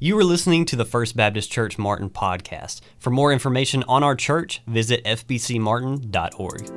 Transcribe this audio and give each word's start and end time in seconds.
You 0.00 0.16
are 0.16 0.22
listening 0.22 0.64
to 0.66 0.76
the 0.76 0.84
First 0.84 1.16
Baptist 1.16 1.50
Church 1.50 1.76
Martin 1.76 2.08
podcast. 2.08 2.82
For 3.00 3.10
more 3.10 3.32
information 3.32 3.82
on 3.88 4.04
our 4.04 4.14
church, 4.14 4.62
visit 4.68 5.02
fbcmartin.org. 5.02 6.70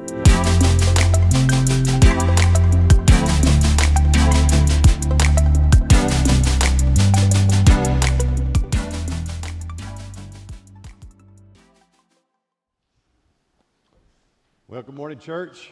Well, 14.68 14.82
good 14.82 14.96
morning, 14.96 15.20
church. 15.20 15.72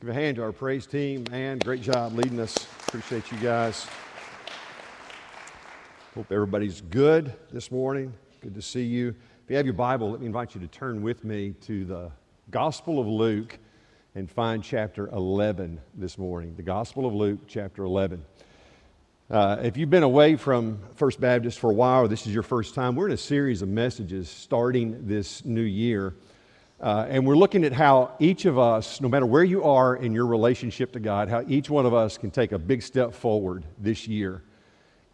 Give 0.00 0.08
a 0.08 0.14
hand 0.14 0.34
to 0.38 0.42
our 0.42 0.50
praise 0.50 0.84
team, 0.88 1.26
man. 1.30 1.58
Great 1.58 1.80
job 1.80 2.14
leading 2.14 2.40
us. 2.40 2.56
Appreciate 2.88 3.30
you 3.30 3.38
guys. 3.38 3.86
Hope 6.16 6.32
everybody's 6.32 6.80
good 6.80 7.34
this 7.52 7.70
morning. 7.70 8.10
Good 8.40 8.54
to 8.54 8.62
see 8.62 8.84
you. 8.84 9.08
If 9.44 9.50
you 9.50 9.56
have 9.58 9.66
your 9.66 9.74
Bible, 9.74 10.10
let 10.10 10.20
me 10.20 10.24
invite 10.24 10.54
you 10.54 10.62
to 10.62 10.66
turn 10.66 11.02
with 11.02 11.24
me 11.24 11.52
to 11.66 11.84
the 11.84 12.10
Gospel 12.50 12.98
of 12.98 13.06
Luke 13.06 13.58
and 14.14 14.30
find 14.30 14.64
chapter 14.64 15.08
11 15.08 15.78
this 15.94 16.16
morning. 16.16 16.54
The 16.56 16.62
Gospel 16.62 17.04
of 17.04 17.12
Luke, 17.12 17.40
chapter 17.46 17.84
11. 17.84 18.24
Uh, 19.30 19.58
if 19.62 19.76
you've 19.76 19.90
been 19.90 20.04
away 20.04 20.36
from 20.36 20.78
First 20.94 21.20
Baptist 21.20 21.58
for 21.58 21.70
a 21.70 21.74
while, 21.74 22.04
or 22.04 22.08
this 22.08 22.26
is 22.26 22.32
your 22.32 22.42
first 22.42 22.74
time, 22.74 22.96
we're 22.96 23.08
in 23.08 23.12
a 23.12 23.18
series 23.18 23.60
of 23.60 23.68
messages 23.68 24.30
starting 24.30 25.06
this 25.06 25.44
new 25.44 25.60
year. 25.60 26.14
Uh, 26.80 27.04
and 27.10 27.26
we're 27.26 27.36
looking 27.36 27.62
at 27.62 27.74
how 27.74 28.14
each 28.20 28.46
of 28.46 28.58
us, 28.58 29.02
no 29.02 29.08
matter 29.10 29.26
where 29.26 29.44
you 29.44 29.64
are 29.64 29.96
in 29.96 30.14
your 30.14 30.24
relationship 30.24 30.92
to 30.92 30.98
God, 30.98 31.28
how 31.28 31.44
each 31.46 31.68
one 31.68 31.84
of 31.84 31.92
us 31.92 32.16
can 32.16 32.30
take 32.30 32.52
a 32.52 32.58
big 32.58 32.80
step 32.80 33.12
forward 33.12 33.66
this 33.78 34.08
year 34.08 34.42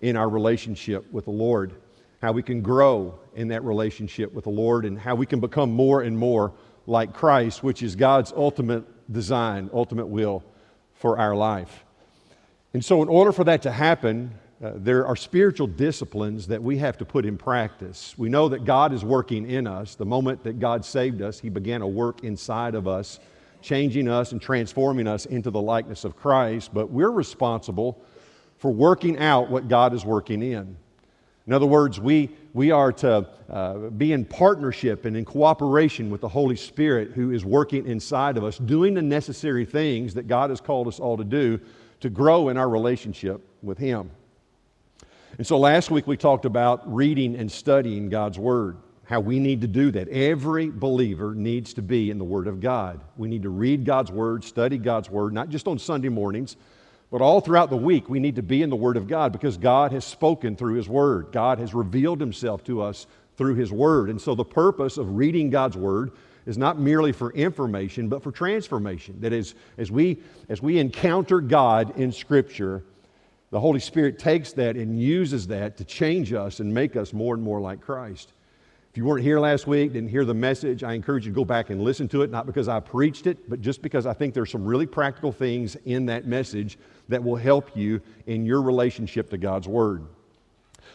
in 0.02 0.16
our 0.16 0.29
relationship 0.29 1.11
with 1.12 1.24
the 1.24 1.30
Lord, 1.30 1.73
how 2.20 2.33
we 2.33 2.42
can 2.42 2.61
grow 2.61 3.19
in 3.34 3.48
that 3.48 3.65
relationship 3.65 4.33
with 4.33 4.45
the 4.45 4.51
Lord, 4.51 4.84
and 4.84 4.98
how 4.98 5.14
we 5.14 5.25
can 5.27 5.41
become 5.41 5.70
more 5.70 6.03
and 6.03 6.19
more 6.19 6.53
like 6.86 7.14
Christ, 7.14 7.62
which 7.62 7.83
is 7.83 7.97
God's 7.97 8.33
ultimate 8.33 8.84
design, 9.11 9.70
ultimate 9.73 10.06
will 10.06 10.42
for 10.95 11.19
our 11.19 11.34
life. 11.34 11.84
And 12.75 12.84
so, 12.84 13.03
in 13.03 13.08
order 13.08 13.33
for 13.33 13.45
that 13.45 13.62
to 13.62 13.70
happen, 13.70 14.33
uh, 14.62 14.73
there 14.77 15.06
are 15.06 15.17
spiritual 15.17 15.67
disciplines 15.67 16.47
that 16.47 16.62
we 16.62 16.78
have 16.78 16.97
to 16.98 17.05
put 17.05 17.27
in 17.27 17.36
practice. 17.36 18.14
We 18.17 18.28
know 18.28 18.48
that 18.48 18.64
God 18.64 18.92
is 18.92 19.05
working 19.05 19.50
in 19.50 19.67
us. 19.67 19.95
The 19.95 20.06
moment 20.06 20.45
that 20.45 20.58
God 20.61 20.84
saved 20.84 21.20
us, 21.23 21.41
He 21.41 21.48
began 21.48 21.83
a 21.83 21.89
work 21.89 22.25
inside 22.25 22.75
of 22.75 22.86
us, 22.86 23.19
changing 23.61 24.08
us 24.08 24.33
and 24.33 24.41
transforming 24.41 25.06
us 25.06 25.27
into 25.27 25.50
the 25.50 25.61
likeness 25.61 26.05
of 26.05 26.17
Christ. 26.17 26.73
But 26.73 26.91
we're 26.91 27.11
responsible 27.11 28.05
for 28.62 28.70
working 28.70 29.18
out 29.18 29.50
what 29.50 29.66
God 29.66 29.92
is 29.92 30.05
working 30.05 30.41
in. 30.41 30.77
In 31.48 31.52
other 31.52 31.66
words, 31.66 31.98
we, 31.98 32.30
we 32.55 32.70
are 32.70 32.92
to 32.92 33.28
uh, 33.50 33.74
be 33.74 34.12
in 34.12 34.24
partnership 34.24 35.05
and 35.05 35.16
in 35.16 35.24
cooperation 35.24 36.10
with 36.10 36.20
the 36.20 36.28
Holy 36.28 36.55
Spirit 36.55 37.10
who 37.10 37.33
is 37.33 37.44
working 37.44 37.88
inside 37.88 38.36
of 38.36 38.44
us, 38.44 38.58
doing 38.58 38.94
the 38.94 39.02
necessary 39.02 39.64
things 39.64 40.14
that 40.14 40.28
God 40.28 40.50
has 40.50 40.60
called 40.60 40.86
us 40.86 41.00
all 41.00 41.16
to 41.16 41.24
do 41.24 41.58
to 41.98 42.08
grow 42.08 42.50
in 42.50 42.56
our 42.56 42.68
relationship 42.68 43.40
with 43.64 43.78
Him. 43.78 44.12
And 45.38 45.44
so 45.44 45.58
last 45.58 45.90
week 45.90 46.06
we 46.06 46.16
talked 46.16 46.44
about 46.44 46.83
reading 46.94 47.34
and 47.34 47.50
studying 47.50 48.10
God's 48.10 48.38
Word, 48.38 48.77
how 49.02 49.18
we 49.18 49.40
need 49.40 49.62
to 49.62 49.66
do 49.66 49.90
that. 49.90 50.06
Every 50.06 50.70
believer 50.70 51.34
needs 51.34 51.74
to 51.74 51.83
be 51.83 52.12
in 52.12 52.18
the 52.18 52.24
Word 52.24 52.46
of 52.46 52.60
God. 52.60 53.00
We 53.16 53.27
need 53.27 53.42
to 53.42 53.50
read 53.50 53.84
God's 53.84 54.12
Word, 54.12 54.44
study 54.44 54.78
God's 54.78 55.10
Word, 55.10 55.33
not 55.33 55.48
just 55.48 55.66
on 55.66 55.80
Sunday 55.80 56.10
mornings, 56.10 56.56
but 57.12 57.20
all 57.20 57.42
throughout 57.42 57.68
the 57.68 57.77
week, 57.77 58.08
we 58.08 58.20
need 58.20 58.36
to 58.36 58.42
be 58.42 58.62
in 58.62 58.70
the 58.70 58.74
Word 58.74 58.96
of 58.96 59.06
God 59.06 59.32
because 59.32 59.58
God 59.58 59.92
has 59.92 60.02
spoken 60.02 60.56
through 60.56 60.77
His 60.77 60.88
Word. 60.88 61.28
God 61.30 61.58
has 61.58 61.74
revealed 61.74 62.18
Himself 62.20 62.64
to 62.64 62.80
us 62.80 63.06
through 63.36 63.56
His 63.56 63.70
Word. 63.70 64.08
And 64.08 64.18
so 64.18 64.34
the 64.34 64.46
purpose 64.46 64.96
of 64.96 65.14
reading 65.14 65.50
God's 65.50 65.77
Word 65.77 66.12
is 66.46 66.56
not 66.56 66.80
merely 66.80 67.12
for 67.12 67.30
information, 67.34 68.08
but 68.08 68.22
for 68.22 68.33
transformation. 68.33 69.20
That 69.20 69.34
is, 69.34 69.55
as 69.77 69.90
we, 69.90 70.22
as 70.48 70.62
we 70.62 70.78
encounter 70.78 71.42
God 71.42 71.98
in 71.98 72.12
Scripture, 72.12 72.83
the 73.51 73.61
Holy 73.61 73.80
Spirit 73.80 74.18
takes 74.18 74.55
that 74.55 74.77
and 74.77 74.98
uses 74.98 75.48
that 75.48 75.77
to 75.77 75.84
change 75.84 76.33
us 76.33 76.61
and 76.61 76.72
make 76.72 76.96
us 76.96 77.12
more 77.12 77.34
and 77.34 77.45
more 77.45 77.61
like 77.61 77.83
Christ. 77.83 78.33
If 78.92 78.98
you 78.98 79.07
weren't 79.07 79.23
here 79.23 79.41
last 79.41 79.67
week, 79.67 79.95
didn't 79.95 80.11
hear 80.11 80.27
the 80.27 80.35
message, 80.35 80.85
I 80.85 80.92
encourage 80.92 81.25
you 81.25 81.33
to 81.33 81.35
go 81.35 81.47
back 81.47 81.70
and 81.70 81.80
listen 81.80 82.08
to 82.08 82.20
it, 82.20 82.30
not 82.30 82.45
because 82.45 82.69
I 82.69 82.79
preached 82.79 83.27
it, 83.27 83.48
but 83.48 83.63
just 83.63 83.80
because 83.80 84.05
I 84.05 84.13
think 84.13 84.35
there's 84.35 84.51
some 84.51 84.67
really 84.67 84.85
practical 84.85 85.33
things 85.33 85.77
in 85.86 86.05
that 86.07 86.27
message 86.27 86.79
that 87.08 87.25
will 87.25 87.36
help 87.36 87.75
you 87.75 88.02
in 88.27 88.45
your 88.45 88.61
relationship 88.61 89.31
to 89.31 89.39
God's 89.39 89.67
Word. 89.67 90.05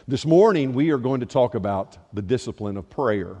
This 0.06 0.24
morning, 0.24 0.74
we 0.74 0.90
are 0.90 0.96
going 0.96 1.18
to 1.18 1.26
talk 1.26 1.56
about 1.56 1.98
the 2.12 2.22
discipline 2.22 2.76
of 2.76 2.88
prayer. 2.88 3.34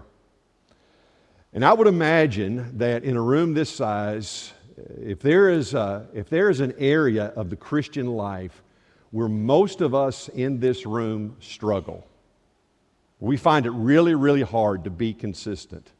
And 1.52 1.64
I 1.64 1.72
would 1.72 1.86
imagine 1.86 2.78
that 2.78 3.04
in 3.04 3.16
a 3.16 3.22
room 3.22 3.54
this 3.54 3.70
size, 3.70 4.52
if 5.00 5.20
there 5.20 5.50
is, 5.50 5.74
a, 5.74 6.08
if 6.12 6.28
there 6.28 6.50
is 6.50 6.58
an 6.58 6.74
area 6.78 7.26
of 7.36 7.48
the 7.48 7.56
Christian 7.56 8.08
life 8.08 8.64
where 9.12 9.28
most 9.28 9.82
of 9.82 9.94
us 9.94 10.26
in 10.30 10.58
this 10.58 10.84
room 10.84 11.36
struggle, 11.38 12.07
we 13.20 13.36
find 13.36 13.66
it 13.66 13.70
really, 13.70 14.14
really 14.14 14.42
hard 14.42 14.84
to 14.84 14.90
be 14.90 15.12
consistent. 15.12 15.90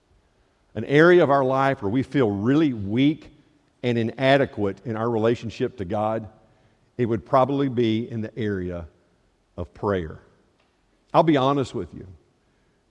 An 0.75 0.85
area 0.85 1.23
of 1.23 1.31
our 1.31 1.45
life 1.45 1.83
where 1.83 1.91
we 1.91 2.03
feel 2.03 2.31
really 2.31 2.73
weak 2.73 3.33
and 3.83 3.99
inadequate 3.99 4.79
in 4.85 4.97
our 4.97 5.11
relationship 5.11 5.77
to 5.79 5.85
God, 5.85 6.29
it 6.97 7.07
would 7.07 7.25
probably 7.25 7.69
be 7.69 8.09
in 8.09 8.21
the 8.21 8.37
area 8.39 8.87
of 9.57 9.73
prayer. 9.75 10.21
I'll 11.13 11.23
be 11.23 11.37
honest 11.37 11.75
with 11.75 11.93
you. 11.95 12.07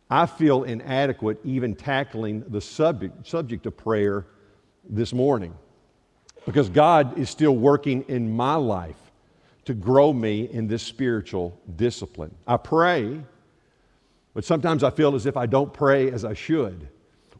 I 0.09 0.25
feel 0.25 0.63
inadequate 0.63 1.39
even 1.43 1.75
tackling 1.75 2.43
the 2.47 2.61
subject, 2.61 3.27
subject 3.27 3.65
of 3.65 3.75
prayer 3.75 4.25
this 4.89 5.13
morning 5.13 5.53
because 6.45 6.69
God 6.69 7.17
is 7.17 7.29
still 7.29 7.55
working 7.55 8.03
in 8.07 8.33
my 8.33 8.55
life 8.55 8.95
to 9.65 9.73
grow 9.73 10.13
me 10.13 10.49
in 10.49 10.67
this 10.67 10.81
spiritual 10.81 11.59
discipline. 11.75 12.33
I 12.47 12.55
pray 12.55 13.21
but 14.37 14.45
sometimes 14.45 14.83
I 14.83 14.91
feel 14.91 15.15
as 15.15 15.25
if 15.25 15.35
I 15.35 15.47
don't 15.47 15.73
pray 15.73 16.11
as 16.11 16.23
I 16.23 16.35
should, 16.35 16.89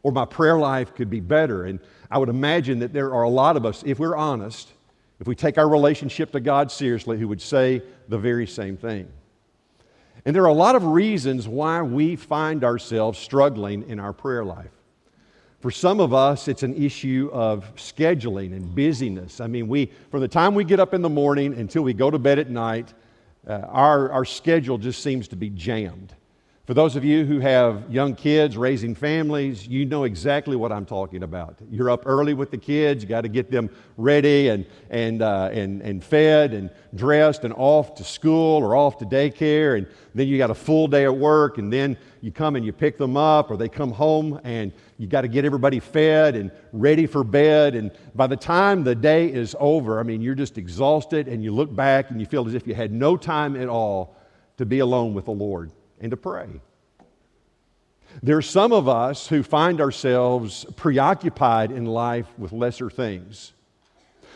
or 0.02 0.10
my 0.10 0.24
prayer 0.24 0.58
life 0.58 0.96
could 0.96 1.08
be 1.08 1.20
better. 1.20 1.62
And 1.62 1.78
I 2.10 2.18
would 2.18 2.28
imagine 2.28 2.80
that 2.80 2.92
there 2.92 3.14
are 3.14 3.22
a 3.22 3.28
lot 3.28 3.56
of 3.56 3.64
us, 3.64 3.84
if 3.86 4.00
we're 4.00 4.16
honest, 4.16 4.72
if 5.20 5.28
we 5.28 5.36
take 5.36 5.58
our 5.58 5.68
relationship 5.68 6.32
to 6.32 6.40
God 6.40 6.72
seriously, 6.72 7.16
who 7.16 7.28
would 7.28 7.40
say 7.40 7.82
the 8.08 8.18
very 8.18 8.48
same 8.48 8.76
thing. 8.76 9.08
And 10.24 10.34
there 10.34 10.42
are 10.42 10.48
a 10.48 10.52
lot 10.52 10.74
of 10.74 10.82
reasons 10.86 11.46
why 11.46 11.82
we 11.82 12.16
find 12.16 12.64
ourselves 12.64 13.16
struggling 13.16 13.88
in 13.88 14.00
our 14.00 14.12
prayer 14.12 14.44
life. 14.44 14.72
For 15.60 15.70
some 15.70 16.00
of 16.00 16.12
us, 16.12 16.48
it's 16.48 16.64
an 16.64 16.74
issue 16.74 17.30
of 17.32 17.72
scheduling 17.76 18.56
and 18.56 18.74
busyness. 18.74 19.40
I 19.40 19.46
mean, 19.46 19.68
we, 19.68 19.92
from 20.10 20.18
the 20.18 20.26
time 20.26 20.52
we 20.52 20.64
get 20.64 20.80
up 20.80 20.94
in 20.94 21.02
the 21.02 21.08
morning 21.08 21.54
until 21.54 21.84
we 21.84 21.94
go 21.94 22.10
to 22.10 22.18
bed 22.18 22.40
at 22.40 22.50
night, 22.50 22.92
uh, 23.46 23.52
our, 23.68 24.10
our 24.10 24.24
schedule 24.24 24.78
just 24.78 25.00
seems 25.00 25.28
to 25.28 25.36
be 25.36 25.48
jammed. 25.48 26.12
For 26.68 26.74
those 26.74 26.96
of 26.96 27.02
you 27.02 27.24
who 27.24 27.40
have 27.40 27.90
young 27.90 28.14
kids 28.14 28.54
raising 28.58 28.94
families, 28.94 29.66
you 29.66 29.86
know 29.86 30.04
exactly 30.04 30.54
what 30.54 30.70
I'm 30.70 30.84
talking 30.84 31.22
about. 31.22 31.56
You're 31.70 31.88
up 31.88 32.02
early 32.04 32.34
with 32.34 32.50
the 32.50 32.58
kids, 32.58 33.02
you 33.02 33.08
got 33.08 33.22
to 33.22 33.30
get 33.30 33.50
them 33.50 33.70
ready 33.96 34.48
and, 34.48 34.66
and, 34.90 35.22
uh, 35.22 35.48
and, 35.50 35.80
and 35.80 36.04
fed 36.04 36.52
and 36.52 36.68
dressed 36.94 37.44
and 37.44 37.54
off 37.54 37.94
to 37.94 38.04
school 38.04 38.62
or 38.62 38.76
off 38.76 38.98
to 38.98 39.06
daycare. 39.06 39.78
And 39.78 39.86
then 40.14 40.28
you 40.28 40.36
got 40.36 40.50
a 40.50 40.54
full 40.54 40.88
day 40.88 41.06
at 41.06 41.16
work, 41.16 41.56
and 41.56 41.72
then 41.72 41.96
you 42.20 42.30
come 42.30 42.54
and 42.54 42.66
you 42.66 42.74
pick 42.74 42.98
them 42.98 43.16
up, 43.16 43.50
or 43.50 43.56
they 43.56 43.70
come 43.70 43.90
home 43.90 44.38
and 44.44 44.70
you 44.98 45.06
got 45.06 45.22
to 45.22 45.28
get 45.28 45.46
everybody 45.46 45.80
fed 45.80 46.36
and 46.36 46.50
ready 46.74 47.06
for 47.06 47.24
bed. 47.24 47.76
And 47.76 47.90
by 48.14 48.26
the 48.26 48.36
time 48.36 48.84
the 48.84 48.94
day 48.94 49.32
is 49.32 49.56
over, 49.58 50.00
I 50.00 50.02
mean, 50.02 50.20
you're 50.20 50.34
just 50.34 50.58
exhausted 50.58 51.28
and 51.28 51.42
you 51.42 51.50
look 51.50 51.74
back 51.74 52.10
and 52.10 52.20
you 52.20 52.26
feel 52.26 52.46
as 52.46 52.52
if 52.52 52.66
you 52.66 52.74
had 52.74 52.92
no 52.92 53.16
time 53.16 53.56
at 53.56 53.70
all 53.70 54.14
to 54.58 54.66
be 54.66 54.80
alone 54.80 55.14
with 55.14 55.24
the 55.24 55.32
Lord 55.32 55.72
and 56.00 56.10
to 56.10 56.16
pray. 56.16 56.48
There 58.22 58.36
are 58.36 58.42
some 58.42 58.72
of 58.72 58.88
us 58.88 59.28
who 59.28 59.42
find 59.42 59.80
ourselves 59.80 60.64
preoccupied 60.76 61.70
in 61.70 61.84
life 61.84 62.26
with 62.38 62.52
lesser 62.52 62.90
things. 62.90 63.52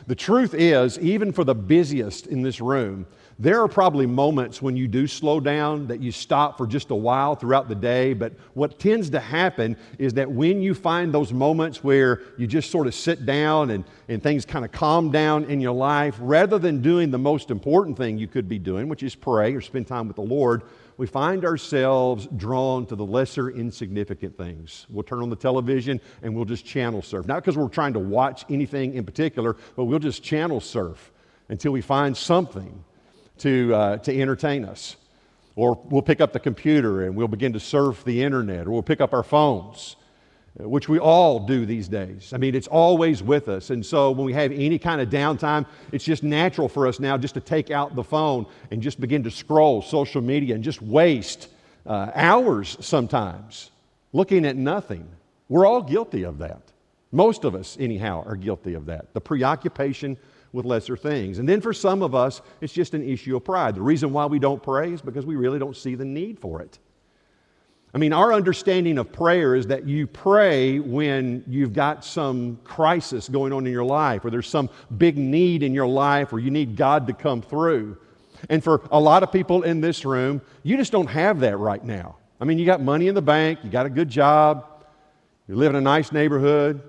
The 0.07 0.15
truth 0.15 0.55
is, 0.55 0.99
even 0.99 1.33
for 1.33 1.45
the 1.45 1.55
busiest 1.55 2.27
in 2.27 2.43
this 2.43 2.61
room, 2.61 3.07
there 3.39 3.61
are 3.61 3.69
probably 3.69 4.07
moments 4.07 4.61
when 4.61 4.77
you 4.77 4.87
do 4.87 5.07
slow 5.07 5.41
down, 5.41 5.87
that 5.89 6.01
you 6.01 6.13
stop 6.13 6.59
for 6.59 6.67
just 6.67 6.91
a 6.91 6.95
while 6.95 7.35
throughout 7.35 7.69
the 7.69 7.75
day. 7.75 8.13
But 8.13 8.35
what 8.55 8.79
tends 8.79 9.11
to 9.11 9.21
happen 9.21 9.77
is 9.99 10.15
that 10.15 10.31
when 10.31 10.61
you 10.61 10.75
find 10.75 11.13
those 11.13 11.33
moments 11.33 11.83
where 11.83 12.21
you 12.37 12.47
just 12.47 12.71
sort 12.71 12.87
of 12.87 12.95
sit 12.95 13.25
down 13.25 13.71
and, 13.71 13.85
and 14.09 14.23
things 14.23 14.45
kind 14.45 14.65
of 14.65 14.71
calm 14.71 15.11
down 15.11 15.45
in 15.45 15.61
your 15.61 15.73
life, 15.73 16.17
rather 16.21 16.59
than 16.59 16.83
doing 16.83 17.11
the 17.11 17.19
most 17.19 17.51
important 17.51 17.97
thing 17.97 18.19
you 18.19 18.29
could 18.29 18.49
be 18.49 18.59
doing, 18.59 18.89
which 18.89 19.03
is 19.03 19.15
pray 19.15 19.55
or 19.55 19.61
spend 19.61 19.87
time 19.87 20.07
with 20.07 20.17
the 20.17 20.23
Lord, 20.23 20.63
we 20.97 21.07
find 21.07 21.45
ourselves 21.45 22.29
drawn 22.37 22.87
to 22.87 22.97
the 22.97 23.05
lesser 23.05 23.51
insignificant 23.51 24.37
things. 24.37 24.87
We'll 24.91 25.03
turn 25.03 25.23
on 25.23 25.31
the 25.31 25.37
television 25.37 26.01
and 26.23 26.35
we'll 26.35 26.45
just 26.45 26.65
channel 26.65 27.03
surf. 27.03 27.27
Not 27.27 27.43
because 27.43 27.57
we're 27.57 27.69
trying 27.69 27.95
to 27.95 27.99
watch 27.99 28.45
anything 28.51 28.95
in 28.95 29.05
particular, 29.05 29.57
but 29.77 29.85
we'll 29.85 29.99
just 29.99 30.23
channel 30.23 30.61
surf 30.61 31.13
until 31.49 31.73
we 31.73 31.81
find 31.81 32.17
something 32.17 32.85
to, 33.39 33.75
uh, 33.75 33.97
to 33.99 34.21
entertain 34.21 34.65
us. 34.65 34.97
Or 35.55 35.81
we'll 35.85 36.03
pick 36.03 36.21
up 36.21 36.33
the 36.33 36.41
computer 36.41 37.03
and 37.05 37.15
we'll 37.15 37.29
begin 37.29 37.53
to 37.53 37.61
surf 37.61 38.05
the 38.05 38.23
internet, 38.23 38.67
or 38.67 38.71
we'll 38.71 38.83
pick 38.83 39.01
up 39.01 39.13
our 39.13 39.23
phones, 39.23 39.97
which 40.57 40.89
we 40.89 40.99
all 40.99 41.41
do 41.41 41.65
these 41.65 41.89
days. 41.89 42.33
I 42.35 42.37
mean, 42.37 42.55
it's 42.55 42.69
always 42.69 43.23
with 43.23 43.49
us. 43.49 43.71
And 43.71 43.85
so 43.85 44.11
when 44.11 44.27
we 44.27 44.33
have 44.35 44.53
any 44.53 44.79
kind 44.79 45.01
of 45.01 45.09
downtime, 45.09 45.67
it's 45.93 46.05
just 46.05 46.23
natural 46.23 46.69
for 46.69 46.87
us 46.87 47.01
now 47.01 47.17
just 47.17 47.35
to 47.35 47.41
take 47.41 47.71
out 47.71 47.95
the 47.95 48.05
phone 48.05 48.47
and 48.71 48.83
just 48.83 49.01
begin 49.01 49.23
to 49.23 49.31
scroll 49.31 49.81
social 49.81 50.21
media 50.21 50.55
and 50.55 50.63
just 50.63 50.83
waste 50.83 51.49
uh, 51.87 52.11
hours 52.15 52.77
sometimes 52.81 53.71
looking 54.13 54.45
at 54.45 54.57
nothing. 54.57 55.09
We're 55.49 55.67
all 55.67 55.83
guilty 55.83 56.23
of 56.25 56.39
that. 56.39 56.61
Most 57.13 57.45
of 57.45 57.55
us, 57.55 57.77
anyhow, 57.81 58.23
are 58.27 58.37
guilty 58.37 58.75
of 58.75 58.87
that. 58.87 59.13
The 59.15 59.21
preoccupation 59.21 60.17
with 60.53 60.67
lesser 60.67 60.97
things. 60.97 61.39
And 61.39 61.49
then 61.49 61.61
for 61.61 61.73
some 61.73 62.03
of 62.03 62.15
us, 62.15 62.43
it's 62.61 62.73
just 62.73 62.95
an 62.95 63.07
issue 63.09 63.37
of 63.37 63.45
pride. 63.45 63.75
The 63.75 63.83
reason 63.83 64.13
why 64.13 64.27
we 64.27 64.39
don't 64.39 64.63
pray 64.63 64.93
is 64.93 65.01
because 65.01 65.25
we 65.25 65.37
really 65.37 65.59
don't 65.59 65.77
see 65.77 65.95
the 65.95 66.05
need 66.05 66.39
for 66.39 66.61
it. 66.61 66.79
I 67.95 67.99
mean, 67.99 68.15
our 68.15 68.33
understanding 68.33 68.97
of 68.97 69.13
prayer 69.13 69.55
is 69.55 69.67
that 69.67 69.87
you 69.87 70.07
pray 70.07 70.79
when 70.79 71.45
you've 71.47 71.75
got 71.75 72.05
some 72.05 72.59
crisis 72.65 73.29
going 73.29 73.53
on 73.53 73.67
in 73.67 73.73
your 73.73 73.85
life, 73.85 74.25
or 74.25 74.31
there's 74.31 74.49
some 74.49 74.71
big 74.97 75.19
need 75.19 75.63
in 75.63 75.75
your 75.75 75.87
life, 75.87 76.33
or 76.33 76.39
you 76.39 76.51
need 76.51 76.75
God 76.75 77.07
to 77.09 77.13
come 77.13 77.43
through. 77.43 77.99
And 78.49 78.65
for 78.65 78.83
a 78.91 78.99
lot 78.99 79.23
of 79.23 79.31
people 79.31 79.63
in 79.63 79.83
this 79.83 80.07
room, 80.07 80.41
you 80.63 80.79
just 80.79 80.91
don't 80.91 81.09
have 81.09 81.41
that 81.41 81.59
right 81.59 81.85
now. 81.85 82.17
I 82.41 82.45
mean, 82.45 82.59
you 82.59 82.65
got 82.65 82.81
money 82.81 83.09
in 83.09 83.15
the 83.15 83.23
bank, 83.23 83.59
you 83.63 83.69
got 83.71 83.85
a 83.85 83.91
good 83.91 84.09
job, 84.09 84.67
you 85.47 85.55
live 85.55 85.71
in 85.71 85.77
a 85.77 85.81
nice 85.81 86.13
neighborhood, 86.13 86.83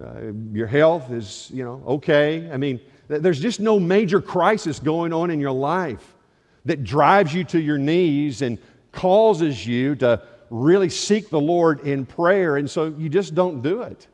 uh, 0.00 0.32
your 0.52 0.68
health 0.68 1.10
is, 1.10 1.50
you 1.52 1.64
know, 1.64 1.82
okay. 1.86 2.48
I 2.52 2.56
mean, 2.58 2.80
there's 3.08 3.40
just 3.40 3.60
no 3.60 3.80
major 3.80 4.20
crisis 4.20 4.78
going 4.78 5.12
on 5.12 5.30
in 5.30 5.40
your 5.40 5.52
life 5.52 6.14
that 6.64 6.84
drives 6.84 7.34
you 7.34 7.44
to 7.44 7.60
your 7.60 7.78
knees 7.78 8.42
and 8.42 8.58
causes 8.96 9.64
you 9.64 9.94
to 9.96 10.20
really 10.50 10.88
seek 10.88 11.30
the 11.30 11.40
Lord 11.40 11.80
in 11.80 12.04
prayer. 12.06 12.56
And 12.56 12.68
so 12.68 12.86
you 12.98 13.08
just 13.08 13.34
don't 13.34 13.62
do 13.62 13.82
it. 13.82 14.08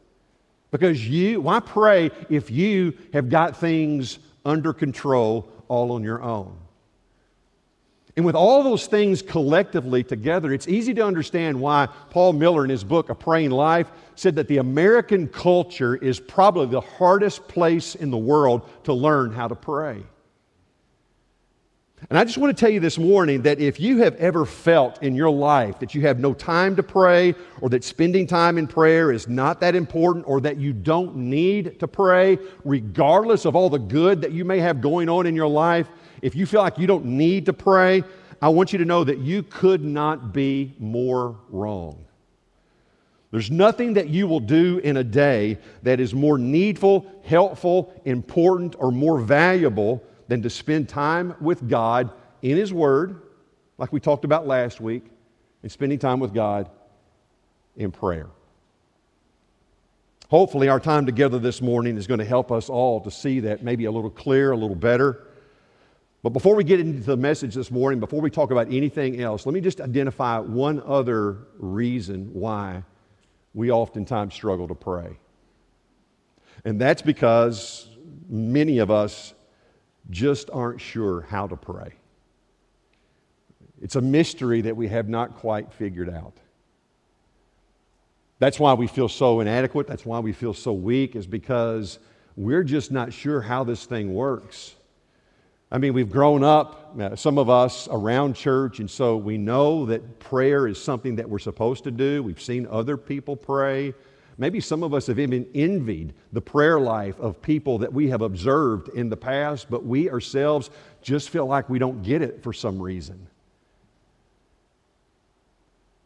Because 0.70 1.06
you, 1.08 1.40
why 1.40 1.61
pray 1.61 2.11
if 2.29 2.50
you 2.50 2.96
have 3.12 3.29
got 3.29 3.56
things 3.56 4.19
under 4.44 4.73
control 4.73 5.49
all 5.69 5.93
on 5.93 6.02
your 6.02 6.23
own? 6.23 6.58
And 8.17 8.26
with 8.26 8.34
all 8.34 8.62
those 8.62 8.87
things 8.87 9.23
collectively 9.23 10.05
together, 10.05 10.52
it's 10.52 10.69
easy 10.69 10.93
to 10.94 11.06
understand 11.06 11.58
why 11.58 11.88
Paul 12.11 12.35
Miller, 12.35 12.64
in 12.64 12.70
his 12.70 12.85
book, 12.85 13.08
A 13.08 13.14
Praying 13.14 13.50
Life, 13.50 13.90
said 14.17 14.35
that 14.37 14.49
the 14.49 14.58
American 14.58 15.28
culture 15.28 15.96
is 15.96 16.20
probably 16.20 16.67
the 16.67 16.82
hardest 16.82 17.49
place 17.49 17.94
in 17.94 18.11
the 18.11 18.19
world 18.19 18.69
to 18.85 18.93
learn 18.93 19.32
how 19.32 19.49
to 19.49 19.55
pray. 19.55 20.02
And 22.10 22.19
I 22.19 22.25
just 22.25 22.37
want 22.37 22.56
to 22.56 22.60
tell 22.60 22.72
you 22.72 22.81
this 22.81 22.99
morning 22.99 23.43
that 23.43 23.60
if 23.60 23.78
you 23.78 23.99
have 23.99 24.16
ever 24.16 24.44
felt 24.44 25.02
in 25.02 25.14
your 25.14 25.31
life 25.31 25.78
that 25.78 25.94
you 25.94 26.02
have 26.02 26.19
no 26.19 26.34
time 26.34 26.76
to 26.76 26.82
pray, 26.82 27.34
or 27.60 27.69
that 27.70 27.84
spending 27.84 28.26
time 28.26 28.58
in 28.58 28.66
prayer 28.66 29.12
is 29.12 29.28
not 29.28 29.60
that 29.60 29.75
important, 29.75 30.25
or 30.26 30.40
that 30.40 30.58
you 30.58 30.72
don't 30.72 31.16
need 31.16 31.78
to 31.78 31.88
pray, 31.88 32.38
regardless 32.64 33.44
of 33.44 33.54
all 33.54 33.70
the 33.70 33.78
good 33.78 34.20
that 34.20 34.32
you 34.32 34.44
may 34.44 34.58
have 34.58 34.81
going 34.81 35.08
on 35.08 35.26
in 35.26 35.37
your 35.37 35.49
life, 35.49 35.88
if 36.22 36.34
you 36.34 36.44
feel 36.44 36.60
like 36.60 36.78
you 36.78 36.87
don't 36.87 37.04
need 37.04 37.46
to 37.46 37.52
pray, 37.52 38.02
I 38.40 38.49
want 38.49 38.72
you 38.72 38.78
to 38.81 38.84
know 38.84 39.04
that 39.04 39.19
you 39.19 39.44
could 39.44 39.84
not 39.84 40.32
be 40.32 40.75
more 40.78 41.37
wrong. 41.50 42.04
There's 43.31 43.50
nothing 43.50 43.94
that 43.94 44.08
you 44.08 44.26
will 44.26 44.40
do 44.40 44.78
in 44.78 44.99
a 44.99 45.04
day 45.04 45.58
that 45.84 46.00
is 46.00 46.12
more 46.12 46.37
needful, 46.37 47.06
helpful, 47.25 47.94
important, 48.04 48.75
or 48.78 48.90
more 48.90 49.19
valuable 49.19 50.04
than 50.32 50.40
to 50.40 50.49
spend 50.49 50.88
time 50.88 51.34
with 51.43 51.69
God 51.69 52.11
in 52.40 52.56
His 52.56 52.73
Word, 52.73 53.20
like 53.76 53.93
we 53.93 54.00
talked 54.00 54.25
about 54.25 54.46
last 54.46 54.81
week, 54.81 55.05
and 55.62 55.70
spending 55.70 55.99
time 55.99 56.20
with 56.20 56.32
God 56.32 56.70
in 57.76 57.90
prayer. 57.90 58.31
Hopefully, 60.31 60.70
our 60.70 60.81
time 60.81 61.05
together 61.05 61.38
this 61.38 61.61
morning 61.61 61.99
is 61.99 62.06
going 62.06 62.19
to 62.19 62.25
help 62.25 62.50
us 62.50 62.70
all 62.70 62.99
to 63.02 63.11
see 63.11 63.40
that 63.40 63.62
maybe 63.62 63.84
a 63.84 63.90
little 63.90 64.08
clearer, 64.08 64.52
a 64.52 64.56
little 64.56 64.75
better. 64.75 65.23
But 66.23 66.31
before 66.31 66.55
we 66.55 66.64
get 66.64 66.81
into 66.81 67.02
the 67.02 67.19
message 67.19 67.55
this 67.55 67.70
morning, 67.70 68.00
before 68.00 68.23
we 68.23 68.31
talk 68.31 68.50
about 68.50 68.73
anything 68.73 69.20
else, 69.20 69.44
let 69.44 69.52
me 69.52 69.61
just 69.61 69.82
identify 69.82 70.38
one 70.38 70.82
other 70.87 71.40
reason 71.58 72.32
why 72.32 72.85
we 73.52 73.70
oftentimes 73.70 74.32
struggle 74.32 74.67
to 74.69 74.75
pray. 74.75 75.19
And 76.64 76.81
that's 76.81 77.02
because 77.02 77.87
many 78.31 78.78
of 78.78 78.90
us 78.90 79.35
just 80.10 80.50
aren't 80.52 80.81
sure 80.81 81.22
how 81.22 81.46
to 81.46 81.56
pray. 81.56 81.93
It's 83.81 83.96
a 83.96 84.00
mystery 84.00 84.60
that 84.62 84.76
we 84.76 84.88
have 84.88 85.08
not 85.08 85.37
quite 85.37 85.72
figured 85.72 86.08
out. 86.08 86.34
That's 88.38 88.58
why 88.58 88.75
we 88.75 88.87
feel 88.87 89.08
so 89.08 89.40
inadequate. 89.40 89.87
That's 89.87 90.04
why 90.04 90.19
we 90.19 90.32
feel 90.32 90.54
so 90.54 90.72
weak, 90.72 91.16
is 91.16 91.26
because 91.26 91.99
we're 92.37 92.64
just 92.64 92.90
not 92.90 93.12
sure 93.12 93.40
how 93.40 93.64
this 93.64 93.84
thing 93.84 94.14
works. 94.14 94.75
I 95.70 95.78
mean, 95.78 95.94
we've 95.94 96.10
grown 96.10 96.44
up, 96.44 96.94
uh, 97.00 97.16
some 97.16 97.38
of 97.38 97.49
us 97.49 97.88
around 97.90 98.34
church, 98.34 98.78
and 98.78 98.90
so 98.90 99.16
we 99.16 99.38
know 99.38 99.87
that 99.87 100.19
prayer 100.19 100.66
is 100.66 100.82
something 100.82 101.16
that 101.16 101.28
we're 101.28 101.38
supposed 101.38 101.84
to 101.84 101.90
do. 101.90 102.22
We've 102.22 102.43
seen 102.43 102.66
other 102.70 102.96
people 102.96 103.37
pray. 103.37 103.94
Maybe 104.42 104.58
some 104.58 104.82
of 104.82 104.92
us 104.92 105.06
have 105.06 105.20
even 105.20 105.46
envied 105.54 106.14
the 106.32 106.40
prayer 106.40 106.80
life 106.80 107.16
of 107.20 107.40
people 107.40 107.78
that 107.78 107.92
we 107.92 108.08
have 108.08 108.22
observed 108.22 108.88
in 108.88 109.08
the 109.08 109.16
past, 109.16 109.70
but 109.70 109.86
we 109.86 110.10
ourselves 110.10 110.68
just 111.00 111.30
feel 111.30 111.46
like 111.46 111.70
we 111.70 111.78
don't 111.78 112.02
get 112.02 112.22
it 112.22 112.42
for 112.42 112.52
some 112.52 112.82
reason. 112.82 113.28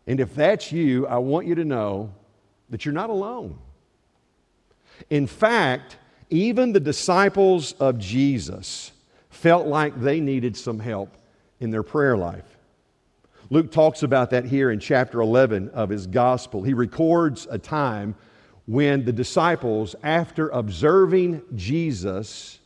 And 0.06 0.20
if 0.20 0.34
that's 0.34 0.70
you, 0.70 1.06
I 1.06 1.16
want 1.16 1.46
you 1.46 1.54
to 1.54 1.64
know 1.64 2.12
that 2.68 2.84
you're 2.84 2.92
not 2.92 3.08
alone. 3.08 3.58
In 5.08 5.26
fact, 5.26 5.96
even 6.28 6.74
the 6.74 6.80
disciples 6.80 7.72
of 7.80 7.98
Jesus, 7.98 8.92
felt 9.30 9.66
like 9.66 9.98
they 9.98 10.20
needed 10.20 10.58
some 10.58 10.78
help 10.78 11.16
in 11.58 11.70
their 11.70 11.82
prayer 11.82 12.18
life. 12.18 12.58
Luke 13.48 13.72
talks 13.72 14.02
about 14.02 14.28
that 14.28 14.44
here 14.44 14.70
in 14.70 14.78
chapter 14.78 15.22
11 15.22 15.70
of 15.70 15.88
his 15.88 16.06
gospel. 16.06 16.62
He 16.62 16.74
records 16.74 17.46
a 17.50 17.56
time 17.56 18.14
when 18.66 19.04
the 19.04 19.12
disciples, 19.12 19.94
after 20.02 20.48
observing 20.48 21.42
Jesus 21.54 22.58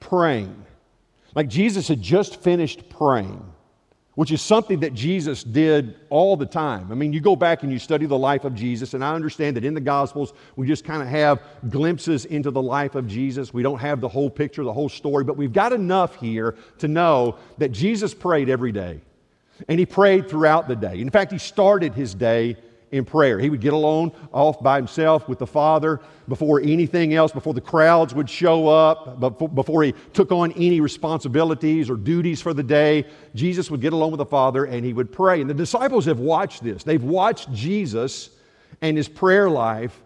praying, 0.00 0.64
like 1.34 1.48
Jesus 1.48 1.88
had 1.88 2.00
just 2.00 2.40
finished 2.40 2.88
praying, 2.88 3.44
which 4.14 4.30
is 4.30 4.40
something 4.40 4.78
that 4.80 4.94
Jesus 4.94 5.42
did 5.42 5.96
all 6.08 6.36
the 6.36 6.46
time. 6.46 6.92
I 6.92 6.94
mean, 6.94 7.12
you 7.12 7.20
go 7.20 7.34
back 7.34 7.64
and 7.64 7.72
you 7.72 7.80
study 7.80 8.06
the 8.06 8.16
life 8.16 8.44
of 8.44 8.54
Jesus, 8.54 8.94
and 8.94 9.04
I 9.04 9.12
understand 9.12 9.56
that 9.56 9.64
in 9.64 9.74
the 9.74 9.80
Gospels, 9.80 10.34
we 10.54 10.68
just 10.68 10.84
kind 10.84 11.02
of 11.02 11.08
have 11.08 11.42
glimpses 11.68 12.24
into 12.26 12.52
the 12.52 12.62
life 12.62 12.94
of 12.94 13.08
Jesus. 13.08 13.52
We 13.52 13.64
don't 13.64 13.80
have 13.80 14.00
the 14.00 14.08
whole 14.08 14.30
picture, 14.30 14.62
the 14.62 14.72
whole 14.72 14.88
story, 14.88 15.24
but 15.24 15.36
we've 15.36 15.52
got 15.52 15.72
enough 15.72 16.14
here 16.20 16.54
to 16.78 16.86
know 16.86 17.38
that 17.58 17.72
Jesus 17.72 18.14
prayed 18.14 18.48
every 18.48 18.70
day. 18.70 19.00
And 19.68 19.78
he 19.80 19.86
prayed 19.86 20.28
throughout 20.28 20.68
the 20.68 20.76
day. 20.76 21.00
In 21.00 21.10
fact, 21.10 21.32
he 21.32 21.38
started 21.38 21.94
his 21.94 22.14
day 22.14 22.56
in 22.94 23.04
prayer. 23.04 23.40
He 23.40 23.50
would 23.50 23.60
get 23.60 23.72
alone 23.72 24.12
off 24.32 24.62
by 24.62 24.76
himself 24.76 25.28
with 25.28 25.40
the 25.40 25.46
Father 25.46 26.00
before 26.28 26.60
anything 26.60 27.12
else, 27.12 27.32
before 27.32 27.52
the 27.52 27.60
crowds 27.60 28.14
would 28.14 28.30
show 28.30 28.68
up, 28.68 29.18
before 29.54 29.82
he 29.82 29.94
took 30.12 30.30
on 30.30 30.52
any 30.52 30.80
responsibilities 30.80 31.90
or 31.90 31.96
duties 31.96 32.40
for 32.40 32.54
the 32.54 32.62
day. 32.62 33.04
Jesus 33.34 33.68
would 33.70 33.80
get 33.80 33.92
alone 33.92 34.12
with 34.12 34.18
the 34.18 34.26
Father 34.26 34.64
and 34.64 34.84
he 34.84 34.92
would 34.92 35.10
pray. 35.10 35.40
And 35.40 35.50
the 35.50 35.54
disciples 35.54 36.06
have 36.06 36.20
watched 36.20 36.62
this. 36.62 36.84
They've 36.84 37.02
watched 37.02 37.52
Jesus 37.52 38.30
and 38.80 38.96
his 38.96 39.08
prayer 39.08 39.50
life. 39.50 40.00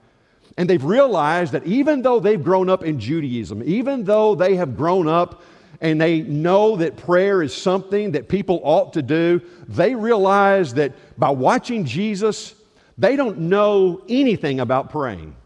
And 0.56 0.68
they've 0.68 0.82
realized 0.82 1.52
that 1.52 1.66
even 1.66 2.00
though 2.00 2.20
they've 2.20 2.42
grown 2.42 2.70
up 2.70 2.82
in 2.82 2.98
Judaism, 2.98 3.62
even 3.66 4.04
though 4.04 4.34
they 4.34 4.56
have 4.56 4.76
grown 4.78 5.06
up 5.06 5.42
and 5.80 6.00
they 6.00 6.22
know 6.22 6.76
that 6.76 6.96
prayer 6.96 7.42
is 7.42 7.54
something 7.54 8.12
that 8.12 8.28
people 8.28 8.60
ought 8.64 8.94
to 8.94 9.02
do, 9.02 9.40
they 9.68 9.94
realize 9.94 10.74
that 10.74 10.94
by 11.18 11.30
watching 11.30 11.84
Jesus 11.84 12.54
they 12.98 13.14
don't 13.14 13.38
know 13.38 14.02
anything 14.08 14.60
about 14.60 14.90
praying. 14.90 15.36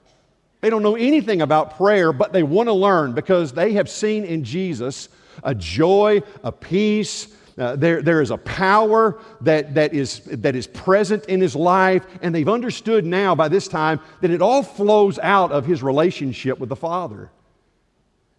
They 0.63 0.71
don't 0.71 0.83
know 0.83 0.97
anything 0.97 1.43
about 1.43 1.77
prayer, 1.77 2.13
but 2.13 2.33
they 2.33 2.43
want 2.43 2.69
to 2.69 2.73
learn 2.73 3.13
because 3.13 3.53
they 3.53 3.75
have 3.75 3.91
seen 3.91 4.25
in 4.25 4.45
Jesus 4.45 5.09
a 5.45 5.55
joy, 5.55 6.23
a 6.43 6.51
peace. 6.53 7.29
Uh, 7.59 7.77
there, 7.77 8.01
there 8.01 8.23
is 8.23 8.31
a 8.31 8.39
power 8.39 9.21
that, 9.43 9.75
that, 9.75 9.93
is, 9.93 10.21
that 10.21 10.57
is 10.57 10.67
present 10.67 11.27
in 11.27 11.41
his 11.41 11.55
life, 11.55 12.07
and 12.23 12.35
they've 12.35 12.49
understood 12.49 13.05
now 13.05 13.35
by 13.35 13.49
this 13.49 13.69
time 13.69 14.01
that 14.23 14.31
it 14.31 14.41
all 14.41 14.63
flows 14.63 15.19
out 15.19 15.53
of 15.53 15.67
his 15.67 15.83
relationship 15.83 16.59
with 16.59 16.71
the 16.71 16.77
Father. 16.77 17.31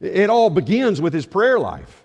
It 0.01 0.29
all 0.29 0.49
begins 0.49 0.99
with 0.99 1.13
his 1.13 1.25
prayer 1.25 1.59
life. 1.59 2.03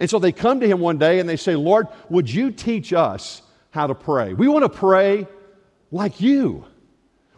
And 0.00 0.10
so 0.10 0.18
they 0.18 0.32
come 0.32 0.60
to 0.60 0.66
him 0.66 0.80
one 0.80 0.98
day 0.98 1.20
and 1.20 1.28
they 1.28 1.36
say, 1.36 1.54
Lord, 1.56 1.86
would 2.10 2.28
you 2.28 2.50
teach 2.50 2.92
us 2.92 3.40
how 3.70 3.86
to 3.86 3.94
pray? 3.94 4.34
We 4.34 4.48
want 4.48 4.64
to 4.64 4.68
pray 4.68 5.26
like 5.90 6.20
you. 6.20 6.64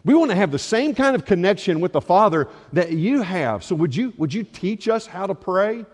We 0.03 0.13
want 0.13 0.31
to 0.31 0.35
have 0.35 0.51
the 0.51 0.59
same 0.59 0.95
kind 0.95 1.15
of 1.15 1.25
connection 1.25 1.81
with 1.81 1.91
the 1.91 2.01
Father 2.01 2.47
that 2.73 2.91
you 2.91 3.21
have. 3.21 3.63
So, 3.63 3.75
would 3.75 3.95
you, 3.95 4.13
would 4.17 4.33
you 4.33 4.43
teach 4.43 4.87
us 4.87 5.05
how 5.05 5.27
to 5.27 5.35
pray? 5.35 5.85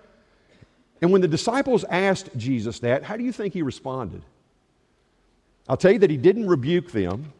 And 1.01 1.11
when 1.11 1.21
the 1.21 1.27
disciples 1.27 1.83
asked 1.89 2.29
Jesus 2.37 2.79
that, 2.79 3.03
how 3.03 3.17
do 3.17 3.23
you 3.23 3.31
think 3.31 3.53
he 3.53 3.61
responded? 3.61 4.21
I'll 5.67 5.77
tell 5.77 5.91
you 5.91 5.99
that 5.99 6.09
he 6.09 6.17
didn't 6.17 6.47
rebuke 6.47 6.91
them, 6.91 7.33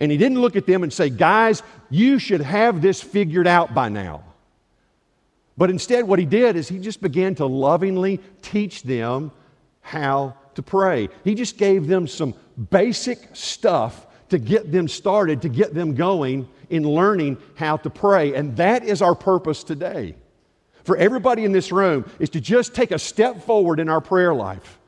and 0.00 0.10
he 0.10 0.16
didn't 0.16 0.40
look 0.40 0.56
at 0.56 0.66
them 0.66 0.82
and 0.82 0.92
say, 0.92 1.10
Guys, 1.10 1.62
you 1.90 2.18
should 2.18 2.40
have 2.40 2.80
this 2.80 3.02
figured 3.02 3.46
out 3.46 3.74
by 3.74 3.88
now. 3.88 4.24
But 5.56 5.70
instead, 5.70 6.04
what 6.04 6.18
he 6.18 6.24
did 6.24 6.56
is 6.56 6.68
he 6.68 6.78
just 6.78 7.00
began 7.00 7.34
to 7.36 7.46
lovingly 7.46 8.20
teach 8.42 8.82
them 8.82 9.30
how 9.82 10.36
to 10.54 10.62
pray. 10.62 11.10
He 11.22 11.34
just 11.34 11.58
gave 11.58 11.86
them 11.86 12.08
some 12.08 12.34
basic 12.70 13.28
stuff 13.34 14.06
to 14.34 14.38
get 14.38 14.72
them 14.72 14.88
started, 14.88 15.42
to 15.42 15.48
get 15.48 15.74
them 15.74 15.94
going 15.94 16.48
in 16.68 16.82
learning 16.82 17.36
how 17.54 17.76
to 17.76 17.88
pray. 17.88 18.34
And 18.34 18.56
that 18.56 18.82
is 18.82 19.00
our 19.00 19.14
purpose 19.14 19.62
today. 19.62 20.16
For 20.82 20.96
everybody 20.96 21.44
in 21.44 21.52
this 21.52 21.70
room 21.70 22.04
is 22.18 22.30
to 22.30 22.40
just 22.40 22.74
take 22.74 22.90
a 22.90 22.98
step 22.98 23.44
forward 23.44 23.78
in 23.78 23.88
our 23.88 24.00
prayer 24.00 24.34
life. 24.34 24.80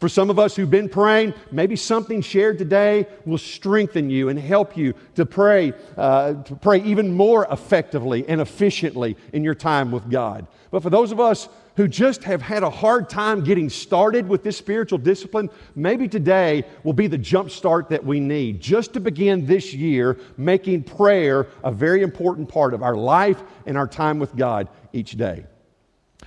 For 0.00 0.08
some 0.08 0.30
of 0.30 0.38
us 0.38 0.56
who've 0.56 0.70
been 0.70 0.88
praying, 0.88 1.34
maybe 1.52 1.76
something 1.76 2.22
shared 2.22 2.56
today 2.56 3.06
will 3.26 3.38
strengthen 3.38 4.08
you 4.08 4.30
and 4.30 4.38
help 4.38 4.78
you 4.78 4.94
to 5.16 5.26
pray, 5.26 5.74
uh, 5.98 6.42
to 6.44 6.56
pray 6.56 6.82
even 6.84 7.12
more 7.12 7.46
effectively 7.50 8.26
and 8.26 8.40
efficiently 8.40 9.14
in 9.34 9.44
your 9.44 9.54
time 9.54 9.92
with 9.92 10.10
God. 10.10 10.46
But 10.70 10.82
for 10.82 10.88
those 10.88 11.12
of 11.12 11.20
us 11.20 11.50
who 11.76 11.88
just 11.88 12.22
have 12.24 12.40
had 12.40 12.62
a 12.62 12.70
hard 12.70 13.08
time 13.08 13.42
getting 13.42 13.68
started 13.68 14.28
with 14.28 14.42
this 14.42 14.56
spiritual 14.56 14.98
discipline, 14.98 15.50
maybe 15.74 16.06
today 16.06 16.64
will 16.84 16.92
be 16.92 17.06
the 17.06 17.18
jump 17.18 17.50
start 17.50 17.88
that 17.88 18.04
we 18.04 18.20
need 18.20 18.60
just 18.60 18.92
to 18.92 19.00
begin 19.00 19.44
this 19.46 19.74
year 19.74 20.18
making 20.36 20.82
prayer 20.82 21.48
a 21.64 21.72
very 21.72 22.02
important 22.02 22.48
part 22.48 22.74
of 22.74 22.82
our 22.82 22.96
life 22.96 23.42
and 23.66 23.76
our 23.76 23.88
time 23.88 24.18
with 24.18 24.36
God 24.36 24.68
each 24.92 25.12
day. 25.12 25.44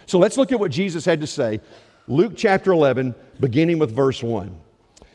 So 0.05 0.19
let's 0.19 0.37
look 0.37 0.51
at 0.51 0.59
what 0.59 0.71
Jesus 0.71 1.05
had 1.05 1.21
to 1.21 1.27
say. 1.27 1.61
Luke 2.07 2.33
chapter 2.35 2.71
11, 2.71 3.15
beginning 3.39 3.79
with 3.79 3.91
verse 3.91 4.21
1. 4.21 4.57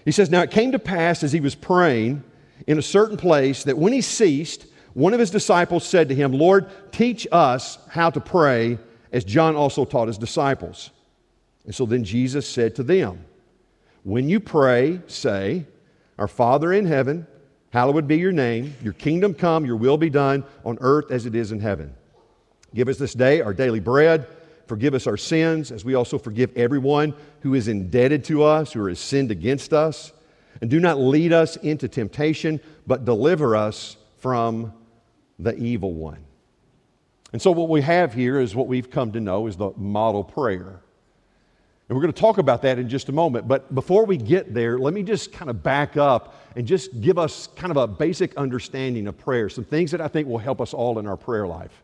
He 0.05 0.13
says, 0.13 0.31
Now 0.31 0.43
it 0.43 0.51
came 0.51 0.73
to 0.73 0.79
pass 0.79 1.23
as 1.23 1.33
he 1.33 1.41
was 1.41 1.55
praying 1.55 2.25
in 2.67 2.79
a 2.79 2.83
certain 2.83 3.17
place 3.17 3.65
that 3.65 3.79
when 3.79 3.93
he 3.93 4.01
ceased, 4.01 4.67
one 4.95 5.15
of 5.15 5.21
his 5.21 5.31
disciples 5.31 5.87
said 5.87 6.09
to 6.09 6.15
him, 6.15 6.33
Lord, 6.33 6.69
teach 6.93 7.27
us 7.33 7.79
how 7.89 8.11
to 8.11 8.21
pray 8.21 8.79
as 9.13 9.25
John 9.25 9.55
also 9.55 9.85
taught 9.85 10.09
his 10.09 10.19
disciples. 10.19 10.91
And 11.65 11.75
so 11.75 11.87
then 11.87 12.03
Jesus 12.03 12.49
said 12.49 12.75
to 12.77 12.83
them, 12.83 13.25
When 14.03 14.29
you 14.29 14.41
pray, 14.41 15.01
say, 15.07 15.67
Our 16.19 16.27
Father 16.27 16.73
in 16.73 16.87
heaven, 16.87 17.27
hallowed 17.71 18.09
be 18.09 18.17
your 18.19 18.33
name, 18.33 18.75
your 18.83 18.95
kingdom 18.95 19.35
come, 19.35 19.65
your 19.65 19.77
will 19.77 19.99
be 19.99 20.11
done 20.11 20.45
on 20.65 20.79
earth 20.81 21.11
as 21.11 21.27
it 21.27 21.35
is 21.35 21.53
in 21.53 21.61
heaven. 21.61 21.95
Give 22.75 22.89
us 22.89 22.99
this 22.99 23.13
day 23.13 23.43
our 23.43 23.53
daily 23.53 23.81
bread. 23.81 24.27
Forgive 24.67 24.95
us 24.95 25.07
our 25.07 25.19
sins, 25.19 25.71
as 25.71 25.85
we 25.85 25.95
also 25.95 26.19
forgive 26.19 26.57
everyone 26.57 27.15
who 27.41 27.55
is 27.55 27.69
indebted 27.69 28.25
to 28.25 28.43
us, 28.43 28.73
who 28.73 28.87
has 28.87 28.99
sinned 28.99 29.31
against 29.31 29.73
us. 29.73 30.13
And 30.61 30.71
do 30.71 30.81
not 30.81 30.99
lead 30.99 31.33
us 31.33 31.57
into 31.57 31.89
temptation, 31.89 32.61
but 32.87 33.05
deliver 33.05 33.55
us 33.55 33.97
from 34.19 34.73
the 35.39 35.55
evil 35.57 35.93
one. 35.93 36.25
And 37.33 37.41
so, 37.41 37.51
what 37.51 37.69
we 37.69 37.81
have 37.81 38.13
here 38.13 38.39
is 38.39 38.55
what 38.55 38.67
we've 38.67 38.91
come 38.91 39.13
to 39.13 39.21
know 39.21 39.47
as 39.47 39.57
the 39.57 39.71
model 39.77 40.23
prayer. 40.23 40.81
And 41.89 41.97
we're 41.97 42.03
going 42.03 42.13
to 42.13 42.21
talk 42.21 42.39
about 42.39 42.63
that 42.63 42.79
in 42.79 42.89
just 42.89 43.09
a 43.09 43.13
moment. 43.13 43.49
But 43.49 43.75
before 43.75 44.07
we 44.07 44.17
get 44.17 44.55
there, 44.55 44.79
let 44.79 44.95
me 44.95 45.03
just 45.03 45.33
kind 45.33 45.51
of 45.51 45.63
back 45.63 45.97
up 45.97 46.35
and 46.57 46.67
just 46.67 47.01
give 47.01 47.19
us 47.19 47.49
kind 47.57 47.71
of 47.71 47.77
a 47.77 47.87
basic 47.87 48.37
understanding 48.37 49.07
of 49.07 49.19
prayer, 49.19 49.49
some 49.49 49.65
things 49.65 49.91
that 49.91 50.01
I 50.01 50.09
think 50.09 50.29
will 50.29 50.39
help 50.39 50.61
us 50.61 50.73
all 50.73 50.99
in 50.99 51.07
our 51.07 51.17
prayer 51.17 51.47
life. 51.47 51.83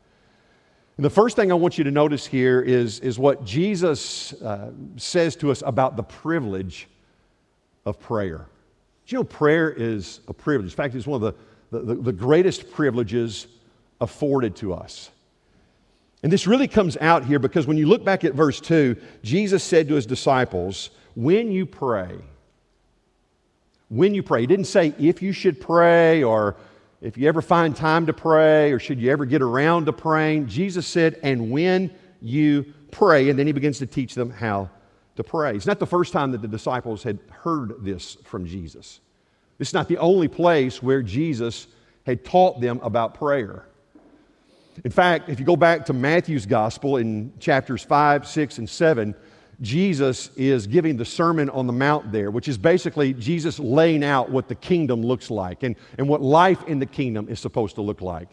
And 0.96 1.04
the 1.04 1.10
first 1.10 1.36
thing 1.36 1.52
I 1.52 1.54
want 1.54 1.78
you 1.78 1.84
to 1.84 1.90
notice 1.90 2.26
here 2.26 2.60
is, 2.60 3.00
is 3.00 3.18
what 3.18 3.44
Jesus 3.44 4.32
uh, 4.42 4.72
says 4.96 5.36
to 5.36 5.50
us 5.50 5.62
about 5.64 5.96
the 5.96 6.02
privilege 6.02 6.88
of 7.86 8.00
prayer. 8.00 8.46
You 9.06 9.18
know, 9.18 9.24
prayer 9.24 9.70
is 9.70 10.20
a 10.28 10.34
privilege. 10.34 10.72
In 10.72 10.76
fact, 10.76 10.94
it's 10.94 11.06
one 11.06 11.22
of 11.22 11.34
the, 11.70 11.78
the, 11.78 11.94
the 11.94 12.12
greatest 12.12 12.70
privileges 12.70 13.46
afforded 14.00 14.56
to 14.56 14.74
us. 14.74 15.10
And 16.22 16.32
this 16.32 16.46
really 16.46 16.68
comes 16.68 16.96
out 16.96 17.24
here 17.24 17.38
because 17.38 17.66
when 17.66 17.76
you 17.76 17.86
look 17.86 18.04
back 18.04 18.24
at 18.24 18.34
verse 18.34 18.60
2, 18.60 18.96
Jesus 19.22 19.62
said 19.62 19.88
to 19.88 19.94
his 19.94 20.06
disciples, 20.06 20.90
When 21.14 21.52
you 21.52 21.64
pray, 21.64 22.18
when 23.88 24.14
you 24.14 24.22
pray, 24.22 24.40
he 24.40 24.46
didn't 24.46 24.66
say 24.66 24.94
if 24.98 25.22
you 25.22 25.32
should 25.32 25.60
pray 25.60 26.22
or 26.22 26.56
if 27.00 27.16
you 27.16 27.28
ever 27.28 27.40
find 27.40 27.74
time 27.74 28.06
to 28.06 28.12
pray 28.12 28.72
or 28.72 28.78
should 28.78 29.00
you 29.00 29.10
ever 29.10 29.24
get 29.24 29.42
around 29.42 29.86
to 29.86 29.92
praying. 29.92 30.48
Jesus 30.48 30.86
said, 30.86 31.18
And 31.22 31.50
when 31.50 31.90
you 32.20 32.74
pray, 32.90 33.30
and 33.30 33.38
then 33.38 33.46
he 33.46 33.52
begins 33.52 33.78
to 33.78 33.86
teach 33.86 34.14
them 34.14 34.30
how 34.30 34.70
to 35.16 35.24
pray. 35.24 35.54
It's 35.54 35.66
not 35.66 35.78
the 35.78 35.86
first 35.86 36.12
time 36.12 36.32
that 36.32 36.42
the 36.42 36.48
disciples 36.48 37.02
had 37.02 37.18
heard 37.30 37.84
this 37.84 38.16
from 38.24 38.46
Jesus. 38.46 39.00
This 39.58 39.68
is 39.68 39.74
not 39.74 39.88
the 39.88 39.98
only 39.98 40.28
place 40.28 40.82
where 40.82 41.02
Jesus 41.02 41.68
had 42.06 42.24
taught 42.24 42.60
them 42.60 42.80
about 42.82 43.14
prayer. 43.14 43.67
In 44.84 44.90
fact, 44.90 45.28
if 45.28 45.40
you 45.40 45.46
go 45.46 45.56
back 45.56 45.86
to 45.86 45.92
Matthew's 45.92 46.46
gospel 46.46 46.96
in 46.96 47.32
chapters 47.40 47.82
5, 47.82 48.26
6, 48.26 48.58
and 48.58 48.68
7, 48.68 49.14
Jesus 49.60 50.30
is 50.36 50.66
giving 50.68 50.96
the 50.96 51.04
Sermon 51.04 51.50
on 51.50 51.66
the 51.66 51.72
Mount 51.72 52.12
there, 52.12 52.30
which 52.30 52.46
is 52.46 52.56
basically 52.56 53.12
Jesus 53.12 53.58
laying 53.58 54.04
out 54.04 54.30
what 54.30 54.48
the 54.48 54.54
kingdom 54.54 55.02
looks 55.02 55.30
like 55.30 55.64
and, 55.64 55.74
and 55.98 56.08
what 56.08 56.22
life 56.22 56.62
in 56.68 56.78
the 56.78 56.86
kingdom 56.86 57.28
is 57.28 57.40
supposed 57.40 57.74
to 57.74 57.82
look 57.82 58.00
like. 58.00 58.28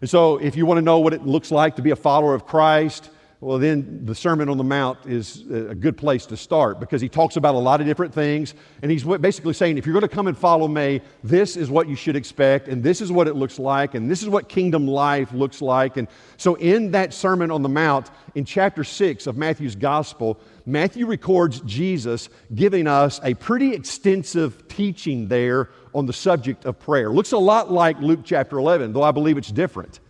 And 0.00 0.08
so, 0.08 0.38
if 0.38 0.56
you 0.56 0.66
want 0.66 0.78
to 0.78 0.82
know 0.82 0.98
what 0.98 1.12
it 1.12 1.26
looks 1.26 1.50
like 1.50 1.76
to 1.76 1.82
be 1.82 1.90
a 1.90 1.96
follower 1.96 2.34
of 2.34 2.46
Christ, 2.46 3.10
well, 3.40 3.58
then 3.58 4.06
the 4.06 4.14
Sermon 4.14 4.48
on 4.48 4.56
the 4.56 4.64
Mount 4.64 5.04
is 5.04 5.44
a 5.50 5.74
good 5.74 5.98
place 5.98 6.24
to 6.26 6.38
start 6.38 6.80
because 6.80 7.02
he 7.02 7.08
talks 7.08 7.36
about 7.36 7.54
a 7.54 7.58
lot 7.58 7.82
of 7.82 7.86
different 7.86 8.14
things. 8.14 8.54
And 8.80 8.90
he's 8.90 9.04
basically 9.04 9.52
saying, 9.52 9.76
if 9.76 9.84
you're 9.84 9.92
going 9.92 10.08
to 10.08 10.14
come 10.14 10.26
and 10.26 10.36
follow 10.36 10.66
me, 10.66 11.02
this 11.22 11.54
is 11.54 11.68
what 11.68 11.86
you 11.86 11.96
should 11.96 12.16
expect, 12.16 12.66
and 12.66 12.82
this 12.82 13.02
is 13.02 13.12
what 13.12 13.28
it 13.28 13.34
looks 13.34 13.58
like, 13.58 13.94
and 13.94 14.10
this 14.10 14.22
is 14.22 14.30
what 14.30 14.48
kingdom 14.48 14.86
life 14.86 15.32
looks 15.32 15.60
like. 15.60 15.98
And 15.98 16.08
so, 16.38 16.54
in 16.54 16.92
that 16.92 17.12
Sermon 17.12 17.50
on 17.50 17.60
the 17.60 17.68
Mount, 17.68 18.10
in 18.34 18.46
chapter 18.46 18.82
6 18.82 19.26
of 19.26 19.36
Matthew's 19.36 19.76
Gospel, 19.76 20.40
Matthew 20.64 21.04
records 21.04 21.60
Jesus 21.60 22.30
giving 22.54 22.86
us 22.86 23.20
a 23.22 23.34
pretty 23.34 23.74
extensive 23.74 24.66
teaching 24.68 25.28
there 25.28 25.68
on 25.94 26.06
the 26.06 26.12
subject 26.12 26.64
of 26.64 26.78
prayer. 26.78 27.10
Looks 27.10 27.32
a 27.32 27.38
lot 27.38 27.70
like 27.70 27.98
Luke 28.00 28.20
chapter 28.24 28.58
11, 28.58 28.94
though 28.94 29.02
I 29.02 29.12
believe 29.12 29.36
it's 29.36 29.52
different. 29.52 30.00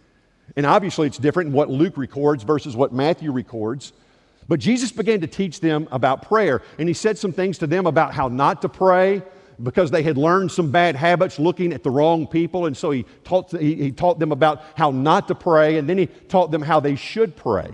And 0.55 0.65
obviously, 0.65 1.07
it's 1.07 1.19
different 1.19 1.49
in 1.49 1.53
what 1.53 1.69
Luke 1.69 1.97
records 1.97 2.45
versus 2.45 2.77
what 2.77 2.93
Matthew 2.93 3.33
records. 3.33 3.93
But 4.49 4.61
Jesus 4.61 4.93
began 4.93 5.21
to 5.23 5.27
teach 5.27 5.61
them 5.61 5.89
about 5.91 6.23
prayer, 6.23 6.63
and 6.79 6.89
he 6.89 6.95
said 6.95 7.19
some 7.19 7.33
things 7.33 7.59
to 7.59 7.67
them 7.67 7.87
about 7.87 8.15
how 8.15 8.29
not 8.29 8.63
to 8.63 8.69
pray 8.69 9.23
because 9.63 9.91
they 9.91 10.03
had 10.03 10.17
learned 10.19 10.53
some 10.53 10.71
bad 10.71 10.95
habits 10.97 11.39
looking 11.39 11.73
at 11.73 11.83
the 11.83 11.91
wrong 11.91 12.27
people. 12.27 12.67
And 12.67 12.77
so 12.77 12.91
he 12.91 13.05
taught, 13.25 13.51
he, 13.51 13.75
he 13.75 13.91
taught 13.91 14.19
them 14.19 14.31
about 14.31 14.63
how 14.77 14.91
not 14.91 15.29
to 15.29 15.35
pray, 15.35 15.79
and 15.79 15.89
then 15.89 15.99
he 15.99 16.07
taught 16.07 16.51
them 16.51 16.63
how 16.63 16.79
they 16.79 16.95
should 16.95 17.37
pray. 17.37 17.71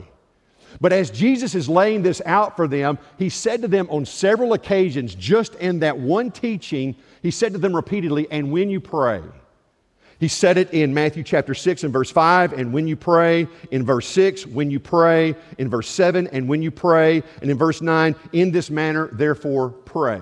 But 0.81 0.93
as 0.93 1.11
Jesus 1.11 1.55
is 1.55 1.69
laying 1.69 2.03
this 2.03 2.23
out 2.25 2.57
for 2.57 2.67
them, 2.67 2.99
he 3.19 3.29
said 3.29 3.63
to 3.63 3.69
them 3.69 3.89
on 3.91 4.07
several 4.07 4.55
occasions, 4.55 5.15
just 5.15 5.55
in 5.57 5.81
that 5.81 5.99
one 5.99 6.31
teaching, 6.31 6.97
he 7.23 7.31
said 7.31 7.53
to 7.53 7.59
them 7.59 7.77
repeatedly, 7.77 8.27
and 8.31 8.51
when 8.51 8.71
you 8.71 8.81
pray, 8.81 9.21
he 10.23 10.29
said 10.29 10.57
it 10.57 10.73
in 10.73 10.95
Matthew 10.95 11.25
chapter 11.25 11.53
6 11.53 11.83
and 11.83 11.93
verse 11.93 12.11
5, 12.11 12.53
and 12.53 12.73
when 12.73 12.87
you 12.87 12.95
pray, 12.95 13.49
in 13.73 13.85
verse 13.85 14.07
6, 14.07 14.47
when 14.47 14.71
you 14.71 14.79
pray, 14.79 15.35
in 15.59 15.69
verse 15.69 15.89
7, 15.89 16.29
and 16.29 16.49
when 16.49 16.63
you 16.63 16.71
pray, 16.71 17.25
and 17.41 17.51
in 17.51 17.59
verse 17.59 17.83
9, 17.83 18.15
in 18.33 18.53
this 18.53 18.71
manner, 18.71 19.09
therefore 19.13 19.71
pray. 19.71 20.21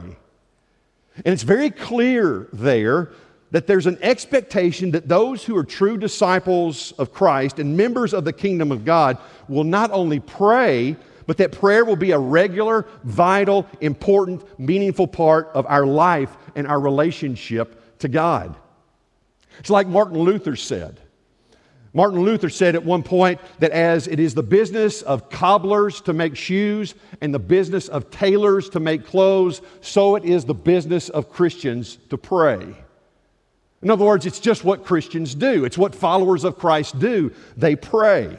And 1.17 1.27
it's 1.27 1.43
very 1.43 1.71
clear 1.71 2.49
there 2.55 3.11
that 3.51 3.67
there's 3.67 3.87
an 3.87 3.99
expectation 4.01 4.93
that 4.93 5.07
those 5.07 5.45
who 5.45 5.55
are 5.55 5.65
true 5.65 5.99
disciples 5.99 6.93
of 6.93 7.13
Christ 7.13 7.59
and 7.59 7.77
members 7.77 8.15
of 8.15 8.25
the 8.25 8.33
kingdom 8.33 8.73
of 8.73 8.87
God 8.87 9.19
will 9.49 9.65
not 9.65 9.91
only 9.91 10.21
pray, 10.21 10.97
but 11.27 11.37
that 11.37 11.53
prayer 11.53 11.85
will 11.85 11.97
be 11.97 12.13
a 12.13 12.19
regular, 12.19 12.87
vital, 13.05 13.67
important, 13.83 14.59
meaningful 14.59 15.07
part 15.07 15.49
of 15.53 15.67
our 15.67 15.85
life 15.85 16.35
and 16.55 16.67
our 16.67 16.81
relationship 16.81 17.99
to 17.99 18.09
God. 18.09 18.57
It's 19.61 19.71
like 19.71 19.87
Martin 19.87 20.19
Luther 20.19 20.57
said. 20.57 21.01
Martin 21.93 22.21
Luther 22.21 22.49
said 22.49 22.75
at 22.77 22.85
one 22.85 23.03
point 23.03 23.41
that 23.59 23.73
as 23.73 24.07
it 24.07 24.21
is 24.21 24.35
the 24.35 24.43
business 24.43 25.03
of 25.03 25.29
cobblers 25.29 26.01
to 26.03 26.13
make 26.13 26.37
shoes 26.37 26.95
and 27.21 27.35
the 27.35 27.41
business 27.41 27.89
of 27.89 28.11
tailors 28.11 28.69
to 28.71 28.81
make 28.81 29.07
clothes, 29.07 29.61
so 29.81 30.15
it 30.15 30.25
is 30.25 30.45
the 30.45 30.55
business 30.55 31.09
of 31.09 31.31
Christians 31.31 31.99
to 32.11 32.17
pray. 32.17 32.75
In 33.83 33.91
other 33.91 34.05
words, 34.05 34.27
it's 34.27 34.41
just 34.41 34.65
what 34.65 34.85
Christians 34.85 35.35
do, 35.35 35.65
it's 35.65 35.79
what 35.79 35.95
followers 35.95 36.45
of 36.45 36.59
Christ 36.59 36.99
do. 36.99 37.33
They 37.57 37.77
pray. 37.77 38.39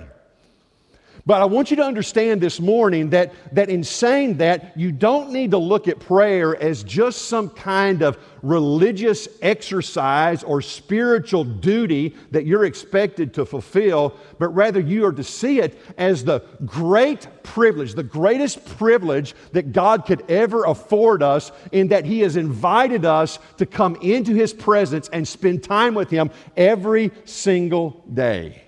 But 1.25 1.41
I 1.41 1.45
want 1.45 1.69
you 1.69 1.77
to 1.77 1.83
understand 1.83 2.41
this 2.41 2.59
morning 2.59 3.11
that, 3.11 3.31
that 3.53 3.69
in 3.69 3.83
saying 3.83 4.37
that, 4.37 4.75
you 4.75 4.91
don't 4.91 5.31
need 5.31 5.51
to 5.51 5.57
look 5.57 5.87
at 5.87 5.99
prayer 5.99 6.55
as 6.61 6.83
just 6.83 7.23
some 7.23 7.49
kind 7.49 8.01
of 8.01 8.17
religious 8.41 9.27
exercise 9.41 10.41
or 10.41 10.63
spiritual 10.63 11.43
duty 11.43 12.15
that 12.31 12.47
you're 12.47 12.65
expected 12.65 13.35
to 13.35 13.45
fulfill, 13.45 14.15
but 14.39 14.49
rather 14.49 14.79
you 14.79 15.05
are 15.05 15.11
to 15.11 15.23
see 15.23 15.59
it 15.59 15.79
as 15.95 16.23
the 16.23 16.39
great 16.65 17.27
privilege, 17.43 17.93
the 17.93 18.01
greatest 18.01 18.65
privilege 18.77 19.35
that 19.51 19.71
God 19.71 20.07
could 20.07 20.23
ever 20.29 20.63
afford 20.63 21.21
us, 21.21 21.51
in 21.71 21.89
that 21.89 22.05
He 22.05 22.21
has 22.21 22.35
invited 22.35 23.05
us 23.05 23.37
to 23.57 23.67
come 23.67 23.95
into 23.97 24.33
His 24.33 24.53
presence 24.53 25.07
and 25.09 25.27
spend 25.27 25.63
time 25.63 25.93
with 25.93 26.09
Him 26.09 26.31
every 26.57 27.11
single 27.25 28.03
day. 28.11 28.63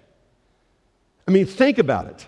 I 1.28 1.32
mean, 1.32 1.48
think 1.48 1.80
about 1.80 2.08
it. 2.08 2.28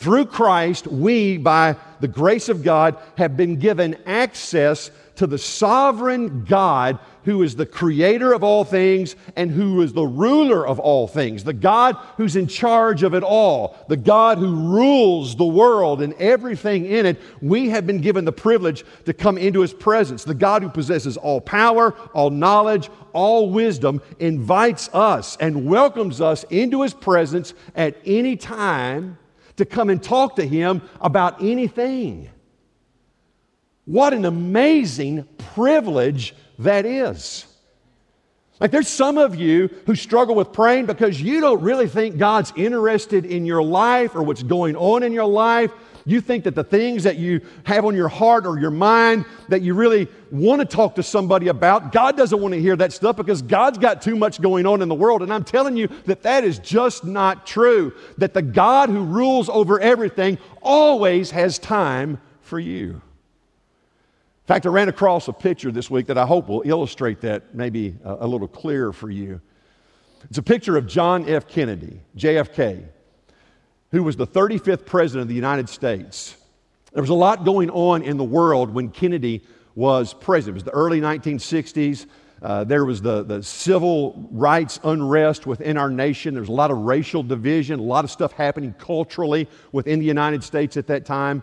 Through 0.00 0.26
Christ, 0.26 0.86
we, 0.86 1.36
by 1.36 1.76
the 2.00 2.08
grace 2.08 2.48
of 2.48 2.62
God, 2.62 2.96
have 3.18 3.36
been 3.36 3.56
given 3.56 3.98
access 4.06 4.90
to 5.16 5.26
the 5.26 5.36
sovereign 5.36 6.46
God 6.46 6.98
who 7.26 7.42
is 7.42 7.54
the 7.54 7.66
creator 7.66 8.32
of 8.32 8.42
all 8.42 8.64
things 8.64 9.14
and 9.36 9.50
who 9.50 9.82
is 9.82 9.92
the 9.92 10.06
ruler 10.06 10.66
of 10.66 10.78
all 10.78 11.06
things, 11.06 11.44
the 11.44 11.52
God 11.52 11.96
who's 12.16 12.34
in 12.34 12.46
charge 12.46 13.02
of 13.02 13.12
it 13.12 13.22
all, 13.22 13.76
the 13.90 13.96
God 13.98 14.38
who 14.38 14.72
rules 14.74 15.36
the 15.36 15.44
world 15.44 16.00
and 16.00 16.14
everything 16.14 16.86
in 16.86 17.04
it. 17.04 17.20
We 17.42 17.68
have 17.68 17.86
been 17.86 18.00
given 18.00 18.24
the 18.24 18.32
privilege 18.32 18.86
to 19.04 19.12
come 19.12 19.36
into 19.36 19.60
his 19.60 19.74
presence. 19.74 20.24
The 20.24 20.32
God 20.32 20.62
who 20.62 20.70
possesses 20.70 21.18
all 21.18 21.42
power, 21.42 21.94
all 22.14 22.30
knowledge, 22.30 22.88
all 23.12 23.50
wisdom 23.50 24.00
invites 24.18 24.88
us 24.94 25.36
and 25.40 25.66
welcomes 25.66 26.22
us 26.22 26.44
into 26.44 26.80
his 26.80 26.94
presence 26.94 27.52
at 27.74 27.98
any 28.06 28.36
time 28.36 29.18
to 29.60 29.64
come 29.64 29.88
and 29.88 30.02
talk 30.02 30.36
to 30.36 30.44
him 30.44 30.82
about 31.00 31.42
anything. 31.42 32.28
What 33.84 34.12
an 34.12 34.24
amazing 34.24 35.26
privilege 35.54 36.34
that 36.58 36.84
is. 36.84 37.46
Like, 38.58 38.70
there's 38.70 38.88
some 38.88 39.16
of 39.16 39.36
you 39.36 39.70
who 39.86 39.94
struggle 39.94 40.34
with 40.34 40.52
praying 40.52 40.86
because 40.86 41.20
you 41.20 41.40
don't 41.40 41.62
really 41.62 41.88
think 41.88 42.18
God's 42.18 42.52
interested 42.56 43.24
in 43.24 43.46
your 43.46 43.62
life 43.62 44.14
or 44.14 44.22
what's 44.22 44.42
going 44.42 44.76
on 44.76 45.02
in 45.02 45.12
your 45.12 45.24
life. 45.24 45.72
You 46.10 46.20
think 46.20 46.42
that 46.42 46.56
the 46.56 46.64
things 46.64 47.04
that 47.04 47.18
you 47.18 47.40
have 47.62 47.84
on 47.84 47.94
your 47.94 48.08
heart 48.08 48.44
or 48.44 48.58
your 48.58 48.72
mind 48.72 49.26
that 49.48 49.62
you 49.62 49.74
really 49.74 50.08
want 50.32 50.58
to 50.58 50.66
talk 50.66 50.96
to 50.96 51.04
somebody 51.04 51.46
about, 51.46 51.92
God 51.92 52.16
doesn't 52.16 52.40
want 52.40 52.52
to 52.52 52.60
hear 52.60 52.74
that 52.74 52.92
stuff 52.92 53.14
because 53.16 53.42
God's 53.42 53.78
got 53.78 54.02
too 54.02 54.16
much 54.16 54.42
going 54.42 54.66
on 54.66 54.82
in 54.82 54.88
the 54.88 54.94
world. 54.96 55.22
And 55.22 55.32
I'm 55.32 55.44
telling 55.44 55.76
you 55.76 55.86
that 56.06 56.22
that 56.22 56.42
is 56.42 56.58
just 56.58 57.04
not 57.04 57.46
true. 57.46 57.94
That 58.18 58.34
the 58.34 58.42
God 58.42 58.88
who 58.88 59.04
rules 59.04 59.48
over 59.48 59.78
everything 59.78 60.38
always 60.62 61.30
has 61.30 61.60
time 61.60 62.20
for 62.40 62.58
you. 62.58 62.90
In 62.90 64.46
fact, 64.46 64.66
I 64.66 64.70
ran 64.70 64.88
across 64.88 65.28
a 65.28 65.32
picture 65.32 65.70
this 65.70 65.92
week 65.92 66.06
that 66.06 66.18
I 66.18 66.26
hope 66.26 66.48
will 66.48 66.64
illustrate 66.64 67.20
that 67.20 67.54
maybe 67.54 67.94
a, 68.02 68.26
little 68.26 68.48
clearer 68.48 68.92
for 68.92 69.10
you. 69.10 69.40
It's 70.24 70.38
a 70.38 70.42
picture 70.42 70.76
of 70.76 70.88
John 70.88 71.28
F. 71.28 71.46
Kennedy, 71.46 72.00
JFK 72.16 72.88
who 73.92 74.02
was 74.02 74.16
the 74.16 74.26
35th 74.26 74.86
president 74.86 75.22
of 75.22 75.28
the 75.28 75.34
United 75.34 75.68
States. 75.68 76.36
There 76.92 77.02
was 77.02 77.10
a 77.10 77.14
lot 77.14 77.44
going 77.44 77.70
on 77.70 78.02
in 78.02 78.16
the 78.16 78.24
world 78.24 78.72
when 78.72 78.90
Kennedy 78.90 79.42
was 79.74 80.14
president. 80.14 80.54
It 80.54 80.54
was 80.54 80.64
the 80.64 80.70
early 80.72 81.00
1960s. 81.00 82.06
Uh, 82.42 82.64
there 82.64 82.84
was 82.84 83.02
the, 83.02 83.22
the 83.22 83.42
civil 83.42 84.28
rights 84.32 84.80
unrest 84.82 85.46
within 85.46 85.76
our 85.76 85.90
nation. 85.90 86.34
There 86.34 86.40
was 86.40 86.48
a 86.48 86.52
lot 86.52 86.70
of 86.70 86.78
racial 86.78 87.22
division, 87.22 87.78
a 87.78 87.82
lot 87.82 88.04
of 88.04 88.10
stuff 88.10 88.32
happening 88.32 88.74
culturally 88.78 89.48
within 89.72 89.98
the 89.98 90.06
United 90.06 90.42
States 90.42 90.76
at 90.76 90.86
that 90.86 91.04
time. 91.04 91.42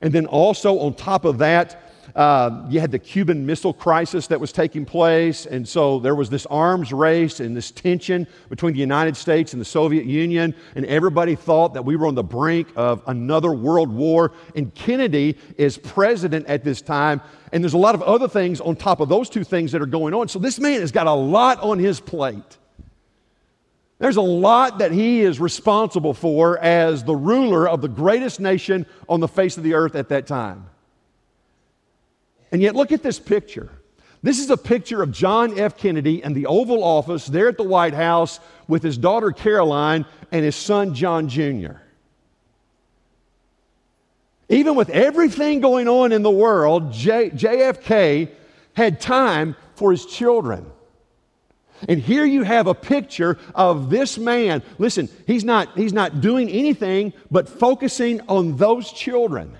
And 0.00 0.12
then 0.12 0.26
also, 0.26 0.78
on 0.78 0.94
top 0.94 1.24
of 1.24 1.38
that, 1.38 1.89
uh, 2.14 2.66
you 2.68 2.80
had 2.80 2.90
the 2.90 2.98
Cuban 2.98 3.46
Missile 3.46 3.72
Crisis 3.72 4.26
that 4.28 4.40
was 4.40 4.52
taking 4.52 4.84
place, 4.84 5.46
and 5.46 5.66
so 5.68 5.98
there 5.98 6.14
was 6.14 6.30
this 6.30 6.46
arms 6.46 6.92
race 6.92 7.40
and 7.40 7.56
this 7.56 7.70
tension 7.70 8.26
between 8.48 8.72
the 8.72 8.80
United 8.80 9.16
States 9.16 9.52
and 9.52 9.60
the 9.60 9.64
Soviet 9.66 10.06
Union, 10.06 10.54
and 10.74 10.84
everybody 10.86 11.34
thought 11.34 11.74
that 11.74 11.84
we 11.84 11.96
were 11.96 12.06
on 12.06 12.14
the 12.14 12.22
brink 12.24 12.68
of 12.76 13.02
another 13.06 13.52
world 13.52 13.90
war. 13.90 14.32
And 14.54 14.74
Kennedy 14.74 15.36
is 15.56 15.78
president 15.78 16.46
at 16.46 16.64
this 16.64 16.82
time, 16.82 17.20
and 17.52 17.62
there's 17.62 17.74
a 17.74 17.78
lot 17.78 17.94
of 17.94 18.02
other 18.02 18.28
things 18.28 18.60
on 18.60 18.76
top 18.76 19.00
of 19.00 19.08
those 19.08 19.28
two 19.28 19.44
things 19.44 19.72
that 19.72 19.82
are 19.82 19.86
going 19.86 20.14
on. 20.14 20.28
So 20.28 20.38
this 20.38 20.58
man 20.58 20.80
has 20.80 20.92
got 20.92 21.06
a 21.06 21.12
lot 21.12 21.60
on 21.60 21.78
his 21.78 22.00
plate. 22.00 22.58
There's 24.00 24.16
a 24.16 24.22
lot 24.22 24.78
that 24.78 24.92
he 24.92 25.20
is 25.20 25.38
responsible 25.38 26.14
for 26.14 26.58
as 26.58 27.04
the 27.04 27.14
ruler 27.14 27.68
of 27.68 27.82
the 27.82 27.88
greatest 27.88 28.40
nation 28.40 28.86
on 29.10 29.20
the 29.20 29.28
face 29.28 29.58
of 29.58 29.62
the 29.62 29.74
earth 29.74 29.94
at 29.94 30.08
that 30.08 30.26
time. 30.26 30.70
And 32.52 32.60
yet, 32.60 32.74
look 32.74 32.92
at 32.92 33.02
this 33.02 33.18
picture. 33.18 33.70
This 34.22 34.38
is 34.38 34.50
a 34.50 34.56
picture 34.56 35.02
of 35.02 35.12
John 35.12 35.58
F. 35.58 35.76
Kennedy 35.76 36.22
in 36.22 36.34
the 36.34 36.46
Oval 36.46 36.84
Office 36.84 37.26
there 37.26 37.48
at 37.48 37.56
the 37.56 37.62
White 37.62 37.94
House 37.94 38.38
with 38.68 38.82
his 38.82 38.98
daughter 38.98 39.32
Caroline 39.32 40.04
and 40.30 40.44
his 40.44 40.56
son 40.56 40.94
John 40.94 41.28
Jr. 41.28 41.76
Even 44.50 44.74
with 44.74 44.90
everything 44.90 45.60
going 45.60 45.88
on 45.88 46.12
in 46.12 46.22
the 46.22 46.30
world, 46.30 46.92
J- 46.92 47.30
JFK 47.30 48.30
had 48.74 49.00
time 49.00 49.56
for 49.74 49.92
his 49.92 50.04
children. 50.04 50.70
And 51.88 51.98
here 51.98 52.26
you 52.26 52.42
have 52.42 52.66
a 52.66 52.74
picture 52.74 53.38
of 53.54 53.88
this 53.88 54.18
man. 54.18 54.62
Listen, 54.78 55.08
he's 55.26 55.44
not, 55.44 55.78
he's 55.78 55.94
not 55.94 56.20
doing 56.20 56.50
anything 56.50 57.14
but 57.30 57.48
focusing 57.48 58.20
on 58.28 58.58
those 58.58 58.92
children. 58.92 59.56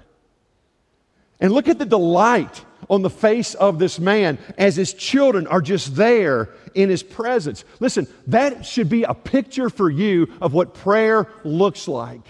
And 1.40 1.52
look 1.52 1.68
at 1.68 1.78
the 1.78 1.86
delight 1.86 2.62
on 2.90 3.02
the 3.02 3.08
face 3.08 3.54
of 3.54 3.78
this 3.78 3.98
man 3.98 4.36
as 4.58 4.76
his 4.76 4.92
children 4.92 5.46
are 5.46 5.62
just 5.62 5.94
there 5.94 6.50
in 6.74 6.90
his 6.90 7.02
presence. 7.02 7.64
Listen, 7.78 8.06
that 8.26 8.66
should 8.66 8.90
be 8.90 9.04
a 9.04 9.14
picture 9.14 9.70
for 9.70 9.88
you 9.88 10.28
of 10.42 10.52
what 10.52 10.74
prayer 10.74 11.28
looks 11.44 11.88
like. 11.88 12.20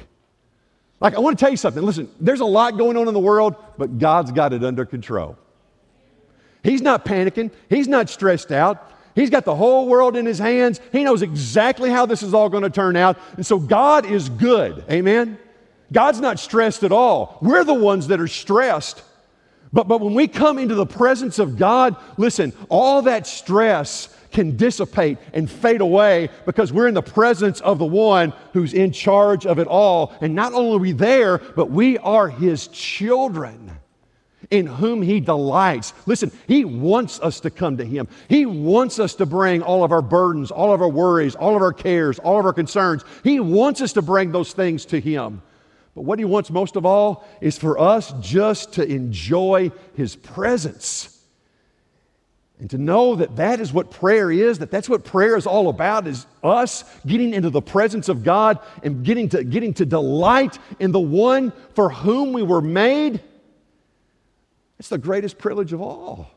Like, 1.00 1.14
I 1.14 1.18
want 1.20 1.38
to 1.38 1.42
tell 1.42 1.50
you 1.50 1.56
something. 1.56 1.82
Listen, 1.82 2.10
there's 2.20 2.40
a 2.40 2.46
lot 2.46 2.76
going 2.76 2.98
on 2.98 3.08
in 3.08 3.14
the 3.14 3.20
world, 3.20 3.56
but 3.78 3.98
God's 3.98 4.32
got 4.32 4.52
it 4.52 4.62
under 4.62 4.84
control. 4.84 5.38
He's 6.62 6.82
not 6.82 7.06
panicking, 7.06 7.50
He's 7.70 7.88
not 7.88 8.10
stressed 8.10 8.52
out. 8.52 8.86
He's 9.14 9.30
got 9.30 9.44
the 9.44 9.56
whole 9.56 9.88
world 9.88 10.14
in 10.14 10.26
His 10.26 10.38
hands. 10.38 10.78
He 10.92 11.02
knows 11.02 11.22
exactly 11.22 11.90
how 11.90 12.04
this 12.06 12.22
is 12.22 12.32
all 12.32 12.48
going 12.50 12.62
to 12.62 12.70
turn 12.70 12.96
out. 12.96 13.18
And 13.36 13.46
so, 13.46 13.58
God 13.58 14.04
is 14.04 14.28
good. 14.28 14.84
Amen? 14.90 15.38
God's 15.90 16.20
not 16.20 16.38
stressed 16.38 16.84
at 16.84 16.92
all. 16.92 17.38
We're 17.40 17.64
the 17.64 17.74
ones 17.74 18.08
that 18.08 18.20
are 18.20 18.28
stressed. 18.28 19.02
But, 19.72 19.86
but 19.86 20.00
when 20.00 20.14
we 20.14 20.26
come 20.26 20.58
into 20.58 20.74
the 20.74 20.86
presence 20.86 21.38
of 21.38 21.56
God, 21.56 21.96
listen, 22.16 22.52
all 22.68 23.02
that 23.02 23.26
stress 23.26 24.14
can 24.32 24.56
dissipate 24.56 25.18
and 25.32 25.50
fade 25.50 25.80
away 25.80 26.28
because 26.46 26.72
we're 26.72 26.88
in 26.88 26.94
the 26.94 27.02
presence 27.02 27.60
of 27.60 27.78
the 27.78 27.86
one 27.86 28.32
who's 28.52 28.74
in 28.74 28.92
charge 28.92 29.46
of 29.46 29.58
it 29.58 29.66
all. 29.66 30.12
And 30.20 30.34
not 30.34 30.52
only 30.52 30.76
are 30.76 30.78
we 30.78 30.92
there, 30.92 31.38
but 31.38 31.70
we 31.70 31.98
are 31.98 32.28
his 32.28 32.68
children 32.68 33.70
in 34.50 34.66
whom 34.66 35.02
he 35.02 35.20
delights. 35.20 35.92
Listen, 36.06 36.32
he 36.48 36.64
wants 36.64 37.20
us 37.20 37.40
to 37.40 37.50
come 37.50 37.76
to 37.76 37.84
him. 37.84 38.08
He 38.28 38.46
wants 38.46 38.98
us 38.98 39.14
to 39.16 39.26
bring 39.26 39.62
all 39.62 39.84
of 39.84 39.92
our 39.92 40.02
burdens, 40.02 40.50
all 40.50 40.72
of 40.72 40.82
our 40.82 40.88
worries, 40.88 41.36
all 41.36 41.54
of 41.54 41.62
our 41.62 41.72
cares, 41.72 42.18
all 42.18 42.38
of 42.38 42.44
our 42.44 42.52
concerns. 42.52 43.04
He 43.22 43.38
wants 43.38 43.80
us 43.80 43.92
to 43.92 44.02
bring 44.02 44.32
those 44.32 44.52
things 44.52 44.84
to 44.86 45.00
him. 45.00 45.42
But 45.94 46.02
what 46.02 46.18
he 46.18 46.24
wants 46.24 46.50
most 46.50 46.76
of 46.76 46.86
all 46.86 47.26
is 47.40 47.58
for 47.58 47.78
us 47.78 48.12
just 48.20 48.74
to 48.74 48.84
enjoy 48.84 49.72
his 49.94 50.16
presence. 50.16 51.16
And 52.60 52.68
to 52.70 52.78
know 52.78 53.16
that 53.16 53.36
that 53.36 53.58
is 53.58 53.72
what 53.72 53.90
prayer 53.90 54.30
is, 54.30 54.58
that 54.58 54.70
that's 54.70 54.88
what 54.88 55.02
prayer 55.02 55.34
is 55.34 55.46
all 55.46 55.68
about, 55.68 56.06
is 56.06 56.26
us 56.44 56.84
getting 57.06 57.32
into 57.32 57.48
the 57.48 57.62
presence 57.62 58.08
of 58.08 58.22
God 58.22 58.58
and 58.82 59.02
getting 59.02 59.30
to, 59.30 59.42
getting 59.42 59.72
to 59.74 59.86
delight 59.86 60.58
in 60.78 60.92
the 60.92 61.00
one 61.00 61.52
for 61.74 61.88
whom 61.88 62.34
we 62.34 62.42
were 62.42 62.60
made. 62.60 63.22
It's 64.78 64.90
the 64.90 64.98
greatest 64.98 65.38
privilege 65.38 65.72
of 65.72 65.80
all. 65.80 66.30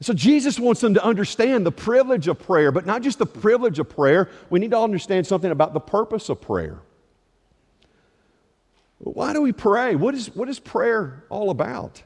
So 0.00 0.12
Jesus 0.12 0.58
wants 0.58 0.82
them 0.82 0.94
to 0.94 1.04
understand 1.04 1.64
the 1.64 1.72
privilege 1.72 2.28
of 2.28 2.38
prayer, 2.38 2.70
but 2.70 2.84
not 2.84 3.00
just 3.00 3.18
the 3.18 3.26
privilege 3.26 3.78
of 3.78 3.88
prayer. 3.88 4.28
We 4.50 4.60
need 4.60 4.72
to 4.72 4.78
understand 4.78 5.26
something 5.26 5.50
about 5.50 5.72
the 5.72 5.80
purpose 5.80 6.28
of 6.28 6.42
prayer. 6.42 6.80
Why 9.04 9.34
do 9.34 9.42
we 9.42 9.52
pray? 9.52 9.96
What 9.96 10.14
is, 10.14 10.34
what 10.34 10.48
is 10.48 10.58
prayer 10.58 11.24
all 11.28 11.50
about? 11.50 12.02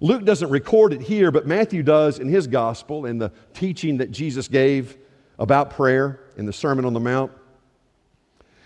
Luke 0.00 0.24
doesn't 0.24 0.48
record 0.48 0.94
it 0.94 1.02
here, 1.02 1.30
but 1.30 1.46
Matthew 1.46 1.82
does 1.82 2.18
in 2.18 2.28
his 2.28 2.46
gospel 2.46 3.04
in 3.04 3.18
the 3.18 3.30
teaching 3.52 3.98
that 3.98 4.10
Jesus 4.10 4.48
gave 4.48 4.96
about 5.38 5.70
prayer 5.70 6.20
in 6.38 6.46
the 6.46 6.52
Sermon 6.52 6.86
on 6.86 6.94
the 6.94 7.00
Mount. 7.00 7.32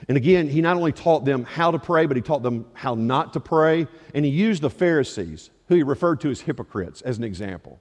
And 0.06 0.16
again, 0.16 0.48
he 0.48 0.60
not 0.60 0.76
only 0.76 0.92
taught 0.92 1.24
them 1.24 1.42
how 1.44 1.72
to 1.72 1.78
pray, 1.80 2.06
but 2.06 2.16
he 2.16 2.22
taught 2.22 2.44
them 2.44 2.66
how 2.74 2.94
not 2.94 3.32
to 3.32 3.40
pray. 3.40 3.88
And 4.14 4.24
he 4.24 4.30
used 4.30 4.62
the 4.62 4.70
Pharisees, 4.70 5.50
who 5.66 5.74
he 5.74 5.82
referred 5.82 6.20
to 6.20 6.30
as 6.30 6.40
hypocrites, 6.40 7.00
as 7.02 7.18
an 7.18 7.24
example. 7.24 7.80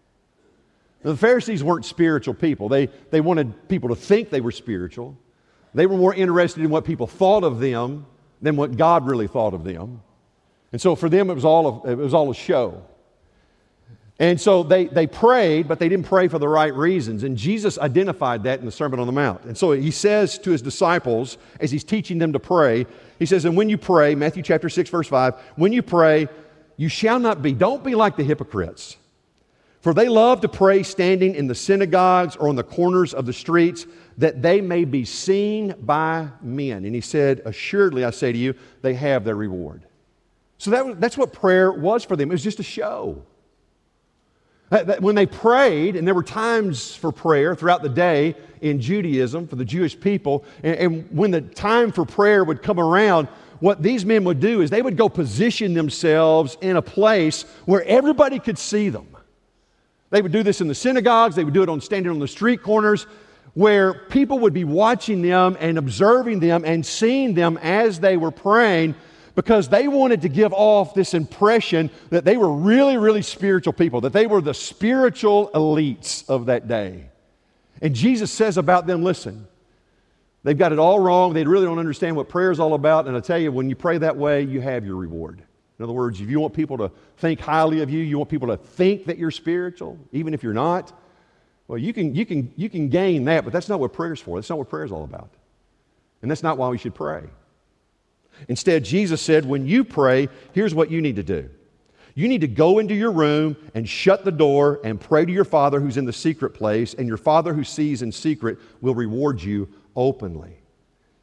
Now, 1.03 1.11
the 1.11 1.17
Pharisees 1.17 1.63
weren't 1.63 1.85
spiritual 1.85 2.33
people. 2.33 2.67
They, 2.69 2.87
they 3.11 3.21
wanted 3.21 3.67
people 3.67 3.89
to 3.89 3.95
think 3.95 4.31
they 4.31 4.41
were 4.41 4.51
spiritual, 4.51 5.15
They 5.75 5.85
were 5.85 5.97
more 5.97 6.15
interested 6.15 6.63
in 6.63 6.71
what 6.71 6.85
people 6.85 7.05
thought 7.05 7.43
of 7.43 7.59
them 7.59 8.07
than 8.43 8.55
what 8.57 8.77
God 8.77 9.07
really 9.07 9.27
thought 9.27 9.55
of 9.55 9.63
them. 9.63 10.03
And 10.71 10.79
so 10.79 10.95
for 10.95 11.09
them, 11.09 11.29
it 11.29 11.33
was 11.33 11.45
all 11.45 11.83
a, 11.85 11.91
it 11.91 11.97
was 11.97 12.13
all 12.13 12.29
a 12.29 12.35
show. 12.35 12.83
And 14.19 14.39
so 14.39 14.61
they, 14.61 14.85
they 14.85 15.07
prayed, 15.07 15.67
but 15.67 15.79
they 15.79 15.89
didn't 15.89 16.05
pray 16.05 16.27
for 16.27 16.37
the 16.37 16.47
right 16.47 16.73
reasons. 16.73 17.23
And 17.23 17.35
Jesus 17.35 17.79
identified 17.79 18.43
that 18.43 18.59
in 18.59 18.65
the 18.65 18.71
Sermon 18.71 18.99
on 18.99 19.07
the 19.07 19.13
Mount. 19.13 19.43
And 19.45 19.57
so 19.57 19.71
he 19.71 19.89
says 19.89 20.37
to 20.39 20.51
his 20.51 20.61
disciples, 20.61 21.37
as 21.59 21.71
he's 21.71 21.83
teaching 21.83 22.19
them 22.19 22.31
to 22.33 22.39
pray, 22.39 22.85
he 23.17 23.25
says, 23.25 23.45
And 23.45 23.57
when 23.57 23.69
you 23.69 23.77
pray, 23.77 24.13
Matthew 24.13 24.43
chapter 24.43 24.69
6, 24.69 24.89
verse 24.89 25.07
5, 25.07 25.33
when 25.55 25.73
you 25.73 25.81
pray, 25.81 26.27
you 26.77 26.89
shall 26.89 27.19
not 27.19 27.41
be, 27.41 27.53
don't 27.53 27.83
be 27.83 27.95
like 27.95 28.15
the 28.15 28.23
hypocrites. 28.23 28.97
For 29.81 29.93
they 29.93 30.07
love 30.07 30.41
to 30.41 30.47
pray 30.47 30.83
standing 30.83 31.35
in 31.35 31.47
the 31.47 31.55
synagogues 31.55 32.35
or 32.35 32.49
on 32.49 32.55
the 32.55 32.63
corners 32.63 33.13
of 33.13 33.25
the 33.25 33.33
streets, 33.33 33.85
that 34.17 34.41
they 34.41 34.61
may 34.61 34.85
be 34.85 35.05
seen 35.05 35.75
by 35.81 36.29
men. 36.41 36.85
And 36.85 36.93
he 36.93 37.01
said, 37.01 37.41
Assuredly, 37.45 38.03
I 38.03 38.11
say 38.11 38.31
to 38.31 38.37
you, 38.37 38.53
they 38.81 38.93
have 38.93 39.23
their 39.23 39.35
reward. 39.35 39.83
So 40.57 40.71
that, 40.71 41.01
that's 41.01 41.17
what 41.17 41.33
prayer 41.33 41.71
was 41.71 42.05
for 42.05 42.15
them. 42.15 42.29
It 42.31 42.33
was 42.33 42.43
just 42.43 42.59
a 42.59 42.63
show. 42.63 43.21
that 44.69 45.01
When 45.01 45.15
they 45.15 45.25
prayed, 45.25 45.95
and 45.95 46.07
there 46.07 46.15
were 46.15 46.23
times 46.23 46.95
for 46.95 47.11
prayer 47.11 47.55
throughout 47.55 47.81
the 47.81 47.89
day 47.89 48.35
in 48.61 48.79
Judaism 48.79 49.47
for 49.47 49.55
the 49.55 49.65
Jewish 49.65 49.99
people, 49.99 50.45
and, 50.63 50.75
and, 50.75 51.07
when 51.11 51.31
the 51.31 51.41
time 51.41 51.91
for 51.91 52.05
prayer 52.05 52.43
would 52.43 52.61
come 52.61 52.79
around, 52.79 53.27
what 53.59 53.81
these 53.81 54.05
men 54.05 54.23
would 54.25 54.39
do 54.39 54.61
is 54.61 54.69
they 54.69 54.81
would 54.81 54.97
go 54.97 55.09
position 55.09 55.73
themselves 55.73 56.57
in 56.61 56.77
a 56.77 56.81
place 56.81 57.43
where 57.65 57.83
everybody 57.85 58.39
could 58.39 58.57
see 58.57 58.89
them. 58.89 59.07
They 60.09 60.21
would 60.21 60.31
do 60.31 60.43
this 60.43 60.61
in 60.61 60.67
the 60.67 60.75
synagogues, 60.75 61.35
they 61.35 61.43
would 61.43 61.53
do 61.53 61.63
it 61.63 61.69
on 61.69 61.81
standing 61.81 62.11
on 62.11 62.19
the 62.19 62.27
street 62.27 62.61
corners, 62.61 63.07
where 63.53 63.93
people 63.93 64.39
would 64.39 64.53
be 64.53 64.63
watching 64.63 65.21
them 65.21 65.57
and 65.59 65.77
observing 65.77 66.39
them 66.39 66.63
and 66.65 66.85
seeing 66.85 67.33
them 67.33 67.57
as 67.61 67.99
they 67.99 68.17
were 68.17 68.31
praying 68.31 68.95
because 69.35 69.69
they 69.69 69.87
wanted 69.87 70.21
to 70.21 70.29
give 70.29 70.53
off 70.53 70.93
this 70.93 71.13
impression 71.13 71.89
that 72.09 72.25
they 72.25 72.37
were 72.37 72.51
really, 72.51 72.97
really 72.97 73.21
spiritual 73.21 73.73
people, 73.73 74.01
that 74.01 74.13
they 74.13 74.27
were 74.27 74.41
the 74.41 74.53
spiritual 74.53 75.49
elites 75.53 76.27
of 76.29 76.47
that 76.47 76.67
day. 76.67 77.09
And 77.81 77.95
Jesus 77.95 78.31
says 78.31 78.57
about 78.57 78.87
them 78.87 79.03
listen, 79.03 79.47
they've 80.43 80.57
got 80.57 80.71
it 80.71 80.79
all 80.79 80.99
wrong. 80.99 81.33
They 81.33 81.43
really 81.43 81.65
don't 81.65 81.79
understand 81.79 82.15
what 82.15 82.29
prayer 82.29 82.51
is 82.51 82.59
all 82.59 82.73
about. 82.73 83.07
And 83.07 83.17
I 83.17 83.19
tell 83.19 83.39
you, 83.39 83.51
when 83.51 83.69
you 83.69 83.75
pray 83.75 83.97
that 83.99 84.15
way, 84.15 84.43
you 84.43 84.61
have 84.61 84.85
your 84.85 84.95
reward. 84.95 85.43
In 85.79 85.83
other 85.83 85.93
words, 85.93 86.21
if 86.21 86.29
you 86.29 86.39
want 86.39 86.53
people 86.53 86.77
to 86.77 86.91
think 87.17 87.39
highly 87.39 87.81
of 87.81 87.89
you, 87.89 87.99
you 87.99 88.17
want 88.17 88.29
people 88.29 88.47
to 88.49 88.57
think 88.57 89.05
that 89.05 89.17
you're 89.17 89.31
spiritual, 89.31 89.97
even 90.11 90.33
if 90.33 90.43
you're 90.43 90.53
not, 90.53 90.93
well, 91.67 91.77
you 91.77 91.93
can, 91.93 92.13
you 92.13 92.25
can, 92.25 92.51
you 92.55 92.69
can 92.69 92.89
gain 92.89 93.25
that, 93.25 93.43
but 93.43 93.53
that's 93.53 93.69
not 93.69 93.79
what 93.79 93.93
prayer's 93.93 94.19
for. 94.19 94.37
That's 94.37 94.49
not 94.49 94.57
what 94.57 94.69
prayer's 94.69 94.91
all 94.91 95.03
about. 95.03 95.29
And 96.21 96.29
that's 96.29 96.43
not 96.43 96.57
why 96.57 96.69
we 96.69 96.77
should 96.77 96.95
pray. 96.95 97.23
Instead, 98.47 98.83
Jesus 98.83 99.21
said, 99.21 99.45
when 99.45 99.65
you 99.65 99.83
pray, 99.83 100.27
here's 100.53 100.73
what 100.75 100.91
you 100.91 101.01
need 101.01 101.15
to 101.17 101.23
do. 101.23 101.49
You 102.15 102.27
need 102.27 102.41
to 102.41 102.47
go 102.47 102.79
into 102.79 102.93
your 102.93 103.11
room 103.11 103.55
and 103.73 103.87
shut 103.87 104.23
the 104.23 104.31
door 104.31 104.79
and 104.83 104.99
pray 104.99 105.25
to 105.25 105.31
your 105.31 105.45
Father 105.45 105.79
who's 105.79 105.97
in 105.97 106.05
the 106.05 106.13
secret 106.13 106.51
place, 106.51 106.93
and 106.93 107.07
your 107.07 107.17
Father 107.17 107.53
who 107.53 107.63
sees 107.63 108.01
in 108.01 108.11
secret 108.11 108.59
will 108.81 108.93
reward 108.93 109.41
you 109.41 109.67
openly. 109.95 110.57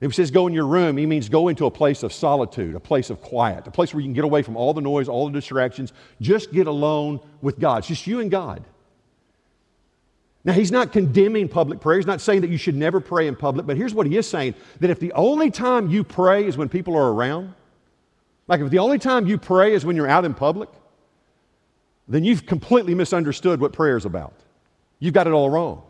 If 0.00 0.12
he 0.12 0.14
says 0.14 0.30
go 0.30 0.46
in 0.46 0.54
your 0.54 0.66
room, 0.66 0.96
he 0.96 1.04
means 1.06 1.28
go 1.28 1.48
into 1.48 1.66
a 1.66 1.70
place 1.70 2.02
of 2.02 2.12
solitude, 2.12 2.74
a 2.74 2.80
place 2.80 3.10
of 3.10 3.20
quiet, 3.20 3.66
a 3.66 3.70
place 3.70 3.92
where 3.92 4.00
you 4.00 4.06
can 4.06 4.14
get 4.14 4.24
away 4.24 4.42
from 4.42 4.56
all 4.56 4.72
the 4.72 4.80
noise, 4.80 5.08
all 5.08 5.26
the 5.26 5.32
distractions. 5.32 5.92
Just 6.20 6.52
get 6.52 6.66
alone 6.66 7.20
with 7.42 7.60
God. 7.60 7.78
It's 7.78 7.88
just 7.88 8.06
you 8.06 8.20
and 8.20 8.30
God. 8.30 8.64
Now, 10.42 10.54
he's 10.54 10.72
not 10.72 10.92
condemning 10.92 11.48
public 11.48 11.80
prayer. 11.80 11.98
He's 11.98 12.06
not 12.06 12.20
saying 12.20 12.40
that 12.40 12.50
you 12.50 12.56
should 12.56 12.76
never 12.76 12.98
pray 12.98 13.26
in 13.26 13.36
public, 13.36 13.66
but 13.66 13.76
here's 13.76 13.92
what 13.92 14.06
he 14.06 14.16
is 14.16 14.26
saying 14.28 14.54
that 14.80 14.88
if 14.88 14.98
the 14.98 15.12
only 15.12 15.50
time 15.50 15.90
you 15.90 16.02
pray 16.02 16.46
is 16.46 16.56
when 16.56 16.68
people 16.68 16.96
are 16.96 17.12
around, 17.12 17.54
like 18.48 18.60
if 18.60 18.70
the 18.70 18.78
only 18.78 18.98
time 18.98 19.26
you 19.26 19.36
pray 19.36 19.74
is 19.74 19.84
when 19.84 19.96
you're 19.96 20.08
out 20.08 20.24
in 20.24 20.32
public, 20.32 20.70
then 22.08 22.24
you've 22.24 22.46
completely 22.46 22.94
misunderstood 22.94 23.60
what 23.60 23.72
prayer 23.72 23.96
is 23.96 24.06
about. 24.06 24.32
You've 24.98 25.14
got 25.14 25.26
it 25.26 25.32
all 25.32 25.50
wrong. 25.50 25.82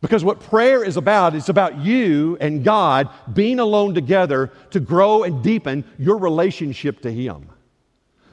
Because 0.00 0.22
what 0.22 0.40
prayer 0.40 0.84
is 0.84 0.96
about, 0.96 1.34
it's 1.34 1.48
about 1.48 1.78
you 1.78 2.36
and 2.40 2.62
God 2.62 3.08
being 3.32 3.58
alone 3.58 3.94
together 3.94 4.52
to 4.70 4.78
grow 4.78 5.24
and 5.24 5.42
deepen 5.42 5.84
your 5.98 6.18
relationship 6.18 7.00
to 7.02 7.10
Him. 7.10 7.48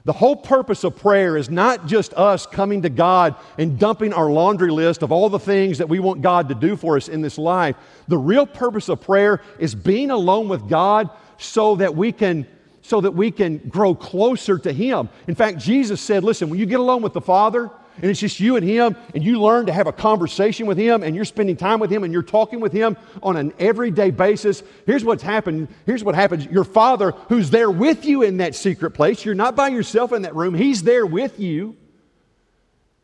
The 0.06 0.14
whole 0.14 0.36
purpose 0.36 0.84
of 0.84 0.96
prayer 0.96 1.36
is 1.36 1.50
not 1.50 1.88
just 1.88 2.14
us 2.14 2.46
coming 2.46 2.84
to 2.84 2.90
God 2.90 3.36
and 3.58 3.80
dumping 3.80 4.14
our 4.14 4.30
laundry 4.30 4.70
list 4.70 5.02
of 5.02 5.12
all 5.12 5.30
the 5.30 5.40
things 5.40 5.80
that 5.80 5.90
we 5.90 6.00
want 6.00 6.22
God 6.22 6.48
to 6.50 6.56
do 6.56 6.76
for 6.76 6.96
us 6.96 7.08
in 7.08 7.22
this 7.22 7.40
life. 7.40 7.76
The 8.08 8.18
real 8.18 8.46
purpose 8.46 8.88
of 8.88 9.02
prayer 9.02 9.42
is 9.58 9.74
being 9.74 10.12
alone 10.12 10.48
with 10.48 10.70
God 10.70 11.10
so 11.40 11.76
that 11.78 11.96
we 11.96 12.12
can 12.12 12.48
so 12.84 13.02
that 13.02 13.12
we 13.12 13.32
can 13.32 13.58
grow 13.68 13.96
closer 13.96 14.60
to 14.60 14.72
him. 14.72 15.10
In 15.28 15.34
fact, 15.34 15.58
Jesus 15.58 16.00
said, 16.00 16.24
listen, 16.24 16.52
when 16.52 16.60
you 16.60 16.68
get 16.68 16.80
alone 16.80 17.02
with 17.02 17.14
the 17.14 17.22
Father, 17.22 17.72
and 17.98 18.06
it's 18.06 18.20
just 18.20 18.40
you 18.40 18.56
and 18.56 18.66
him, 18.66 18.96
and 19.14 19.24
you 19.24 19.42
learn 19.42 19.68
to 19.68 19.74
have 19.74 19.88
a 19.88 19.94
conversation 19.94 20.66
with 20.66 20.78
him, 20.78 21.04
and 21.04 21.16
you're 21.16 21.26
spending 21.26 21.56
time 21.56 21.80
with 21.80 21.92
him, 21.92 22.04
and 22.04 22.12
you're 22.12 22.24
talking 22.24 22.60
with 22.60 22.74
him 22.74 22.98
on 23.24 23.38
an 23.38 23.54
everyday 23.60 24.12
basis. 24.12 24.64
Here's 24.86 25.04
what's 25.04 25.24
happened. 25.24 25.70
Here's 25.86 26.04
what 26.04 26.16
happens. 26.16 26.46
Your 26.46 26.64
father, 26.64 27.12
who's 27.30 27.50
there 27.50 27.72
with 27.72 28.06
you 28.06 28.22
in 28.22 28.38
that 28.38 28.56
secret 28.56 28.92
place, 28.92 29.24
you're 29.24 29.36
not 29.36 29.56
by 29.56 29.70
yourself 29.70 30.12
in 30.14 30.24
that 30.24 30.36
room, 30.36 30.54
he's 30.54 30.84
there 30.84 31.06
with 31.06 31.40
you. 31.40 31.78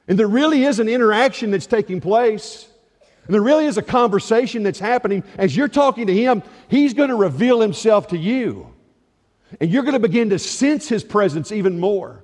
And 0.07 0.19
there 0.19 0.27
really 0.27 0.63
is 0.63 0.79
an 0.79 0.89
interaction 0.89 1.51
that's 1.51 1.67
taking 1.67 2.01
place. 2.01 2.67
And 3.25 3.33
there 3.33 3.41
really 3.41 3.65
is 3.65 3.77
a 3.77 3.83
conversation 3.83 4.63
that's 4.63 4.79
happening. 4.79 5.23
As 5.37 5.55
you're 5.55 5.67
talking 5.67 6.07
to 6.07 6.13
him, 6.13 6.43
he's 6.67 6.93
going 6.93 7.09
to 7.09 7.15
reveal 7.15 7.61
himself 7.61 8.09
to 8.09 8.17
you. 8.17 8.67
And 9.59 9.69
you're 9.69 9.83
going 9.83 9.93
to 9.93 9.99
begin 9.99 10.31
to 10.31 10.39
sense 10.39 10.89
his 10.89 11.03
presence 11.03 11.51
even 11.51 11.79
more. 11.79 12.23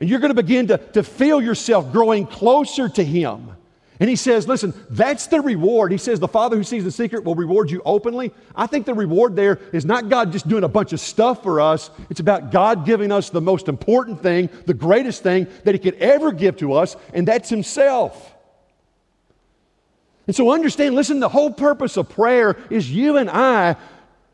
And 0.00 0.08
you're 0.08 0.20
going 0.20 0.34
to 0.34 0.42
begin 0.42 0.68
to, 0.68 0.78
to 0.78 1.02
feel 1.02 1.40
yourself 1.40 1.92
growing 1.92 2.26
closer 2.26 2.88
to 2.88 3.04
Him. 3.04 3.50
And 4.00 4.10
He 4.10 4.16
says, 4.16 4.48
listen, 4.48 4.74
that's 4.90 5.28
the 5.28 5.40
reward. 5.40 5.92
He 5.92 5.98
says, 5.98 6.18
the 6.18 6.26
Father 6.26 6.56
who 6.56 6.64
sees 6.64 6.82
the 6.82 6.90
secret 6.90 7.24
will 7.24 7.36
reward 7.36 7.70
you 7.70 7.82
openly. 7.84 8.32
I 8.56 8.66
think 8.66 8.84
the 8.84 8.94
reward 8.94 9.36
there 9.36 9.60
is 9.72 9.84
not 9.84 10.08
God 10.08 10.32
just 10.32 10.48
doing 10.48 10.64
a 10.64 10.68
bunch 10.68 10.92
of 10.92 11.00
stuff 11.00 11.42
for 11.42 11.60
us, 11.60 11.90
it's 12.10 12.20
about 12.20 12.50
God 12.50 12.84
giving 12.84 13.12
us 13.12 13.30
the 13.30 13.40
most 13.40 13.68
important 13.68 14.22
thing, 14.22 14.48
the 14.66 14.74
greatest 14.74 15.22
thing 15.22 15.46
that 15.64 15.74
He 15.74 15.78
could 15.78 15.94
ever 15.94 16.32
give 16.32 16.56
to 16.56 16.72
us, 16.72 16.96
and 17.14 17.28
that's 17.28 17.48
Himself. 17.48 18.34
And 20.26 20.34
so 20.34 20.50
understand, 20.50 20.94
listen, 20.94 21.20
the 21.20 21.28
whole 21.28 21.52
purpose 21.52 21.96
of 21.96 22.08
prayer 22.08 22.56
is 22.70 22.90
you 22.90 23.16
and 23.16 23.28
I 23.28 23.76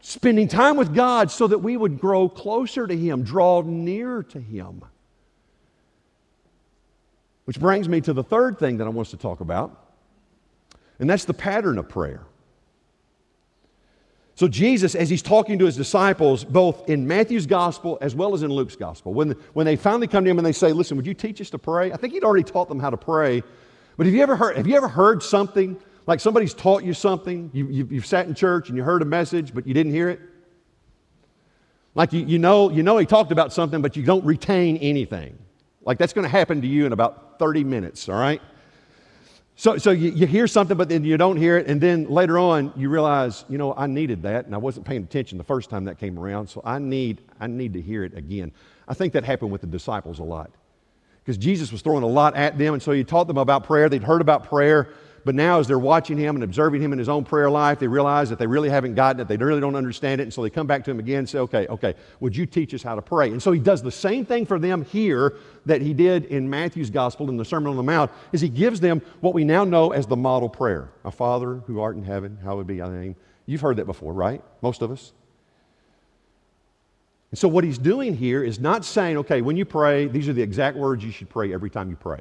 spending 0.01 0.49
time 0.49 0.77
with 0.77 0.94
God 0.94 1.31
so 1.31 1.47
that 1.47 1.59
we 1.59 1.77
would 1.77 1.99
grow 1.99 2.29
closer 2.29 2.87
to 2.87 2.97
Him, 2.97 3.23
draw 3.23 3.62
nearer 3.62 4.23
to 4.25 4.40
Him. 4.40 4.83
Which 7.48 7.58
brings 7.58 7.88
me 7.88 8.02
to 8.02 8.12
the 8.12 8.22
third 8.22 8.58
thing 8.58 8.76
that 8.76 8.84
I 8.84 8.90
want 8.90 9.06
us 9.06 9.11
to 9.12 9.16
talk 9.16 9.40
about, 9.40 9.74
and 10.98 11.08
that's 11.08 11.24
the 11.24 11.32
pattern 11.32 11.78
of 11.78 11.88
prayer. 11.88 12.26
So, 14.34 14.48
Jesus, 14.48 14.94
as 14.94 15.08
he's 15.08 15.22
talking 15.22 15.58
to 15.58 15.64
his 15.64 15.74
disciples, 15.74 16.44
both 16.44 16.90
in 16.90 17.08
Matthew's 17.08 17.46
gospel 17.46 17.96
as 18.02 18.14
well 18.14 18.34
as 18.34 18.42
in 18.42 18.50
Luke's 18.50 18.76
gospel, 18.76 19.14
when, 19.14 19.30
when 19.54 19.64
they 19.64 19.76
finally 19.76 20.06
come 20.06 20.24
to 20.24 20.30
him 20.30 20.37
and 20.37 20.44
they 20.44 20.52
say, 20.52 20.74
Listen, 20.74 20.98
would 20.98 21.06
you 21.06 21.14
teach 21.14 21.40
us 21.40 21.48
to 21.48 21.58
pray? 21.58 21.90
I 21.90 21.96
think 21.96 22.12
he'd 22.12 22.22
already 22.22 22.44
taught 22.44 22.68
them 22.68 22.80
how 22.80 22.90
to 22.90 22.98
pray. 22.98 23.42
But 23.96 24.04
have 24.04 24.14
you 24.14 24.22
ever 24.22 24.37
heard, 24.37 24.58
have 24.58 24.66
you 24.66 24.76
ever 24.76 24.88
heard 24.88 25.22
something, 25.22 25.80
like 26.06 26.20
somebody's 26.20 26.52
taught 26.52 26.84
you 26.84 26.92
something, 26.92 27.48
you, 27.54 27.66
you, 27.68 27.88
you've 27.90 28.06
sat 28.06 28.26
in 28.26 28.34
church 28.34 28.68
and 28.68 28.76
you 28.76 28.84
heard 28.84 29.00
a 29.00 29.06
message, 29.06 29.54
but 29.54 29.66
you 29.66 29.72
didn't 29.72 29.92
hear 29.92 30.11
it? 30.11 30.20
Like 31.94 32.12
you, 32.12 32.26
you, 32.26 32.38
know, 32.38 32.68
you 32.68 32.82
know 32.82 32.98
he 32.98 33.06
talked 33.06 33.32
about 33.32 33.54
something, 33.54 33.80
but 33.80 33.96
you 33.96 34.02
don't 34.02 34.26
retain 34.26 34.76
anything. 34.76 35.38
Like 35.87 35.96
that's 35.96 36.12
going 36.12 36.26
to 36.26 36.28
happen 36.28 36.61
to 36.61 36.68
you 36.68 36.84
in 36.84 36.92
about 36.92 37.24
30 37.38 37.64
minutes, 37.64 38.09
all 38.09 38.18
right? 38.18 38.40
So, 39.57 39.77
so 39.77 39.90
you, 39.90 40.11
you 40.11 40.27
hear 40.27 40.46
something, 40.46 40.77
but 40.77 40.88
then 40.88 41.03
you 41.03 41.16
don't 41.16 41.37
hear 41.37 41.59
it, 41.59 41.66
and 41.66 41.81
then 41.81 42.09
later 42.09 42.38
on 42.38 42.72
you 42.77 42.88
realize, 42.88 43.44
you 43.48 43.59
know, 43.59 43.74
I 43.77 43.88
needed 43.88 44.22
that, 44.22 44.46
and 44.46 44.55
I 44.55 44.59
wasn't 44.59 44.87
paying 44.87 45.03
attention 45.03 45.37
the 45.37 45.42
first 45.42 45.68
time 45.68 45.85
that 45.87 45.98
came 45.98 46.16
around, 46.16 46.46
so 46.46 46.62
I 46.64 46.79
need, 46.79 47.22
I 47.40 47.48
need 47.48 47.72
to 47.72 47.81
hear 47.81 48.05
it 48.05 48.16
again. 48.16 48.53
I 48.87 48.94
think 48.94 49.12
that 49.14 49.24
happened 49.24 49.51
with 49.51 49.61
the 49.62 49.66
disciples 49.66 50.20
a 50.20 50.24
lot. 50.24 50.53
Because 51.24 51.37
Jesus 51.37 51.72
was 51.72 51.83
throwing 51.83 52.05
a 52.05 52.09
lot 52.09 52.37
at 52.37 52.57
them, 52.57 52.74
and 52.74 52.83
so 52.83 52.92
he 52.92 53.03
taught 53.03 53.27
them 53.27 53.37
about 53.37 53.64
prayer. 53.64 53.88
They'd 53.88 54.05
heard 54.05 54.20
about 54.20 54.44
prayer, 54.44 54.90
but 55.24 55.35
now, 55.35 55.59
as 55.59 55.66
they're 55.66 55.78
watching 55.78 56.16
him 56.16 56.37
and 56.37 56.44
observing 56.44 56.81
him 56.81 56.92
in 56.92 56.98
his 56.98 57.09
own 57.09 57.24
prayer 57.24 57.50
life, 57.50 57.78
they 57.78 57.88
realize 57.88 58.31
that 58.31 58.38
they 58.38 58.46
really 58.46 58.68
haven't 58.68 58.94
gotten 58.94 59.20
it. 59.20 59.28
They 59.28 59.37
really 59.37 59.61
don't 59.61 59.74
understand 59.74 60.20
it. 60.20 60.24
And 60.24 60.33
so 60.33 60.42
they 60.42 60.50
come 60.50 60.66
back 60.66 60.85
to 60.85 60.90
him 60.90 60.98
again 60.98 61.20
and 61.20 61.28
say, 61.28 61.38
okay, 61.40 61.66
okay, 61.68 61.94
would 62.20 62.37
you 62.37 62.46
teach 62.46 62.72
us 62.74 62.83
how 62.83 62.94
to 62.94 63.02
pray? 63.02 63.31
And 63.31 63.42
so 63.42 63.52
he 63.52 63.61
does 63.61 63.83
the 63.83 63.90
same 63.90 64.24
thing 64.24 64.46
for 64.46 64.59
them 64.59 64.85
here 64.85 65.37
that 65.66 65.83
he 65.83 65.92
did 65.92 66.24
in 66.26 66.48
Matthew's 66.48 66.90
gospel 66.90 67.28
in 67.28 67.37
the 67.37 67.44
Sermon 67.44 67.70
on 67.70 67.76
the 67.76 67.83
Mount, 67.83 68.11
is 68.33 68.40
he 68.40 68.48
gives 68.48 68.81
them 68.81 69.02
what 69.20 69.35
we 69.35 69.44
now 69.44 69.64
know 69.64 69.92
as 69.92 70.07
the 70.07 70.16
model 70.16 70.48
prayer. 70.48 70.90
Our 71.04 71.12
Father 71.12 71.57
who 71.66 71.81
art 71.81 71.96
in 71.96 72.04
heaven, 72.04 72.38
hallowed 72.42 72.66
be 72.66 72.78
thy 72.78 72.88
name. 72.88 73.16
You've 73.46 73.61
heard 73.61 73.76
that 73.76 73.87
before, 73.87 74.12
right? 74.12 74.42
Most 74.62 74.83
of 74.83 74.90
us. 74.90 75.12
And 77.31 77.38
so 77.38 77.48
what 77.48 77.64
he's 77.64 77.78
doing 77.78 78.16
here 78.16 78.42
is 78.42 78.59
not 78.59 78.85
saying, 78.85 79.18
okay, 79.18 79.42
when 79.42 79.57
you 79.57 79.64
pray, 79.64 80.07
these 80.07 80.28
are 80.28 80.33
the 80.33 80.42
exact 80.42 80.76
words 80.76 81.04
you 81.04 81.11
should 81.11 81.28
pray 81.28 81.52
every 81.52 81.70
time 81.70 81.90
you 81.90 81.96
pray. 81.96 82.20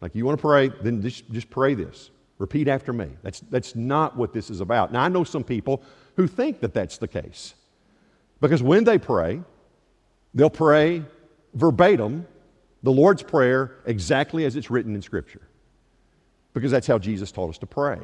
Like 0.00 0.14
you 0.14 0.24
want 0.24 0.38
to 0.38 0.42
pray, 0.42 0.70
then 0.82 1.02
just, 1.02 1.30
just 1.30 1.50
pray 1.50 1.74
this. 1.74 2.10
Repeat 2.38 2.68
after 2.68 2.92
me. 2.92 3.08
That's, 3.22 3.40
that's 3.40 3.76
not 3.76 4.16
what 4.16 4.32
this 4.32 4.50
is 4.50 4.60
about. 4.60 4.92
Now, 4.92 5.02
I 5.02 5.08
know 5.08 5.24
some 5.24 5.44
people 5.44 5.82
who 6.16 6.26
think 6.26 6.60
that 6.60 6.74
that's 6.74 6.98
the 6.98 7.08
case. 7.08 7.54
Because 8.40 8.62
when 8.62 8.84
they 8.84 8.98
pray, 8.98 9.40
they'll 10.34 10.50
pray 10.50 11.04
verbatim 11.54 12.26
the 12.82 12.92
Lord's 12.92 13.22
Prayer 13.22 13.76
exactly 13.86 14.44
as 14.44 14.56
it's 14.56 14.70
written 14.70 14.94
in 14.94 15.02
Scripture. 15.02 15.40
Because 16.52 16.70
that's 16.70 16.86
how 16.86 16.98
Jesus 16.98 17.32
taught 17.32 17.50
us 17.50 17.58
to 17.58 17.66
pray. 17.66 17.98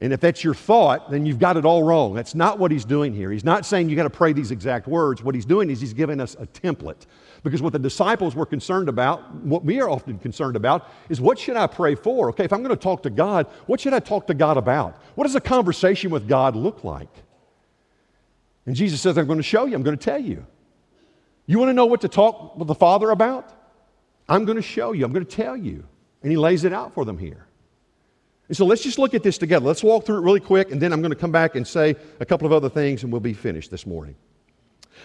And 0.00 0.12
if 0.12 0.20
that's 0.20 0.44
your 0.44 0.52
thought, 0.52 1.10
then 1.10 1.24
you've 1.24 1.38
got 1.38 1.56
it 1.56 1.64
all 1.64 1.82
wrong. 1.82 2.12
That's 2.12 2.34
not 2.34 2.58
what 2.58 2.70
he's 2.70 2.84
doing 2.84 3.14
here. 3.14 3.30
He's 3.30 3.44
not 3.44 3.64
saying 3.64 3.88
you 3.88 3.96
got 3.96 4.02
to 4.02 4.10
pray 4.10 4.34
these 4.34 4.50
exact 4.50 4.86
words. 4.86 5.22
What 5.22 5.34
he's 5.34 5.46
doing 5.46 5.70
is 5.70 5.80
he's 5.80 5.94
giving 5.94 6.20
us 6.20 6.36
a 6.38 6.46
template. 6.46 7.06
Because 7.42 7.62
what 7.62 7.72
the 7.72 7.78
disciples 7.78 8.34
were 8.34 8.44
concerned 8.44 8.90
about, 8.90 9.34
what 9.36 9.64
we 9.64 9.80
are 9.80 9.88
often 9.88 10.18
concerned 10.18 10.54
about, 10.54 10.90
is 11.08 11.18
what 11.18 11.38
should 11.38 11.56
I 11.56 11.66
pray 11.66 11.94
for? 11.94 12.28
Okay, 12.30 12.44
if 12.44 12.52
I'm 12.52 12.62
going 12.62 12.76
to 12.76 12.82
talk 12.82 13.04
to 13.04 13.10
God, 13.10 13.46
what 13.64 13.80
should 13.80 13.94
I 13.94 14.00
talk 14.00 14.26
to 14.26 14.34
God 14.34 14.58
about? 14.58 15.00
What 15.14 15.24
does 15.24 15.34
a 15.34 15.40
conversation 15.40 16.10
with 16.10 16.28
God 16.28 16.56
look 16.56 16.84
like? 16.84 17.08
And 18.66 18.76
Jesus 18.76 19.00
says, 19.00 19.16
I'm 19.16 19.26
going 19.26 19.38
to 19.38 19.42
show 19.42 19.64
you, 19.64 19.76
I'm 19.76 19.82
going 19.82 19.96
to 19.96 20.04
tell 20.04 20.20
you. 20.20 20.44
You 21.46 21.58
want 21.58 21.70
to 21.70 21.74
know 21.74 21.86
what 21.86 22.02
to 22.02 22.08
talk 22.08 22.58
with 22.58 22.68
the 22.68 22.74
Father 22.74 23.10
about? 23.10 23.50
I'm 24.28 24.44
going 24.44 24.56
to 24.56 24.62
show 24.62 24.92
you, 24.92 25.06
I'm 25.06 25.12
going 25.12 25.24
to 25.24 25.36
tell 25.36 25.56
you. 25.56 25.84
And 26.22 26.30
he 26.30 26.36
lays 26.36 26.64
it 26.64 26.72
out 26.72 26.92
for 26.92 27.04
them 27.04 27.16
here. 27.16 27.45
And 28.48 28.56
so 28.56 28.64
let's 28.64 28.82
just 28.82 28.98
look 28.98 29.14
at 29.14 29.22
this 29.22 29.38
together. 29.38 29.66
Let's 29.66 29.82
walk 29.82 30.06
through 30.06 30.18
it 30.18 30.22
really 30.22 30.40
quick, 30.40 30.70
and 30.70 30.80
then 30.80 30.92
I'm 30.92 31.00
going 31.00 31.10
to 31.10 31.18
come 31.18 31.32
back 31.32 31.56
and 31.56 31.66
say 31.66 31.96
a 32.20 32.24
couple 32.24 32.46
of 32.46 32.52
other 32.52 32.68
things, 32.68 33.02
and 33.02 33.10
we'll 33.10 33.20
be 33.20 33.32
finished 33.32 33.70
this 33.70 33.86
morning. 33.86 34.14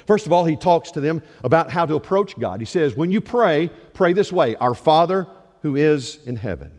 First 0.05 0.25
of 0.25 0.31
all, 0.31 0.45
he 0.45 0.55
talks 0.55 0.91
to 0.91 1.01
them 1.01 1.21
about 1.43 1.71
how 1.71 1.85
to 1.85 1.95
approach 1.95 2.37
God. 2.39 2.59
He 2.59 2.65
says, 2.65 2.95
When 2.95 3.11
you 3.11 3.21
pray, 3.21 3.69
pray 3.93 4.13
this 4.13 4.31
way 4.31 4.55
Our 4.55 4.75
Father 4.75 5.27
who 5.61 5.75
is 5.75 6.19
in 6.25 6.35
heaven. 6.35 6.71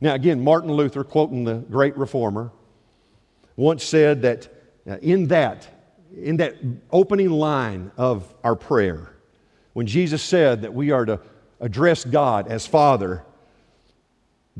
Now, 0.00 0.14
again, 0.14 0.42
Martin 0.42 0.72
Luther, 0.72 1.04
quoting 1.04 1.44
the 1.44 1.54
great 1.54 1.96
reformer, 1.96 2.52
once 3.56 3.84
said 3.84 4.22
that 4.22 4.48
uh, 4.88 4.96
in 4.98 5.28
that, 5.28 5.68
in 6.16 6.36
that 6.36 6.54
opening 6.90 7.30
line 7.30 7.90
of 7.96 8.32
our 8.44 8.54
prayer, 8.54 9.12
when 9.72 9.86
Jesus 9.86 10.22
said 10.22 10.62
that 10.62 10.74
we 10.74 10.90
are 10.90 11.04
to 11.04 11.20
address 11.60 12.04
God 12.04 12.48
as 12.48 12.66
Father, 12.66 13.24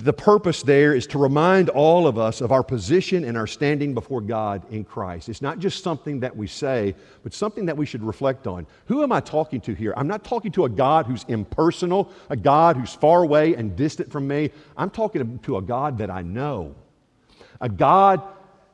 the 0.04 0.12
purpose 0.12 0.62
there 0.62 0.94
is 0.94 1.06
to 1.08 1.18
remind 1.18 1.70
all 1.70 2.06
of 2.06 2.18
us 2.18 2.40
of 2.40 2.52
our 2.52 2.62
position 2.62 3.24
and 3.24 3.36
our 3.36 3.46
standing 3.46 3.94
before 3.94 4.20
God 4.20 4.62
in 4.70 4.84
Christ. 4.84 5.28
It's 5.28 5.42
not 5.42 5.58
just 5.58 5.82
something 5.82 6.20
that 6.20 6.36
we 6.36 6.46
say, 6.46 6.94
but 7.22 7.34
something 7.34 7.66
that 7.66 7.76
we 7.76 7.84
should 7.84 8.04
reflect 8.04 8.46
on. 8.46 8.66
Who 8.86 9.02
am 9.02 9.10
I 9.10 9.20
talking 9.20 9.60
to 9.62 9.74
here? 9.74 9.94
I'm 9.96 10.06
not 10.06 10.24
talking 10.24 10.52
to 10.52 10.66
a 10.66 10.68
God 10.68 11.06
who's 11.06 11.24
impersonal, 11.28 12.12
a 12.30 12.36
God 12.36 12.76
who's 12.76 12.94
far 12.94 13.24
away 13.24 13.54
and 13.54 13.74
distant 13.74 14.12
from 14.12 14.28
me. 14.28 14.50
I'm 14.76 14.90
talking 14.90 15.38
to 15.38 15.56
a 15.56 15.62
God 15.62 15.98
that 15.98 16.10
I 16.10 16.22
know, 16.22 16.76
a 17.60 17.68
God 17.68 18.22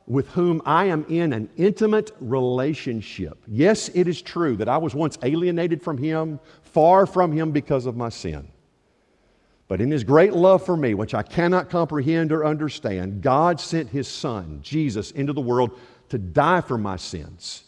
with 0.07 0.27
whom 0.29 0.61
I 0.65 0.85
am 0.85 1.05
in 1.09 1.33
an 1.33 1.49
intimate 1.57 2.11
relationship. 2.19 3.39
Yes, 3.47 3.89
it 3.89 4.07
is 4.07 4.21
true 4.21 4.55
that 4.57 4.69
I 4.69 4.77
was 4.77 4.93
once 4.93 5.17
alienated 5.23 5.81
from 5.81 5.97
Him, 5.97 6.39
far 6.61 7.07
from 7.07 7.31
Him 7.31 7.51
because 7.51 7.87
of 7.87 7.97
my 7.97 8.09
sin. 8.09 8.47
But 9.67 9.81
in 9.81 9.89
his 9.89 10.03
great 10.03 10.33
love 10.33 10.63
for 10.63 10.77
me, 10.77 10.93
which 10.93 11.15
I 11.15 11.23
cannot 11.23 11.69
comprehend 11.69 12.31
or 12.31 12.45
understand, 12.45 13.21
God 13.21 13.59
sent 13.59 13.89
his 13.89 14.07
son, 14.07 14.59
Jesus, 14.61 15.11
into 15.11 15.33
the 15.33 15.41
world 15.41 15.77
to 16.09 16.17
die 16.19 16.61
for 16.61 16.77
my 16.77 16.97
sins. 16.97 17.63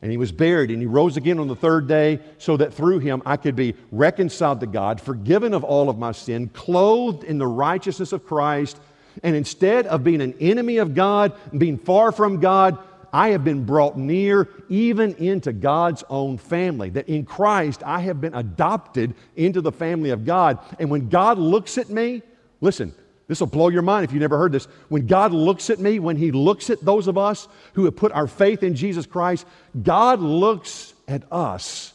And 0.00 0.10
he 0.10 0.16
was 0.16 0.32
buried 0.32 0.70
and 0.70 0.80
he 0.80 0.86
rose 0.86 1.16
again 1.16 1.38
on 1.38 1.48
the 1.48 1.56
third 1.56 1.88
day 1.88 2.20
so 2.38 2.56
that 2.56 2.72
through 2.72 3.00
him 3.00 3.20
I 3.26 3.36
could 3.36 3.56
be 3.56 3.74
reconciled 3.90 4.60
to 4.60 4.66
God, 4.66 5.00
forgiven 5.00 5.52
of 5.52 5.64
all 5.64 5.90
of 5.90 5.98
my 5.98 6.12
sin, 6.12 6.48
clothed 6.48 7.24
in 7.24 7.38
the 7.38 7.46
righteousness 7.46 8.12
of 8.12 8.24
Christ. 8.24 8.80
And 9.22 9.34
instead 9.34 9.86
of 9.88 10.04
being 10.04 10.22
an 10.22 10.34
enemy 10.40 10.76
of 10.76 10.94
God 10.94 11.32
being 11.56 11.78
far 11.78 12.12
from 12.12 12.38
God, 12.38 12.78
I 13.12 13.30
have 13.30 13.44
been 13.44 13.64
brought 13.64 13.96
near 13.96 14.48
even 14.68 15.14
into 15.14 15.52
God's 15.52 16.04
own 16.08 16.38
family. 16.38 16.90
That 16.90 17.08
in 17.08 17.24
Christ, 17.24 17.82
I 17.84 18.00
have 18.00 18.20
been 18.20 18.34
adopted 18.34 19.14
into 19.36 19.60
the 19.60 19.72
family 19.72 20.10
of 20.10 20.24
God. 20.24 20.58
And 20.78 20.90
when 20.90 21.08
God 21.08 21.38
looks 21.38 21.78
at 21.78 21.88
me, 21.90 22.22
listen, 22.60 22.94
this 23.28 23.40
will 23.40 23.46
blow 23.46 23.68
your 23.68 23.82
mind 23.82 24.04
if 24.04 24.12
you 24.12 24.20
never 24.20 24.38
heard 24.38 24.52
this. 24.52 24.66
When 24.88 25.06
God 25.06 25.32
looks 25.32 25.68
at 25.70 25.78
me, 25.78 25.98
when 25.98 26.16
He 26.16 26.32
looks 26.32 26.70
at 26.70 26.84
those 26.84 27.06
of 27.08 27.18
us 27.18 27.46
who 27.74 27.84
have 27.84 27.94
put 27.94 28.12
our 28.12 28.26
faith 28.26 28.62
in 28.62 28.74
Jesus 28.74 29.06
Christ, 29.06 29.46
God 29.82 30.20
looks 30.20 30.94
at 31.06 31.30
us 31.30 31.92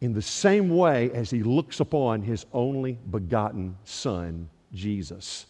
in 0.00 0.12
the 0.12 0.22
same 0.22 0.68
way 0.68 1.10
as 1.12 1.30
He 1.30 1.42
looks 1.42 1.80
upon 1.80 2.22
His 2.22 2.44
only 2.52 2.98
begotten 3.10 3.76
Son, 3.84 4.50
Jesus. 4.74 5.46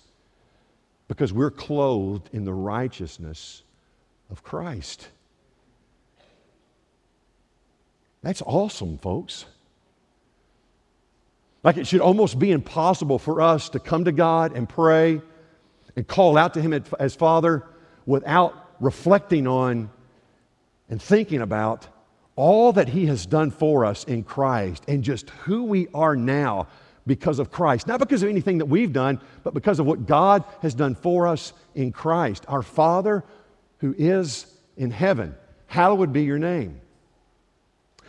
Because 1.08 1.32
we're 1.32 1.50
clothed 1.50 2.30
in 2.32 2.44
the 2.44 2.54
righteousness 2.54 3.62
of 4.30 4.42
Christ. 4.42 5.08
That's 8.22 8.42
awesome, 8.42 8.98
folks. 8.98 9.44
Like 11.62 11.76
it 11.76 11.86
should 11.86 12.00
almost 12.00 12.38
be 12.38 12.52
impossible 12.52 13.18
for 13.18 13.40
us 13.40 13.68
to 13.70 13.80
come 13.80 14.04
to 14.04 14.12
God 14.12 14.56
and 14.56 14.68
pray 14.68 15.20
and 15.96 16.06
call 16.06 16.36
out 16.36 16.54
to 16.54 16.62
Him 16.62 16.72
as 17.00 17.14
Father 17.14 17.64
without 18.04 18.54
reflecting 18.80 19.46
on 19.46 19.90
and 20.88 21.00
thinking 21.00 21.40
about 21.40 21.88
all 22.36 22.72
that 22.74 22.88
He 22.88 23.06
has 23.06 23.26
done 23.26 23.50
for 23.50 23.84
us 23.84 24.04
in 24.04 24.22
Christ 24.22 24.84
and 24.86 25.02
just 25.02 25.30
who 25.30 25.64
we 25.64 25.88
are 25.94 26.14
now 26.14 26.68
because 27.06 27.38
of 27.38 27.50
Christ. 27.50 27.86
Not 27.86 28.00
because 28.00 28.22
of 28.22 28.28
anything 28.28 28.58
that 28.58 28.66
we've 28.66 28.92
done, 28.92 29.20
but 29.42 29.54
because 29.54 29.78
of 29.78 29.86
what 29.86 30.06
God 30.06 30.44
has 30.62 30.74
done 30.74 30.94
for 30.94 31.26
us 31.26 31.52
in 31.74 31.92
Christ. 31.92 32.44
Our 32.48 32.62
Father 32.62 33.24
who 33.78 33.94
is 33.96 34.46
in 34.76 34.90
heaven, 34.90 35.34
hallowed 35.66 36.12
be 36.12 36.24
your 36.24 36.38
name. 36.38 36.80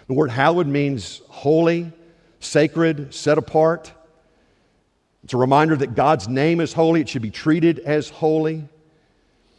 The 0.08 0.14
word 0.14 0.32
hallowed 0.32 0.68
means 0.68 1.22
holy, 1.28 1.92
sacred, 2.40 3.14
set 3.14 3.38
apart. 3.38 3.92
It's 5.24 5.34
a 5.34 5.38
reminder 5.38 5.76
that 5.76 5.96
God's 5.96 6.28
name 6.28 6.62
is 6.62 6.74
holy, 6.74 7.02
it 7.02 7.10
should 7.10 7.22
be 7.22 7.32
treated 7.32 7.80
as 7.80 8.10
holy. 8.10 8.64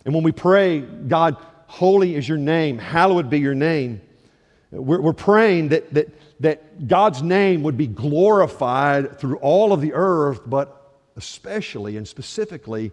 And 0.05 0.14
when 0.14 0.25
we 0.25 0.33
pray, 0.33 0.81
God, 0.81 1.37
holy 1.66 2.14
is 2.14 2.27
your 2.27 2.38
name, 2.38 2.79
hallowed 2.79 3.29
be 3.29 3.38
your 3.38 3.55
name, 3.55 4.01
we're, 4.71 5.01
we're 5.01 5.12
praying 5.12 5.68
that, 5.68 5.92
that, 5.94 6.09
that 6.40 6.88
God's 6.88 7.23
name 7.23 7.62
would 7.62 7.77
be 7.77 7.87
glorified 7.87 9.18
through 9.18 9.37
all 9.38 9.73
of 9.73 9.81
the 9.81 9.92
earth, 9.94 10.40
but 10.47 10.92
especially 11.16 11.97
and 11.97 12.07
specifically 12.07 12.92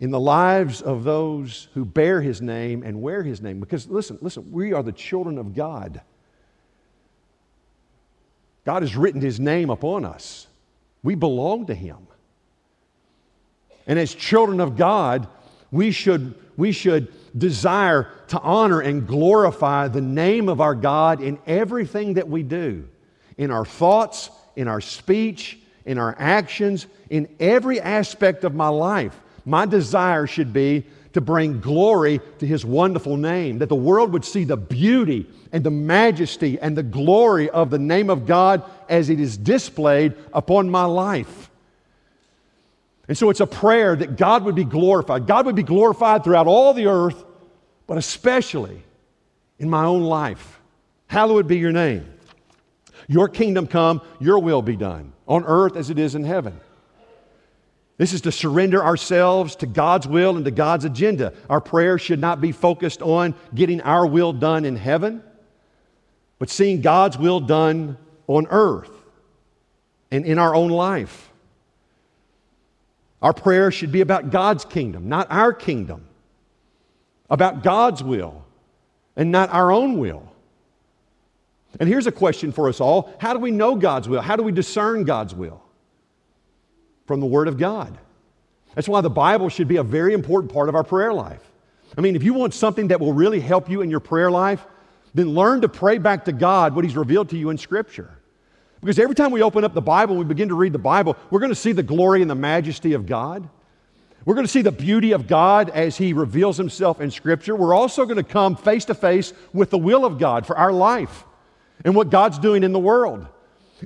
in 0.00 0.10
the 0.10 0.20
lives 0.20 0.80
of 0.80 1.04
those 1.04 1.68
who 1.74 1.84
bear 1.84 2.22
his 2.22 2.40
name 2.40 2.82
and 2.82 3.00
wear 3.00 3.22
his 3.22 3.42
name. 3.42 3.60
Because 3.60 3.86
listen, 3.86 4.18
listen, 4.22 4.50
we 4.50 4.72
are 4.72 4.82
the 4.82 4.92
children 4.92 5.36
of 5.36 5.54
God. 5.54 6.00
God 8.64 8.82
has 8.82 8.96
written 8.96 9.20
his 9.20 9.38
name 9.38 9.68
upon 9.68 10.04
us. 10.04 10.46
We 11.02 11.14
belong 11.14 11.66
to 11.66 11.74
him. 11.74 11.98
And 13.86 13.98
as 13.98 14.14
children 14.14 14.60
of 14.60 14.76
God, 14.76 15.28
we 15.70 15.90
should, 15.90 16.34
we 16.56 16.72
should 16.72 17.12
desire 17.36 18.10
to 18.28 18.40
honor 18.40 18.80
and 18.80 19.06
glorify 19.06 19.88
the 19.88 20.00
name 20.00 20.48
of 20.48 20.60
our 20.60 20.74
God 20.74 21.20
in 21.20 21.38
everything 21.46 22.14
that 22.14 22.28
we 22.28 22.42
do, 22.42 22.88
in 23.36 23.50
our 23.50 23.64
thoughts, 23.64 24.30
in 24.56 24.68
our 24.68 24.80
speech, 24.80 25.58
in 25.84 25.98
our 25.98 26.14
actions, 26.18 26.86
in 27.08 27.28
every 27.38 27.80
aspect 27.80 28.44
of 28.44 28.54
my 28.54 28.68
life. 28.68 29.18
My 29.44 29.66
desire 29.66 30.26
should 30.26 30.52
be 30.52 30.84
to 31.12 31.20
bring 31.20 31.60
glory 31.60 32.20
to 32.38 32.46
his 32.46 32.64
wonderful 32.64 33.16
name, 33.16 33.58
that 33.58 33.68
the 33.68 33.74
world 33.74 34.12
would 34.12 34.24
see 34.24 34.44
the 34.44 34.56
beauty 34.56 35.26
and 35.52 35.64
the 35.64 35.70
majesty 35.70 36.58
and 36.60 36.76
the 36.76 36.82
glory 36.82 37.50
of 37.50 37.70
the 37.70 37.78
name 37.78 38.10
of 38.10 38.26
God 38.26 38.62
as 38.88 39.10
it 39.10 39.18
is 39.18 39.36
displayed 39.36 40.14
upon 40.32 40.70
my 40.70 40.84
life. 40.84 41.50
And 43.08 43.18
so 43.18 43.28
it's 43.28 43.40
a 43.40 43.46
prayer 43.46 43.96
that 43.96 44.16
God 44.16 44.44
would 44.44 44.54
be 44.54 44.62
glorified. 44.62 45.26
God 45.26 45.46
would 45.46 45.56
be 45.56 45.64
glorified 45.64 46.22
throughout 46.22 46.46
all 46.46 46.72
the 46.74 46.86
earth, 46.86 47.24
but 47.88 47.98
especially 47.98 48.80
in 49.58 49.68
my 49.68 49.84
own 49.84 50.02
life. 50.02 50.60
Hallowed 51.08 51.48
be 51.48 51.58
your 51.58 51.72
name. 51.72 52.06
Your 53.08 53.28
kingdom 53.28 53.66
come, 53.66 54.00
your 54.20 54.38
will 54.38 54.62
be 54.62 54.76
done, 54.76 55.12
on 55.26 55.44
earth 55.44 55.74
as 55.74 55.90
it 55.90 55.98
is 55.98 56.14
in 56.14 56.22
heaven. 56.22 56.60
This 58.00 58.14
is 58.14 58.22
to 58.22 58.32
surrender 58.32 58.82
ourselves 58.82 59.56
to 59.56 59.66
God's 59.66 60.08
will 60.08 60.34
and 60.34 60.46
to 60.46 60.50
God's 60.50 60.86
agenda. 60.86 61.34
Our 61.50 61.60
prayer 61.60 61.98
should 61.98 62.18
not 62.18 62.40
be 62.40 62.50
focused 62.50 63.02
on 63.02 63.34
getting 63.54 63.82
our 63.82 64.06
will 64.06 64.32
done 64.32 64.64
in 64.64 64.74
heaven, 64.74 65.22
but 66.38 66.48
seeing 66.48 66.80
God's 66.80 67.18
will 67.18 67.40
done 67.40 67.98
on 68.26 68.46
earth 68.48 68.90
and 70.10 70.24
in 70.24 70.38
our 70.38 70.54
own 70.54 70.70
life. 70.70 71.30
Our 73.20 73.34
prayer 73.34 73.70
should 73.70 73.92
be 73.92 74.00
about 74.00 74.30
God's 74.30 74.64
kingdom, 74.64 75.10
not 75.10 75.30
our 75.30 75.52
kingdom, 75.52 76.06
about 77.28 77.62
God's 77.62 78.02
will 78.02 78.46
and 79.14 79.30
not 79.30 79.50
our 79.50 79.70
own 79.70 79.98
will. 79.98 80.26
And 81.78 81.86
here's 81.86 82.06
a 82.06 82.12
question 82.12 82.50
for 82.50 82.70
us 82.70 82.80
all 82.80 83.14
How 83.18 83.34
do 83.34 83.40
we 83.40 83.50
know 83.50 83.74
God's 83.74 84.08
will? 84.08 84.22
How 84.22 84.36
do 84.36 84.42
we 84.42 84.52
discern 84.52 85.04
God's 85.04 85.34
will? 85.34 85.62
From 87.10 87.18
the 87.18 87.26
Word 87.26 87.48
of 87.48 87.58
God. 87.58 87.98
That's 88.76 88.88
why 88.88 89.00
the 89.00 89.10
Bible 89.10 89.48
should 89.48 89.66
be 89.66 89.78
a 89.78 89.82
very 89.82 90.14
important 90.14 90.52
part 90.52 90.68
of 90.68 90.76
our 90.76 90.84
prayer 90.84 91.12
life. 91.12 91.42
I 91.98 92.02
mean, 92.02 92.14
if 92.14 92.22
you 92.22 92.34
want 92.34 92.54
something 92.54 92.86
that 92.86 93.00
will 93.00 93.12
really 93.12 93.40
help 93.40 93.68
you 93.68 93.80
in 93.80 93.90
your 93.90 93.98
prayer 93.98 94.30
life, 94.30 94.64
then 95.12 95.30
learn 95.30 95.62
to 95.62 95.68
pray 95.68 95.98
back 95.98 96.26
to 96.26 96.32
God 96.32 96.72
what 96.72 96.84
He's 96.84 96.94
revealed 96.94 97.30
to 97.30 97.36
you 97.36 97.50
in 97.50 97.58
Scripture. 97.58 98.16
Because 98.78 99.00
every 99.00 99.16
time 99.16 99.32
we 99.32 99.42
open 99.42 99.64
up 99.64 99.74
the 99.74 99.80
Bible 99.80 100.14
we 100.14 100.24
begin 100.24 100.50
to 100.50 100.54
read 100.54 100.72
the 100.72 100.78
Bible, 100.78 101.16
we're 101.30 101.40
going 101.40 101.50
to 101.50 101.56
see 101.56 101.72
the 101.72 101.82
glory 101.82 102.22
and 102.22 102.30
the 102.30 102.36
majesty 102.36 102.92
of 102.92 103.06
God. 103.06 103.48
We're 104.24 104.34
going 104.34 104.46
to 104.46 104.52
see 104.52 104.62
the 104.62 104.70
beauty 104.70 105.10
of 105.10 105.26
God 105.26 105.68
as 105.70 105.96
He 105.96 106.12
reveals 106.12 106.56
Himself 106.58 107.00
in 107.00 107.10
Scripture. 107.10 107.56
We're 107.56 107.74
also 107.74 108.04
going 108.04 108.18
to 108.18 108.22
come 108.22 108.54
face 108.54 108.84
to 108.84 108.94
face 108.94 109.32
with 109.52 109.70
the 109.70 109.78
will 109.78 110.04
of 110.04 110.20
God 110.20 110.46
for 110.46 110.56
our 110.56 110.70
life 110.70 111.24
and 111.84 111.96
what 111.96 112.08
God's 112.08 112.38
doing 112.38 112.62
in 112.62 112.70
the 112.70 112.78
world. 112.78 113.26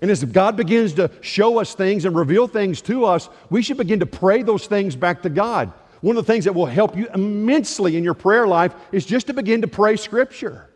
And 0.02 0.10
as 0.10 0.24
God 0.24 0.56
begins 0.56 0.94
to 0.94 1.10
show 1.20 1.60
us 1.60 1.74
things 1.74 2.04
and 2.04 2.16
reveal 2.16 2.48
things 2.48 2.82
to 2.82 3.04
us, 3.04 3.28
we 3.50 3.62
should 3.62 3.76
begin 3.76 4.00
to 4.00 4.06
pray 4.06 4.42
those 4.42 4.66
things 4.66 4.96
back 4.96 5.22
to 5.22 5.30
God. 5.30 5.72
One 6.00 6.16
of 6.16 6.26
the 6.26 6.32
things 6.32 6.44
that 6.44 6.52
will 6.52 6.66
help 6.66 6.96
you 6.96 7.08
immensely 7.14 7.96
in 7.96 8.04
your 8.04 8.14
prayer 8.14 8.46
life 8.46 8.74
is 8.92 9.06
just 9.06 9.28
to 9.28 9.34
begin 9.34 9.62
to 9.62 9.68
pray 9.68 9.96
Scripture. 9.96 10.68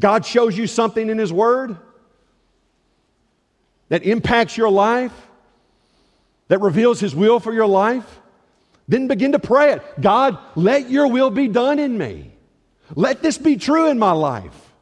God 0.00 0.24
shows 0.24 0.56
you 0.56 0.66
something 0.66 1.08
in 1.08 1.18
His 1.18 1.32
Word 1.32 1.76
that 3.88 4.04
impacts 4.04 4.56
your 4.56 4.70
life, 4.70 5.12
that 6.48 6.60
reveals 6.60 7.00
His 7.00 7.14
will 7.14 7.40
for 7.40 7.52
your 7.52 7.66
life, 7.66 8.20
then 8.86 9.08
begin 9.08 9.32
to 9.32 9.38
pray 9.38 9.72
it. 9.72 9.82
God, 10.00 10.38
let 10.54 10.90
your 10.90 11.08
will 11.08 11.30
be 11.30 11.48
done 11.48 11.78
in 11.78 11.98
me. 11.98 12.32
Let 12.94 13.22
this 13.22 13.36
be 13.36 13.56
true 13.56 13.90
in 13.90 13.98
my 13.98 14.12
life. 14.12 14.72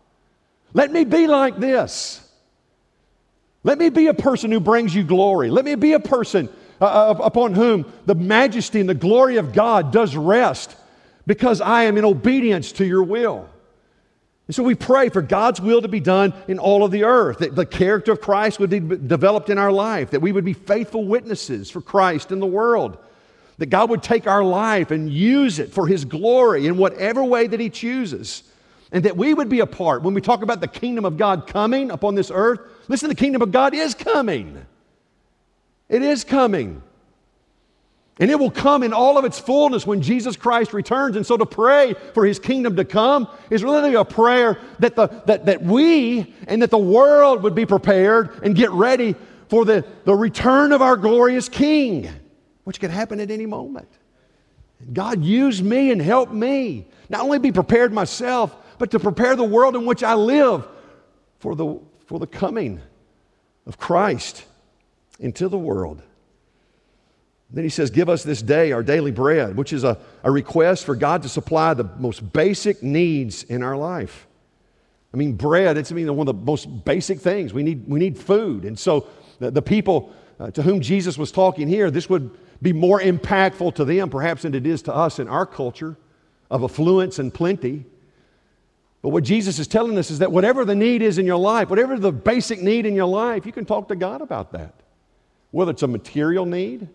Let 0.74 0.92
me 0.92 1.04
be 1.04 1.26
like 1.26 1.58
this. 1.58 2.25
Let 3.66 3.78
me 3.78 3.90
be 3.90 4.06
a 4.06 4.14
person 4.14 4.52
who 4.52 4.60
brings 4.60 4.94
you 4.94 5.02
glory. 5.02 5.50
Let 5.50 5.64
me 5.64 5.74
be 5.74 5.94
a 5.94 6.00
person 6.00 6.48
uh, 6.80 6.84
uh 6.84 7.18
upon 7.20 7.52
whom 7.52 7.92
the 8.06 8.14
majesty 8.14 8.78
and 8.78 8.88
the 8.88 8.94
glory 8.94 9.38
of 9.38 9.52
God 9.52 9.90
does 9.90 10.14
rest 10.14 10.76
because 11.26 11.60
I 11.60 11.82
am 11.82 11.98
in 11.98 12.04
obedience 12.04 12.70
to 12.72 12.86
your 12.86 13.02
will. 13.02 13.48
And 14.46 14.54
so 14.54 14.62
we 14.62 14.76
pray 14.76 15.08
for 15.08 15.20
God's 15.20 15.60
will 15.60 15.82
to 15.82 15.88
be 15.88 15.98
done 15.98 16.32
in 16.46 16.60
all 16.60 16.84
of 16.84 16.92
the 16.92 17.02
earth, 17.02 17.38
that 17.38 17.56
the 17.56 17.66
character 17.66 18.12
of 18.12 18.20
Christ 18.20 18.60
would 18.60 18.70
be 18.70 18.78
developed 18.78 19.50
in 19.50 19.58
our 19.58 19.72
life, 19.72 20.10
that 20.10 20.22
we 20.22 20.30
would 20.30 20.44
be 20.44 20.52
faithful 20.52 21.04
witnesses 21.04 21.68
for 21.68 21.80
Christ 21.80 22.30
in 22.30 22.38
the 22.38 22.46
world, 22.46 22.96
that 23.58 23.66
God 23.66 23.90
would 23.90 24.04
take 24.04 24.28
our 24.28 24.44
life 24.44 24.92
and 24.92 25.10
use 25.10 25.58
it 25.58 25.72
for 25.72 25.88
His 25.88 26.04
glory 26.04 26.68
in 26.68 26.76
whatever 26.76 27.24
way 27.24 27.48
that 27.48 27.58
He 27.58 27.68
chooses, 27.68 28.44
and 28.92 29.04
that 29.04 29.16
we 29.16 29.34
would 29.34 29.48
be 29.48 29.58
a 29.58 29.66
part. 29.66 30.04
When 30.04 30.14
we 30.14 30.20
talk 30.20 30.42
about 30.42 30.60
the 30.60 30.68
kingdom 30.68 31.04
of 31.04 31.16
God 31.16 31.48
coming 31.48 31.90
upon 31.90 32.14
this 32.14 32.30
earth, 32.32 32.60
listen, 32.88 33.08
the 33.08 33.14
kingdom 33.14 33.42
of 33.42 33.52
God 33.52 33.74
is 33.74 33.94
coming. 33.94 34.64
It 35.88 36.02
is 36.02 36.24
coming. 36.24 36.82
And 38.18 38.30
it 38.30 38.38
will 38.38 38.50
come 38.50 38.82
in 38.82 38.94
all 38.94 39.18
of 39.18 39.26
its 39.26 39.38
fullness 39.38 39.86
when 39.86 40.00
Jesus 40.00 40.36
Christ 40.36 40.72
returns. 40.72 41.16
And 41.16 41.26
so 41.26 41.36
to 41.36 41.44
pray 41.44 41.94
for 42.14 42.24
his 42.24 42.38
kingdom 42.38 42.76
to 42.76 42.84
come 42.84 43.28
is 43.50 43.62
really 43.62 43.94
a 43.94 44.04
prayer 44.04 44.58
that, 44.78 44.96
the, 44.96 45.08
that, 45.26 45.46
that 45.46 45.62
we 45.62 46.34
and 46.48 46.62
that 46.62 46.70
the 46.70 46.78
world 46.78 47.42
would 47.42 47.54
be 47.54 47.66
prepared 47.66 48.42
and 48.42 48.54
get 48.54 48.70
ready 48.70 49.14
for 49.48 49.66
the, 49.66 49.84
the 50.04 50.14
return 50.14 50.72
of 50.72 50.80
our 50.80 50.96
glorious 50.96 51.48
King, 51.48 52.08
which 52.64 52.80
could 52.80 52.90
happen 52.90 53.20
at 53.20 53.30
any 53.30 53.46
moment. 53.46 53.88
God 54.92 55.22
use 55.22 55.62
me 55.62 55.90
and 55.90 56.00
help 56.00 56.30
me 56.32 56.86
not 57.08 57.20
only 57.20 57.38
be 57.38 57.52
prepared 57.52 57.92
myself, 57.92 58.54
but 58.78 58.90
to 58.90 58.98
prepare 58.98 59.36
the 59.36 59.44
world 59.44 59.76
in 59.76 59.84
which 59.86 60.02
I 60.02 60.14
live 60.14 60.66
for 61.38 61.54
the, 61.54 61.78
for 62.06 62.18
the 62.18 62.26
coming 62.26 62.80
of 63.66 63.78
Christ 63.78 64.44
into 65.18 65.48
the 65.48 65.58
world. 65.58 66.02
Then 67.50 67.64
he 67.64 67.70
says, 67.70 67.90
Give 67.90 68.08
us 68.08 68.22
this 68.22 68.42
day 68.42 68.72
our 68.72 68.82
daily 68.82 69.12
bread, 69.12 69.56
which 69.56 69.72
is 69.72 69.84
a, 69.84 69.98
a 70.24 70.30
request 70.30 70.84
for 70.84 70.96
God 70.96 71.22
to 71.22 71.28
supply 71.28 71.74
the 71.74 71.84
most 71.98 72.32
basic 72.32 72.82
needs 72.82 73.42
in 73.44 73.62
our 73.62 73.76
life. 73.76 74.26
I 75.14 75.16
mean, 75.16 75.32
bread, 75.32 75.76
it's 75.76 75.92
I 75.92 75.94
mean, 75.94 76.14
one 76.14 76.28
of 76.28 76.36
the 76.36 76.44
most 76.44 76.84
basic 76.84 77.20
things. 77.20 77.54
We 77.54 77.62
need, 77.62 77.88
we 77.88 77.98
need 77.98 78.18
food. 78.18 78.64
And 78.64 78.78
so 78.78 79.08
the, 79.38 79.50
the 79.50 79.62
people 79.62 80.12
uh, 80.38 80.50
to 80.50 80.62
whom 80.62 80.80
Jesus 80.80 81.16
was 81.16 81.32
talking 81.32 81.68
here, 81.68 81.90
this 81.90 82.10
would 82.10 82.30
be 82.60 82.72
more 82.72 83.00
impactful 83.00 83.74
to 83.76 83.84
them 83.84 84.10
perhaps 84.10 84.42
than 84.42 84.54
it 84.54 84.66
is 84.66 84.82
to 84.82 84.94
us 84.94 85.18
in 85.18 85.28
our 85.28 85.46
culture 85.46 85.96
of 86.50 86.62
affluence 86.62 87.18
and 87.18 87.32
plenty. 87.32 87.84
But 89.06 89.12
what 89.12 89.22
Jesus 89.22 89.60
is 89.60 89.68
telling 89.68 89.96
us 89.98 90.10
is 90.10 90.18
that 90.18 90.32
whatever 90.32 90.64
the 90.64 90.74
need 90.74 91.00
is 91.00 91.18
in 91.18 91.26
your 91.26 91.38
life, 91.38 91.70
whatever 91.70 91.96
the 91.96 92.10
basic 92.10 92.60
need 92.60 92.86
in 92.86 92.96
your 92.96 93.06
life, 93.06 93.46
you 93.46 93.52
can 93.52 93.64
talk 93.64 93.86
to 93.86 93.94
God 93.94 94.20
about 94.20 94.50
that. 94.50 94.74
Whether 95.52 95.70
it's 95.70 95.84
a 95.84 95.86
material 95.86 96.44
need, 96.44 96.88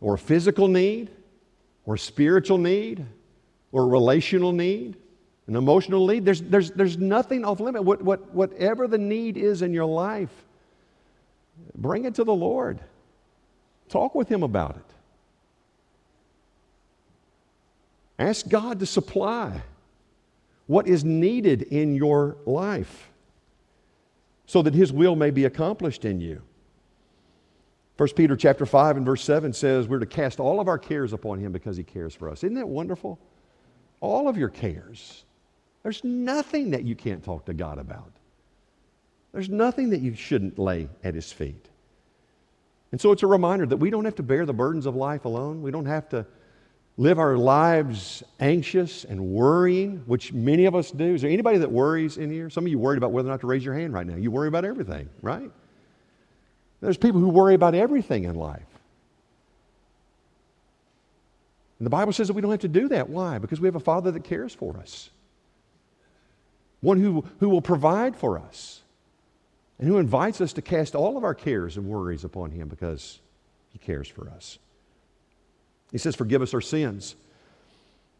or 0.00 0.14
a 0.14 0.18
physical 0.18 0.66
need, 0.66 1.10
or 1.84 1.96
a 1.96 1.98
spiritual 1.98 2.56
need, 2.56 3.04
or 3.70 3.82
a 3.82 3.86
relational 3.86 4.52
need, 4.52 4.96
an 5.46 5.56
emotional 5.56 6.06
need. 6.06 6.24
There's, 6.24 6.40
there's, 6.40 6.70
there's 6.70 6.96
nothing 6.96 7.44
off 7.44 7.60
limit. 7.60 7.84
What, 7.84 8.00
what, 8.00 8.32
whatever 8.32 8.88
the 8.88 8.96
need 8.96 9.36
is 9.36 9.60
in 9.60 9.74
your 9.74 9.84
life, 9.84 10.32
bring 11.74 12.06
it 12.06 12.14
to 12.14 12.24
the 12.24 12.34
Lord. 12.34 12.80
Talk 13.90 14.14
with 14.14 14.30
Him 14.30 14.42
about 14.42 14.76
it. 14.76 14.94
Ask 18.18 18.48
God 18.48 18.80
to 18.80 18.86
supply 18.86 19.60
what 20.66 20.86
is 20.86 21.04
needed 21.04 21.62
in 21.62 21.94
your 21.94 22.36
life 22.46 23.10
so 24.46 24.62
that 24.62 24.74
His 24.74 24.92
will 24.92 25.16
may 25.16 25.30
be 25.30 25.44
accomplished 25.44 26.04
in 26.04 26.20
you. 26.20 26.42
1 27.96 28.08
Peter 28.16 28.36
chapter 28.36 28.66
5 28.66 28.96
and 28.96 29.06
verse 29.06 29.22
7 29.22 29.52
says 29.52 29.86
we're 29.86 30.00
to 30.00 30.06
cast 30.06 30.40
all 30.40 30.58
of 30.58 30.66
our 30.66 30.78
cares 30.78 31.12
upon 31.12 31.38
him 31.38 31.52
because 31.52 31.76
he 31.76 31.84
cares 31.84 32.12
for 32.12 32.28
us. 32.28 32.42
Isn't 32.42 32.56
that 32.56 32.68
wonderful? 32.68 33.20
All 34.00 34.28
of 34.28 34.36
your 34.36 34.48
cares. 34.48 35.24
There's 35.84 36.02
nothing 36.02 36.70
that 36.70 36.82
you 36.82 36.96
can't 36.96 37.22
talk 37.22 37.44
to 37.44 37.54
God 37.54 37.78
about. 37.78 38.10
There's 39.32 39.48
nothing 39.48 39.90
that 39.90 40.00
you 40.00 40.14
shouldn't 40.14 40.58
lay 40.58 40.88
at 41.04 41.14
his 41.14 41.32
feet. 41.32 41.68
And 42.90 43.00
so 43.00 43.12
it's 43.12 43.22
a 43.22 43.28
reminder 43.28 43.66
that 43.66 43.76
we 43.76 43.90
don't 43.90 44.04
have 44.04 44.14
to 44.16 44.22
bear 44.22 44.44
the 44.44 44.52
burdens 44.52 44.86
of 44.86 44.96
life 44.96 45.24
alone. 45.24 45.62
We 45.62 45.70
don't 45.70 45.86
have 45.86 46.08
to 46.10 46.26
live 46.96 47.18
our 47.18 47.36
lives 47.36 48.22
anxious 48.38 49.04
and 49.04 49.20
worrying, 49.20 50.02
which 50.06 50.32
many 50.32 50.66
of 50.66 50.74
us 50.74 50.90
do. 50.90 51.14
Is 51.14 51.22
there 51.22 51.30
anybody 51.30 51.58
that 51.58 51.70
worries 51.70 52.18
in 52.18 52.30
here? 52.30 52.48
Some 52.50 52.64
of 52.64 52.70
you 52.70 52.78
worried 52.78 52.98
about 52.98 53.12
whether 53.12 53.28
or 53.28 53.32
not 53.32 53.40
to 53.40 53.46
raise 53.46 53.64
your 53.64 53.74
hand 53.74 53.92
right 53.92 54.06
now. 54.06 54.14
You 54.14 54.30
worry 54.30 54.48
about 54.48 54.64
everything, 54.64 55.08
right? 55.20 55.50
There's 56.80 56.96
people 56.96 57.20
who 57.20 57.28
worry 57.28 57.54
about 57.54 57.74
everything 57.74 58.24
in 58.24 58.34
life. 58.36 58.62
And 61.78 61.86
the 61.86 61.90
Bible 61.90 62.12
says 62.12 62.28
that 62.28 62.34
we 62.34 62.42
don't 62.42 62.52
have 62.52 62.60
to 62.60 62.68
do 62.68 62.88
that. 62.88 63.08
Why? 63.08 63.38
Because 63.38 63.60
we 63.60 63.66
have 63.66 63.74
a 63.74 63.80
Father 63.80 64.12
that 64.12 64.22
cares 64.22 64.54
for 64.54 64.76
us, 64.76 65.10
one 66.80 67.00
who, 67.00 67.24
who 67.40 67.48
will 67.48 67.62
provide 67.62 68.14
for 68.14 68.38
us, 68.38 68.82
and 69.78 69.88
who 69.88 69.98
invites 69.98 70.40
us 70.40 70.52
to 70.52 70.62
cast 70.62 70.94
all 70.94 71.16
of 71.16 71.24
our 71.24 71.34
cares 71.34 71.76
and 71.76 71.88
worries 71.88 72.22
upon 72.22 72.52
Him 72.52 72.68
because 72.68 73.18
He 73.72 73.78
cares 73.78 74.06
for 74.06 74.30
us. 74.30 74.58
He 75.94 75.98
says, 75.98 76.16
Forgive 76.16 76.42
us 76.42 76.52
our 76.52 76.60
sins 76.60 77.14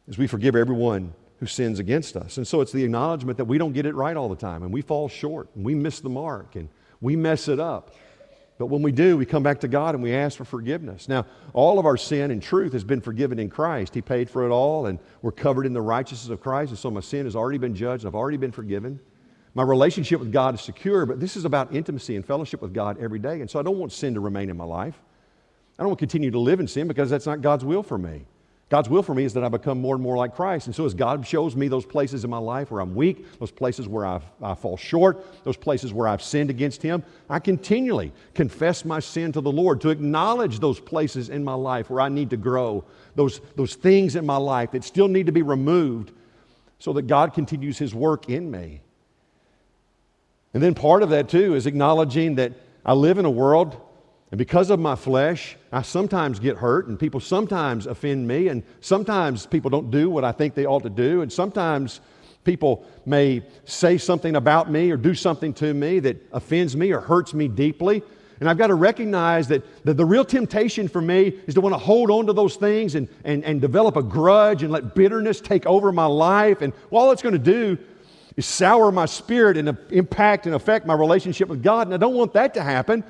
as 0.09 0.17
we 0.17 0.29
forgive 0.29 0.55
everyone 0.55 1.13
who 1.41 1.47
sins 1.47 1.81
against 1.81 2.17
us. 2.17 2.37
And 2.37 2.47
so 2.47 2.61
it's 2.61 2.71
the 2.71 2.85
acknowledgement 2.85 3.37
that 3.39 3.47
we 3.47 3.59
don't 3.59 3.73
get 3.73 3.85
it 3.85 3.97
right 3.97 4.17
all 4.17 4.29
the 4.29 4.37
time, 4.37 4.63
and 4.63 4.73
we 4.73 4.81
fall 4.81 5.09
short, 5.09 5.49
and 5.57 5.65
we 5.65 5.75
miss 5.75 5.99
the 5.99 6.09
mark, 6.09 6.55
and 6.55 6.69
we 7.01 7.17
mess 7.17 7.49
it 7.49 7.59
up. 7.59 7.93
But 8.59 8.67
when 8.67 8.81
we 8.81 8.93
do, 8.93 9.17
we 9.17 9.27
come 9.27 9.43
back 9.43 9.59
to 9.63 9.69
God 9.69 9.97
and 9.97 10.05
we 10.05 10.15
ask 10.15 10.39
for 10.39 10.45
forgiveness. 10.45 11.09
Now, 11.09 11.27
all 11.53 11.81
of 11.81 11.87
our 11.87 11.97
sin 11.97 12.31
and 12.31 12.41
truth 12.41 12.73
has 12.75 12.85
been 12.85 13.01
forgiven 13.01 13.41
in 13.41 13.51
Christ. 13.51 13.93
He 13.93 14.03
paid 14.03 14.31
for 14.31 14.47
it 14.47 14.51
all, 14.51 14.87
and 14.87 15.01
we're 15.21 15.33
covered 15.33 15.67
in 15.67 15.73
the 15.73 15.83
righteousness 15.83 16.31
of 16.31 16.41
Christ. 16.41 16.71
And 16.71 16.79
so 16.79 16.93
my 16.93 17.01
sin 17.01 17.25
has 17.25 17.35
already 17.35 17.59
been 17.59 17.75
judged, 17.75 18.07
I've 18.07 18.15
already 18.15 18.37
been 18.37 18.53
forgiven. 18.53 19.01
My 19.55 19.65
relationship 19.65 20.21
with 20.21 20.33
God 20.33 20.55
is 20.55 20.61
secure, 20.61 21.07
but 21.07 21.19
this 21.19 21.37
is 21.37 21.45
about 21.45 21.75
intimacy 21.75 22.15
and 22.15 22.25
fellowship 22.25 22.63
with 22.63 22.73
God 22.73 22.99
every 23.01 23.19
day. 23.19 23.41
And 23.41 23.51
so 23.51 23.59
I 23.59 23.65
don't 23.65 23.79
want 23.79 23.91
sin 23.91 24.15
to 24.15 24.21
remain 24.21 24.49
in 24.49 24.57
my 24.57 24.65
life. 24.65 25.01
I 25.79 25.83
don't 25.83 25.89
want 25.89 25.99
to 25.99 26.03
continue 26.03 26.31
to 26.31 26.39
live 26.39 26.61
in 26.61 26.69
sin 26.69 26.87
because 26.87 27.11
that's 27.11 27.27
not 27.27 27.41
God's 27.41 27.65
will 27.65 27.83
for 27.83 27.99
me. 27.99 28.27
God's 28.71 28.89
will 28.89 29.03
for 29.03 29.15
me 29.15 29.25
is 29.25 29.35
that 29.35 29.45
I 29.45 29.49
become 29.49 29.81
more 29.81 29.95
and 29.95 30.03
more 30.03 30.17
like 30.17 30.35
Christ. 30.35 30.67
And 30.67 30.75
so, 30.75 30.87
as 30.87 30.95
God 30.95 31.27
shows 31.27 31.55
me 31.55 31.69
those 31.69 31.85
places 31.85 32.25
in 32.25 32.31
my 32.31 32.39
life 32.39 32.71
where 32.71 32.81
I'm 32.81 32.95
weak, 32.95 33.39
those 33.39 33.51
places 33.51 33.87
where 33.87 34.07
I've, 34.07 34.25
i 34.43 34.55
fall 34.55 34.77
short, 34.77 35.45
those 35.45 35.57
places 35.57 35.93
where 35.93 36.09
I've 36.09 36.23
sinned 36.23 36.49
against 36.49 36.83
Him, 36.83 37.05
I 37.29 37.41
continually 37.41 38.13
confess 38.33 38.85
my 38.85 39.01
sin 39.01 39.33
to 39.33 39.41
the 39.41 39.53
Lord, 39.53 39.81
to 39.83 39.91
acknowledge 39.91 40.61
those 40.61 40.81
places 40.81 41.29
in 41.29 41.45
my 41.45 41.55
life 41.55 41.91
where 41.91 42.01
I 42.01 42.09
need 42.09 42.31
to 42.31 42.37
grow, 42.37 42.85
those, 43.15 43.41
those 43.55 43.75
things 43.75 44.17
in 44.17 44.25
my 44.25 44.39
life 44.39 44.71
that 44.71 44.83
still 44.83 45.09
need 45.09 45.27
to 45.27 45.33
be 45.33 45.43
removed 45.43 46.13
so 46.79 46.95
that 46.95 47.03
God 47.03 47.35
continues 47.35 47.79
His 47.79 47.95
work 47.95 48.31
in 48.31 48.51
me. 48.51 48.81
And 50.55 50.63
then 50.63 50.75
part 50.75 51.03
of 51.03 51.11
that, 51.11 51.29
too, 51.29 51.55
is 51.55 51.67
acknowledging 51.67 52.37
that 52.37 52.53
I 52.85 52.95
live 52.95 53.19
in 53.19 53.25
a 53.25 53.31
world 53.31 53.81
and 54.35 54.39
because 54.41 54.71
of 54.71 54.81
my 54.81 54.97
flesh, 54.97 55.57
I 55.75 55.83
sometimes 55.83 56.39
get 56.39 56.57
hurt, 56.57 56.87
and 56.87 56.99
people 56.99 57.21
sometimes 57.21 57.87
offend 57.87 58.29
me, 58.29 58.49
and 58.49 58.63
sometimes 58.81 59.47
people 59.47 59.71
don't 59.71 59.91
do 59.91 60.09
what 60.09 60.25
I 60.25 60.33
think 60.33 60.55
they 60.55 60.67
ought 60.67 60.85
to 60.85 60.91
do, 60.91 61.23
and 61.23 61.33
sometimes 61.33 62.01
people 62.45 62.85
may 63.07 63.43
say 63.65 63.99
something 63.99 64.37
about 64.37 64.71
me 64.71 64.91
or 64.91 64.97
do 64.97 65.15
something 65.15 65.53
to 65.55 65.75
me 65.75 65.99
that 66.01 66.17
offends 66.33 66.77
me 66.77 66.93
or 66.93 67.01
hurts 67.01 67.35
me 67.35 67.49
deeply. 67.49 68.03
And 68.41 68.49
I've 68.49 68.59
got 68.59 68.67
to 68.67 68.75
recognize 68.75 69.49
that 69.49 69.63
the, 69.85 69.95
the 69.95 70.05
real 70.05 70.25
temptation 70.25 70.89
for 70.89 71.01
me 71.01 71.41
is 71.47 71.55
to 71.55 71.61
want 71.61 71.75
to 71.75 71.79
hold 71.79 72.11
on 72.11 72.27
to 72.27 72.33
those 72.33 72.57
things 72.57 72.95
and, 72.95 73.09
and, 73.25 73.45
and 73.45 73.61
develop 73.61 73.97
a 73.97 74.03
grudge 74.03 74.63
and 74.63 74.73
let 74.73 74.95
bitterness 74.95 75.41
take 75.41 75.65
over 75.67 75.93
my 75.93 76.07
life. 76.07 76.61
And 76.61 76.73
all 76.91 77.11
it's 77.13 77.23
going 77.23 77.35
to 77.35 77.39
do 77.39 77.79
is 78.37 78.45
sour 78.45 78.91
my 78.93 79.07
spirit 79.07 79.57
and 79.57 79.77
impact 79.91 80.47
and 80.47 80.55
affect 80.55 80.87
my 80.87 80.95
relationship 80.95 81.49
with 81.49 81.63
God. 81.63 81.87
And 81.87 81.95
I 81.95 81.97
don't 81.97 82.15
want 82.15 82.33
that 82.35 82.55
to 82.55 82.63
happen. 82.63 83.05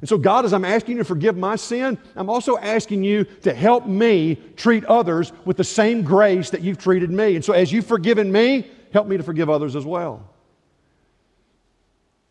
And 0.00 0.08
so, 0.08 0.16
God, 0.16 0.44
as 0.44 0.52
I'm 0.54 0.64
asking 0.64 0.96
you 0.96 1.02
to 1.02 1.04
forgive 1.04 1.36
my 1.36 1.56
sin, 1.56 1.98
I'm 2.16 2.30
also 2.30 2.56
asking 2.56 3.04
you 3.04 3.24
to 3.42 3.52
help 3.52 3.86
me 3.86 4.36
treat 4.56 4.84
others 4.86 5.32
with 5.44 5.58
the 5.58 5.64
same 5.64 6.02
grace 6.02 6.50
that 6.50 6.62
you've 6.62 6.78
treated 6.78 7.10
me. 7.10 7.36
And 7.36 7.44
so, 7.44 7.52
as 7.52 7.70
you've 7.70 7.86
forgiven 7.86 8.32
me, 8.32 8.66
help 8.92 9.06
me 9.06 9.18
to 9.18 9.22
forgive 9.22 9.50
others 9.50 9.76
as 9.76 9.84
well. 9.84 10.26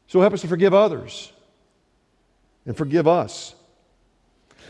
So, 0.07 0.19
help 0.19 0.33
us 0.33 0.41
to 0.41 0.47
forgive 0.47 0.73
others 0.73 1.31
and 2.65 2.75
forgive 2.75 3.07
us. 3.07 3.53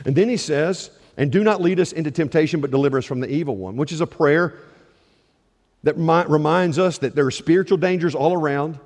And 0.06 0.16
then 0.16 0.28
he 0.28 0.38
says, 0.38 0.92
and 1.16 1.32
do 1.32 1.44
not 1.44 1.62
lead 1.62 1.80
us 1.80 1.92
into 1.92 2.12
temptation, 2.12 2.62
but 2.62 2.72
deliver 2.72 2.98
us 2.98 3.06
from 3.06 3.20
the 3.20 3.30
evil 3.30 3.56
one, 3.56 3.76
which 3.76 3.92
is 3.92 4.02
a 4.02 4.08
prayer 4.08 4.56
that 5.84 5.98
reminds 5.98 6.78
us 6.80 6.98
that 7.00 7.16
there 7.16 7.26
are 7.26 7.32
spiritual 7.32 7.78
dangers 7.78 8.16
all 8.16 8.34
around. 8.34 8.80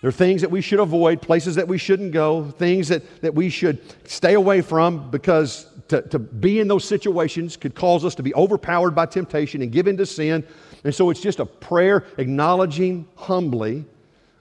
There 0.00 0.08
are 0.08 0.12
things 0.12 0.42
that 0.42 0.50
we 0.50 0.60
should 0.60 0.78
avoid, 0.78 1.22
places 1.22 1.54
that 1.54 1.66
we 1.66 1.78
shouldn't 1.78 2.12
go, 2.12 2.44
things 2.44 2.88
that, 2.88 3.22
that 3.22 3.34
we 3.34 3.48
should 3.48 3.80
stay 4.08 4.34
away 4.34 4.60
from 4.60 5.10
because 5.10 5.66
to, 5.88 6.02
to 6.02 6.18
be 6.18 6.60
in 6.60 6.68
those 6.68 6.84
situations 6.84 7.56
could 7.56 7.74
cause 7.74 8.04
us 8.04 8.14
to 8.16 8.22
be 8.22 8.34
overpowered 8.34 8.90
by 8.90 9.06
temptation 9.06 9.62
and 9.62 9.72
give 9.72 9.86
in 9.86 9.96
to 9.96 10.06
sin. 10.06 10.44
And 10.84 10.94
so 10.94 11.10
it's 11.10 11.20
just 11.20 11.40
a 11.40 11.46
prayer 11.46 12.04
acknowledging 12.18 13.08
humbly 13.16 13.84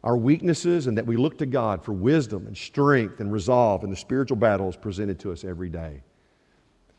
our 0.03 0.17
weaknesses 0.17 0.87
and 0.87 0.97
that 0.97 1.05
we 1.05 1.17
look 1.17 1.37
to 1.39 1.45
God 1.45 1.83
for 1.83 1.93
wisdom 1.93 2.45
and 2.47 2.55
strength 2.55 3.19
and 3.19 3.31
resolve 3.31 3.83
in 3.83 3.89
the 3.89 3.95
spiritual 3.95 4.37
battles 4.37 4.75
presented 4.75 5.19
to 5.19 5.31
us 5.31 5.43
every 5.43 5.69
day. 5.69 6.03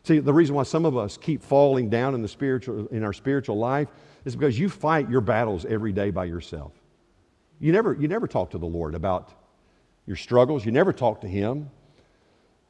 See, 0.03 0.19
the 0.19 0.33
reason 0.33 0.55
why 0.55 0.63
some 0.63 0.85
of 0.85 0.97
us 0.97 1.17
keep 1.17 1.43
falling 1.43 1.89
down 1.91 2.15
in, 2.15 2.23
the 2.23 2.29
spiritual, 2.29 2.87
in 2.89 3.05
our 3.05 3.13
spiritual 3.13 3.59
life 3.59 3.89
is 4.25 4.35
because 4.35 4.59
you 4.59 4.69
fight 4.69 5.11
your 5.11 5.21
battles 5.21 5.65
every 5.67 5.93
day 5.93 6.11
by 6.11 6.25
yourself. 6.25 6.73
You 7.59 7.73
never, 7.73 7.95
you 7.95 8.09
never 8.09 8.27
talk 8.27 8.51
to 8.51 8.59
the 8.59 8.67
Lord 8.67 8.95
about 8.95 9.33
your 10.07 10.17
struggles. 10.17 10.65
You 10.65 10.73
never 10.73 10.93
talk 10.93 11.21
to 11.23 11.29
Him 11.29 11.71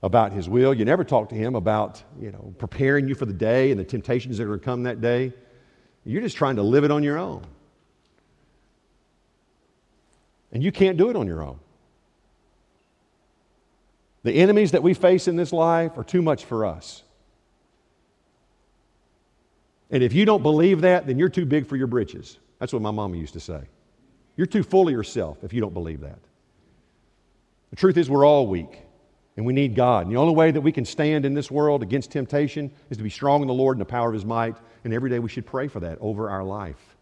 about 0.03 0.33
His 0.33 0.49
will. 0.49 0.73
You 0.73 0.85
never 0.85 1.05
talk 1.05 1.29
to 1.31 1.35
Him 1.35 1.55
about, 1.55 2.03
you 2.21 2.31
know, 2.31 2.55
preparing 2.59 3.09
you 3.09 3.15
for 3.15 3.27
the 3.27 3.33
day 3.33 3.71
and 3.71 3.81
the 3.81 3.85
temptations 3.85 4.39
that 4.39 4.45
are 4.45 4.49
going 4.49 4.61
to 4.61 4.65
come 4.65 4.83
that 4.85 5.01
day. 5.01 5.33
You're 6.05 6.23
just 6.23 6.37
trying 6.37 6.57
to 6.57 6.63
live 6.63 6.85
it 6.85 6.91
on 6.91 7.03
your 7.03 7.19
own. 7.19 7.45
And 10.53 10.63
you 10.63 10.71
can't 10.71 10.97
do 10.97 11.11
it 11.11 11.17
on 11.17 11.27
your 11.27 11.43
own. 11.43 11.59
The 14.23 14.33
enemies 14.33 14.73
that 14.73 14.83
we 14.83 14.95
face 14.95 15.29
in 15.29 15.37
this 15.37 15.53
life 15.53 15.99
are 15.99 16.05
too 16.05 16.23
much 16.23 16.45
for 16.45 16.65
us. 16.65 17.03
And 19.91 20.03
if 20.03 20.13
you 20.13 20.25
don't 20.25 20.43
believe 20.43 20.81
that, 20.81 21.07
then 21.07 21.19
you're 21.19 21.29
too 21.29 21.47
big 21.47 21.67
for 21.67 21.77
your 21.77 21.87
britches. 21.87 22.39
That's 22.59 22.73
what 22.73 22.83
my 22.83 22.91
mama 22.91 23.17
used 23.17 23.35
to 23.35 23.41
say. 23.41 23.63
You're 24.37 24.47
too 24.47 24.63
full 24.63 24.89
of 24.89 24.93
yourself 24.93 25.43
if 25.43 25.53
you 25.53 25.61
don't 25.61 25.75
believe 25.75 26.01
that. 26.01 26.19
The 27.71 27.77
truth 27.77 27.97
is, 27.97 28.09
we're 28.09 28.27
all 28.27 28.47
weak 28.47 28.81
and 29.37 29.45
we 29.45 29.53
need 29.53 29.75
God. 29.75 30.07
And 30.07 30.15
the 30.15 30.21
only 30.21 30.35
way 30.35 30.51
that 30.51 30.61
we 30.61 30.73
can 30.73 30.85
stand 30.85 31.25
in 31.25 31.35
this 31.35 31.51
world 31.51 31.83
against 31.83 32.11
temptation 32.11 32.71
is 32.91 32.97
to 32.97 33.03
be 33.03 33.11
strong 33.11 33.43
in 33.43 33.49
the 33.49 33.55
Lord 33.55 33.77
and 33.77 33.81
the 33.81 33.91
power 33.91 34.09
of 34.09 34.15
His 34.15 34.25
might. 34.25 34.57
And 34.85 34.95
every 34.95 35.11
day 35.11 35.19
we 35.19 35.29
should 35.29 35.47
pray 35.47 35.69
for 35.69 35.81
that 35.81 35.99
over 36.01 36.31
our 36.31 36.45
life. 36.45 36.97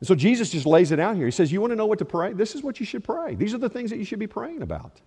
And 0.00 0.06
so 0.06 0.14
Jesus 0.14 0.50
just 0.50 0.66
lays 0.66 0.90
it 0.90 0.98
out 0.98 1.16
here. 1.16 1.26
He 1.26 1.30
says, 1.30 1.52
You 1.52 1.60
want 1.60 1.70
to 1.70 1.76
know 1.76 1.86
what 1.86 2.00
to 2.00 2.04
pray? 2.04 2.32
This 2.32 2.54
is 2.54 2.62
what 2.62 2.80
you 2.80 2.86
should 2.86 3.04
pray. 3.04 3.34
These 3.34 3.54
are 3.54 3.58
the 3.58 3.68
things 3.68 3.90
that 3.90 3.98
you 3.98 4.04
should 4.04 4.18
be 4.18 4.26
praying 4.26 4.62
about. 4.62 5.00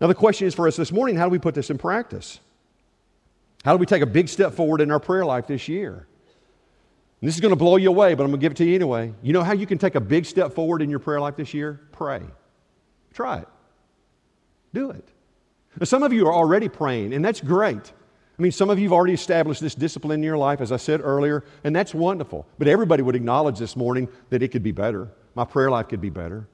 Now, 0.00 0.06
the 0.06 0.14
question 0.14 0.46
is 0.46 0.54
for 0.54 0.66
us 0.66 0.76
this 0.76 0.90
morning 0.90 1.16
how 1.16 1.24
do 1.24 1.30
we 1.30 1.38
put 1.38 1.54
this 1.54 1.70
in 1.70 1.78
practice? 1.78 2.40
How 3.64 3.72
do 3.72 3.78
we 3.78 3.86
take 3.86 4.02
a 4.02 4.06
big 4.06 4.28
step 4.28 4.54
forward 4.54 4.80
in 4.80 4.90
our 4.90 4.98
prayer 4.98 5.24
life 5.24 5.46
this 5.46 5.68
year? 5.68 6.06
And 7.22 7.28
this 7.28 7.36
is 7.36 7.40
going 7.40 7.52
to 7.52 7.56
blow 7.56 7.76
you 7.76 7.88
away, 7.88 8.14
but 8.14 8.24
I'm 8.24 8.30
going 8.30 8.40
to 8.40 8.44
give 8.44 8.50
it 8.50 8.56
to 8.56 8.64
you 8.64 8.74
anyway. 8.74 9.14
You 9.22 9.32
know 9.32 9.44
how 9.44 9.52
you 9.52 9.64
can 9.64 9.78
take 9.78 9.94
a 9.94 10.00
big 10.00 10.26
step 10.26 10.52
forward 10.54 10.82
in 10.82 10.90
your 10.90 10.98
prayer 10.98 11.20
life 11.20 11.36
this 11.36 11.54
year? 11.54 11.80
Pray. 11.92 12.20
Try 13.14 13.38
it. 13.38 13.48
Do 14.74 14.90
it. 14.90 15.08
Now, 15.78 15.84
some 15.84 16.02
of 16.02 16.12
you 16.12 16.26
are 16.26 16.34
already 16.34 16.68
praying, 16.68 17.14
and 17.14 17.24
that's 17.24 17.40
great. 17.40 17.92
I 18.36 18.42
mean, 18.42 18.50
some 18.50 18.70
of 18.70 18.80
you 18.80 18.86
have 18.86 18.92
already 18.92 19.12
established 19.12 19.60
this 19.60 19.76
discipline 19.76 20.18
in 20.18 20.24
your 20.24 20.36
life, 20.36 20.60
as 20.60 20.72
I 20.72 20.78
said 20.78 21.00
earlier, 21.00 21.44
and 21.62 21.76
that's 21.76 21.94
wonderful. 21.94 22.44
But 22.58 22.66
everybody 22.66 23.04
would 23.04 23.14
acknowledge 23.14 23.56
this 23.56 23.76
morning 23.76 24.08
that 24.30 24.42
it 24.42 24.48
could 24.48 24.64
be 24.64 24.72
better. 24.72 25.08
My 25.36 25.44
prayer 25.44 25.70
life 25.70 25.86
could 25.86 26.00
be 26.00 26.10
better. 26.10 26.48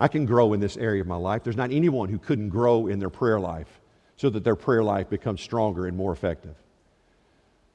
I 0.00 0.08
can 0.08 0.26
grow 0.26 0.52
in 0.52 0.58
this 0.58 0.76
area 0.76 1.00
of 1.00 1.06
my 1.06 1.14
life. 1.14 1.44
There's 1.44 1.56
not 1.56 1.70
anyone 1.70 2.08
who 2.08 2.18
couldn't 2.18 2.48
grow 2.48 2.88
in 2.88 2.98
their 2.98 3.08
prayer 3.08 3.38
life 3.38 3.80
so 4.16 4.30
that 4.30 4.42
their 4.42 4.56
prayer 4.56 4.82
life 4.82 5.08
becomes 5.08 5.40
stronger 5.40 5.86
and 5.86 5.96
more 5.96 6.12
effective. 6.12 6.56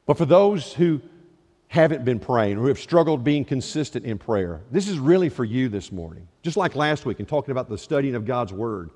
But 0.05 0.17
for 0.17 0.25
those 0.25 0.73
who 0.73 1.01
haven't 1.68 2.05
been 2.05 2.20
praying, 2.20 2.57
who 2.57 2.68
have 2.68 2.80
struggled 2.80 3.24
being 3.24 3.43
consistent 3.43 4.05
in 4.05 4.18
prayer, 4.18 4.61
this 4.72 4.88
is 4.88 4.99
really 4.99 5.30
for 5.30 5.43
you 5.43 5.68
this 5.70 5.91
morning. 5.91 6.28
Just 6.41 6.57
like 6.57 6.76
last 6.76 7.05
week 7.05 7.20
in 7.20 7.26
talking 7.26 7.51
about 7.51 7.70
the 7.70 7.78
studying 7.78 8.15
of 8.15 8.26
God's 8.26 8.53
Word. 8.53 8.89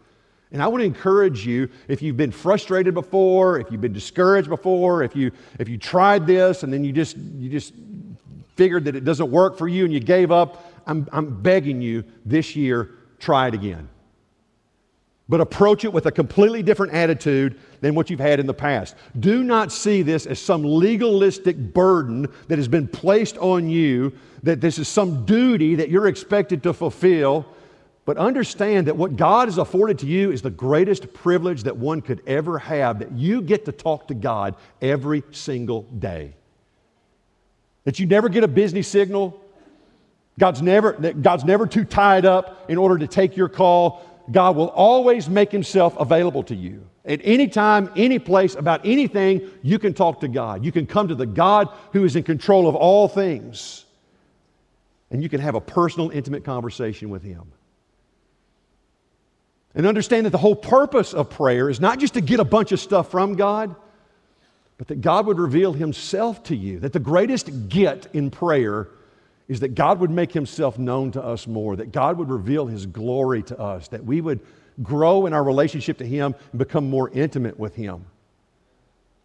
And 0.53 0.61
I 0.61 0.67
want 0.67 0.81
to 0.81 0.85
encourage 0.85 1.45
you 1.45 1.69
if 1.87 2.01
you've 2.01 2.17
been 2.17 2.31
frustrated 2.31 2.93
before, 2.93 3.59
if 3.59 3.71
you've 3.71 3.81
been 3.81 3.93
discouraged 3.93 4.49
before, 4.49 5.03
if 5.03 5.15
you, 5.15 5.31
if 5.59 5.69
you 5.69 5.77
tried 5.77 6.27
this 6.27 6.63
and 6.63 6.71
then 6.71 6.83
you 6.83 6.91
just, 6.91 7.17
you 7.17 7.49
just 7.49 7.73
figured 8.55 8.85
that 8.85 8.95
it 8.95 9.05
doesn't 9.05 9.31
work 9.31 9.57
for 9.57 9.67
you 9.67 9.85
and 9.85 9.93
you 9.93 9.99
gave 9.99 10.31
up, 10.31 10.65
I'm, 10.87 11.07
I'm 11.11 11.41
begging 11.41 11.81
you 11.81 12.03
this 12.25 12.55
year, 12.55 12.91
try 13.19 13.47
it 13.47 13.53
again. 13.53 13.87
But 15.31 15.41
approach 15.41 15.85
it 15.85 15.93
with 15.93 16.05
a 16.05 16.11
completely 16.11 16.61
different 16.61 16.93
attitude 16.93 17.57
than 17.79 17.95
what 17.95 18.09
you've 18.09 18.19
had 18.19 18.39
in 18.39 18.45
the 18.45 18.53
past. 18.53 18.95
Do 19.17 19.43
not 19.43 19.71
see 19.71 20.01
this 20.01 20.25
as 20.25 20.39
some 20.39 20.63
legalistic 20.63 21.57
burden 21.57 22.27
that 22.49 22.59
has 22.59 22.67
been 22.67 22.87
placed 22.87 23.37
on 23.37 23.69
you, 23.69 24.11
that 24.43 24.59
this 24.59 24.77
is 24.77 24.87
some 24.87 25.25
duty 25.25 25.75
that 25.75 25.89
you're 25.89 26.07
expected 26.07 26.61
to 26.63 26.73
fulfill 26.73 27.45
but 28.03 28.17
understand 28.17 28.87
that 28.87 28.97
what 28.97 29.15
God 29.15 29.47
has 29.47 29.57
afforded 29.57 29.99
to 29.99 30.07
you 30.07 30.31
is 30.31 30.41
the 30.41 30.49
greatest 30.49 31.13
privilege 31.13 31.63
that 31.63 31.77
one 31.77 32.01
could 32.01 32.21
ever 32.25 32.57
have, 32.59 32.99
that 32.99 33.11
you 33.11 33.41
get 33.41 33.65
to 33.65 33.71
talk 33.71 34.07
to 34.07 34.13
God 34.13 34.55
every 34.81 35.23
single 35.31 35.83
day. 35.83 36.33
That 37.83 37.99
you 37.99 38.07
never 38.07 38.27
get 38.27 38.43
a 38.43 38.47
busy 38.47 38.81
signal. 38.81 39.39
God's 40.39 40.61
never, 40.61 40.93
God's 40.93 41.45
never 41.45 41.67
too 41.67 41.85
tied 41.85 42.25
up 42.25 42.69
in 42.69 42.77
order 42.77 42.97
to 42.97 43.07
take 43.07 43.37
your 43.37 43.49
call. 43.49 44.03
God 44.29 44.55
will 44.55 44.69
always 44.69 45.29
make 45.29 45.51
himself 45.51 45.95
available 45.99 46.43
to 46.43 46.55
you. 46.55 46.87
At 47.05 47.21
any 47.23 47.47
time, 47.47 47.91
any 47.95 48.19
place, 48.19 48.55
about 48.55 48.85
anything, 48.85 49.49
you 49.63 49.79
can 49.79 49.93
talk 49.93 50.19
to 50.21 50.27
God. 50.27 50.63
You 50.63 50.71
can 50.71 50.85
come 50.85 51.07
to 51.07 51.15
the 51.15 51.25
God 51.25 51.69
who 51.93 52.03
is 52.03 52.15
in 52.15 52.23
control 52.23 52.67
of 52.67 52.75
all 52.75 53.07
things. 53.07 53.85
And 55.09 55.23
you 55.23 55.29
can 55.29 55.41
have 55.41 55.55
a 55.55 55.61
personal, 55.61 56.11
intimate 56.11 56.43
conversation 56.43 57.09
with 57.09 57.23
him. 57.23 57.51
And 59.73 59.85
understand 59.87 60.25
that 60.25 60.31
the 60.31 60.37
whole 60.37 60.55
purpose 60.55 61.13
of 61.13 61.29
prayer 61.29 61.69
is 61.69 61.79
not 61.79 61.99
just 61.99 62.13
to 62.15 62.21
get 62.21 62.39
a 62.39 62.45
bunch 62.45 62.71
of 62.71 62.79
stuff 62.79 63.09
from 63.09 63.35
God, 63.35 63.75
but 64.77 64.87
that 64.87 65.01
God 65.01 65.27
would 65.27 65.39
reveal 65.39 65.73
Himself 65.73 66.43
to 66.45 66.55
you. 66.55 66.79
That 66.79 66.91
the 66.91 66.99
greatest 66.99 67.69
get 67.69 68.07
in 68.13 68.31
prayer 68.31 68.89
is 69.51 69.59
that 69.59 69.75
God 69.75 69.99
would 69.99 70.09
make 70.09 70.31
Himself 70.31 70.79
known 70.79 71.11
to 71.11 71.21
us 71.21 71.45
more, 71.45 71.75
that 71.75 71.91
God 71.91 72.17
would 72.17 72.29
reveal 72.29 72.67
His 72.67 72.85
glory 72.85 73.43
to 73.43 73.59
us, 73.59 73.89
that 73.89 74.05
we 74.05 74.21
would 74.21 74.39
grow 74.81 75.25
in 75.25 75.33
our 75.33 75.43
relationship 75.43 75.97
to 75.97 76.07
Him 76.07 76.35
and 76.53 76.57
become 76.57 76.89
more 76.89 77.09
intimate 77.09 77.59
with 77.59 77.75
Him. 77.75 78.05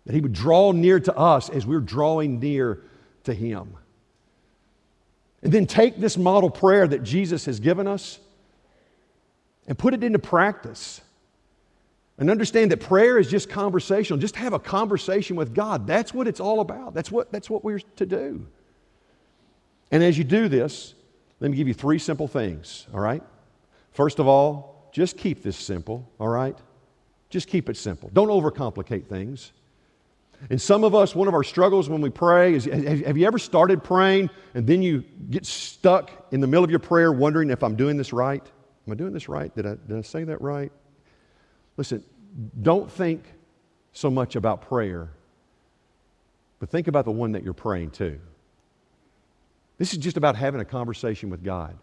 That 0.05 0.15
He 0.17 0.21
would 0.21 0.33
draw 0.33 0.73
near 0.73 0.99
to 0.99 1.17
us 1.17 1.49
as 1.49 1.65
we're 1.65 1.79
drawing 1.79 2.41
near 2.41 2.83
to 3.23 3.33
Him. 3.33 3.77
And 5.45 5.53
then 5.53 5.65
take 5.65 5.97
this 5.97 6.17
model 6.17 6.51
prayer 6.51 6.89
that 6.89 7.05
Jesus 7.05 7.45
has 7.45 7.61
given 7.61 7.87
us 7.87 8.19
and 9.69 9.79
put 9.79 9.95
it 9.95 10.03
into 10.03 10.19
practice. 10.19 11.03
And 12.19 12.33
understand 12.33 12.73
that 12.73 12.81
prayer 12.81 13.17
is 13.17 13.31
just 13.31 13.49
conversational. 13.49 14.19
Just 14.19 14.35
have 14.35 14.55
a 14.55 14.59
conversation 14.59 15.37
with 15.37 15.55
God. 15.55 15.87
That's 15.87 16.13
what 16.13 16.27
it's 16.27 16.41
all 16.41 16.59
about. 16.59 16.95
That's 16.95 17.13
what, 17.13 17.31
that's 17.31 17.49
what 17.49 17.63
we're 17.63 17.79
to 17.79 18.07
do. 18.07 18.49
And 19.91 20.03
as 20.03 20.19
you 20.19 20.25
do 20.25 20.49
this, 20.49 20.95
let 21.41 21.51
me 21.51 21.57
give 21.57 21.69
you 21.69 21.75
three 21.75 21.99
simple 21.99 22.29
things, 22.29 22.87
all 22.93 23.01
right? 23.01 23.23
First 23.93 24.19
of 24.19 24.27
all, 24.27 24.91
just 24.93 25.17
keep 25.17 25.43
this 25.43 25.57
simple, 25.57 26.09
all 26.19 26.29
right? 26.29 26.57
Just 27.29 27.49
keep 27.49 27.69
it 27.69 27.77
simple. 27.77 28.11
Don't 28.13 28.29
overcomplicate 28.29 29.07
things. 29.07 29.53
And 30.51 30.61
some 30.61 30.85
of 30.85 30.95
us, 30.95 31.15
one 31.15 31.29
of 31.29 31.35
our 31.35 31.43
struggles 31.43 31.89
when 31.89 32.01
we 32.01 32.11
pray 32.11 32.55
is 32.55 32.65
have 32.67 33.17
you 33.17 33.27
ever 33.27 33.39
started 33.39 33.83
praying 33.83 34.31
and 34.55 34.67
then 34.67 34.83
you 34.83 35.03
get 35.31 35.47
stuck 35.47 36.11
in 36.31 36.41
the 36.41 36.47
middle 36.47 36.65
of 36.65 36.71
your 36.71 36.79
prayer 36.79 37.11
wondering 37.13 37.51
if 37.51 37.63
I'm 37.63 37.75
doing 37.75 37.97
this 37.97 38.13
right? 38.13 38.45
Am 38.87 38.93
I 38.93 38.97
doing 38.97 39.13
this 39.13 39.29
right? 39.29 39.55
Did 39.55 39.67
I, 39.67 39.77
did 39.89 39.97
I 39.97 40.03
say 40.03 40.25
that 40.25 40.41
right? 40.41 40.71
Listen, 41.77 42.05
don't 42.63 42.91
think 42.91 43.25
so 43.93 44.11
much 44.11 44.37
about 44.37 44.63
prayer, 44.63 45.11
but 46.61 46.71
think 46.71 46.87
about 46.87 47.05
the 47.07 47.11
one 47.11 47.33
that 47.33 47.43
you're 47.43 47.55
praying 47.55 47.91
to. 47.93 48.21
This 49.79 49.93
is 49.93 49.99
just 49.99 50.17
about 50.17 50.37
having 50.37 50.61
a 50.61 50.65
conversation 50.65 51.31
with 51.31 51.45
God. 51.45 51.77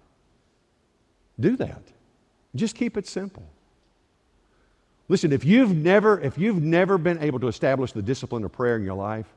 Do 1.40 1.56
that. 1.58 1.82
Just 2.56 2.76
keep 2.76 2.98
it 2.98 3.08
simple. 3.08 3.44
Listen, 5.10 5.32
if 5.32 5.44
you've 5.44 5.76
never, 5.76 6.20
if 6.22 6.38
you've 6.38 6.62
never 6.62 6.98
been 6.98 7.22
able 7.22 7.40
to 7.40 7.48
establish 7.48 7.92
the 7.92 8.02
discipline 8.02 8.44
of 8.44 8.52
prayer 8.52 8.78
in 8.78 8.84
your 8.84 8.96
life, 8.96 9.28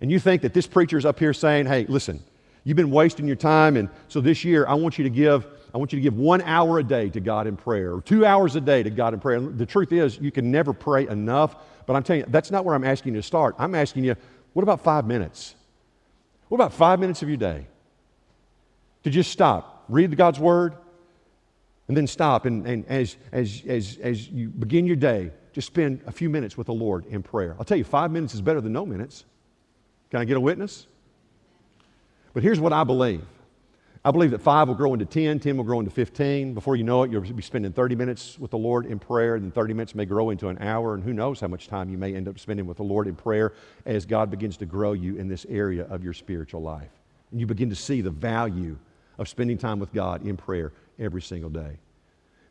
and 0.00 0.10
you 0.10 0.18
think 0.18 0.42
that 0.42 0.52
this 0.52 0.66
preacher's 0.66 1.04
up 1.04 1.18
here 1.18 1.32
saying, 1.32 1.66
hey, 1.66 1.86
listen, 1.88 2.22
you've 2.64 2.76
been 2.76 2.90
wasting 2.90 3.26
your 3.26 3.36
time, 3.36 3.76
and 3.76 3.88
so 4.08 4.20
this 4.20 4.44
year 4.44 4.66
I 4.66 4.74
want 4.74 4.98
you 4.98 5.04
to 5.04 5.10
give, 5.10 5.46
I 5.74 5.78
want 5.78 5.92
you 5.92 5.98
to 5.98 6.02
give 6.02 6.18
one 6.18 6.42
hour 6.42 6.78
a 6.78 6.84
day 6.84 7.08
to 7.10 7.20
God 7.20 7.46
in 7.46 7.56
prayer, 7.56 7.94
or 7.94 8.02
two 8.02 8.26
hours 8.26 8.54
a 8.56 8.60
day 8.60 8.82
to 8.82 8.90
God 8.90 9.14
in 9.14 9.20
prayer. 9.20 9.40
The 9.40 9.66
truth 9.66 9.92
is, 9.92 10.18
you 10.18 10.30
can 10.30 10.50
never 10.50 10.72
pray 10.72 11.08
enough, 11.08 11.56
but 11.86 11.96
I'm 11.96 12.02
telling 12.02 12.20
you, 12.20 12.26
that's 12.28 12.50
not 12.50 12.64
where 12.64 12.74
I'm 12.74 12.84
asking 12.84 13.14
you 13.14 13.22
to 13.22 13.26
start. 13.26 13.54
I'm 13.58 13.74
asking 13.74 14.04
you, 14.04 14.14
what 14.52 14.62
about 14.62 14.82
five 14.82 15.06
minutes? 15.06 15.54
What 16.48 16.56
about 16.56 16.72
five 16.72 17.00
minutes 17.00 17.22
of 17.22 17.28
your 17.28 17.38
day? 17.38 17.66
To 19.04 19.10
just 19.10 19.30
stop, 19.30 19.84
read 19.88 20.16
God's 20.16 20.38
Word, 20.38 20.74
and 21.88 21.96
then 21.96 22.06
stop. 22.06 22.46
And, 22.46 22.66
and 22.66 22.86
as, 22.86 23.16
as, 23.32 23.62
as, 23.66 23.98
as 24.02 24.28
you 24.28 24.48
begin 24.48 24.86
your 24.86 24.96
day, 24.96 25.30
just 25.52 25.66
spend 25.68 26.02
a 26.06 26.12
few 26.12 26.28
minutes 26.28 26.56
with 26.56 26.66
the 26.66 26.74
Lord 26.74 27.06
in 27.06 27.22
prayer. 27.22 27.56
I'll 27.58 27.64
tell 27.64 27.78
you, 27.78 27.84
five 27.84 28.10
minutes 28.10 28.34
is 28.34 28.42
better 28.42 28.60
than 28.60 28.72
no 28.72 28.84
minutes. 28.84 29.24
Can 30.10 30.20
I 30.20 30.24
get 30.24 30.36
a 30.36 30.40
witness? 30.40 30.86
But 32.34 32.42
here's 32.42 32.60
what 32.60 32.72
I 32.72 32.84
believe 32.84 33.24
I 34.06 34.12
believe 34.12 34.30
that 34.30 34.40
five 34.40 34.68
will 34.68 34.76
grow 34.76 34.92
into 34.94 35.04
10, 35.04 35.40
10 35.40 35.56
will 35.56 35.64
grow 35.64 35.80
into 35.80 35.90
15. 35.90 36.54
Before 36.54 36.76
you 36.76 36.84
know 36.84 37.02
it, 37.02 37.10
you'll 37.10 37.22
be 37.22 37.42
spending 37.42 37.72
30 37.72 37.96
minutes 37.96 38.38
with 38.38 38.52
the 38.52 38.56
Lord 38.56 38.86
in 38.86 39.00
prayer, 39.00 39.34
and 39.34 39.52
30 39.52 39.74
minutes 39.74 39.96
may 39.96 40.04
grow 40.04 40.30
into 40.30 40.46
an 40.46 40.58
hour, 40.60 40.94
and 40.94 41.02
who 41.02 41.12
knows 41.12 41.40
how 41.40 41.48
much 41.48 41.66
time 41.66 41.90
you 41.90 41.98
may 41.98 42.14
end 42.14 42.28
up 42.28 42.38
spending 42.38 42.66
with 42.66 42.76
the 42.76 42.84
Lord 42.84 43.08
in 43.08 43.16
prayer 43.16 43.52
as 43.84 44.06
God 44.06 44.30
begins 44.30 44.56
to 44.58 44.64
grow 44.64 44.92
you 44.92 45.16
in 45.16 45.26
this 45.26 45.44
area 45.48 45.86
of 45.86 46.04
your 46.04 46.12
spiritual 46.12 46.62
life. 46.62 46.92
And 47.32 47.40
you 47.40 47.48
begin 47.48 47.68
to 47.68 47.74
see 47.74 48.00
the 48.00 48.12
value 48.12 48.76
of 49.18 49.28
spending 49.28 49.58
time 49.58 49.80
with 49.80 49.92
God 49.92 50.24
in 50.24 50.36
prayer 50.36 50.72
every 51.00 51.20
single 51.20 51.50
day. 51.50 51.76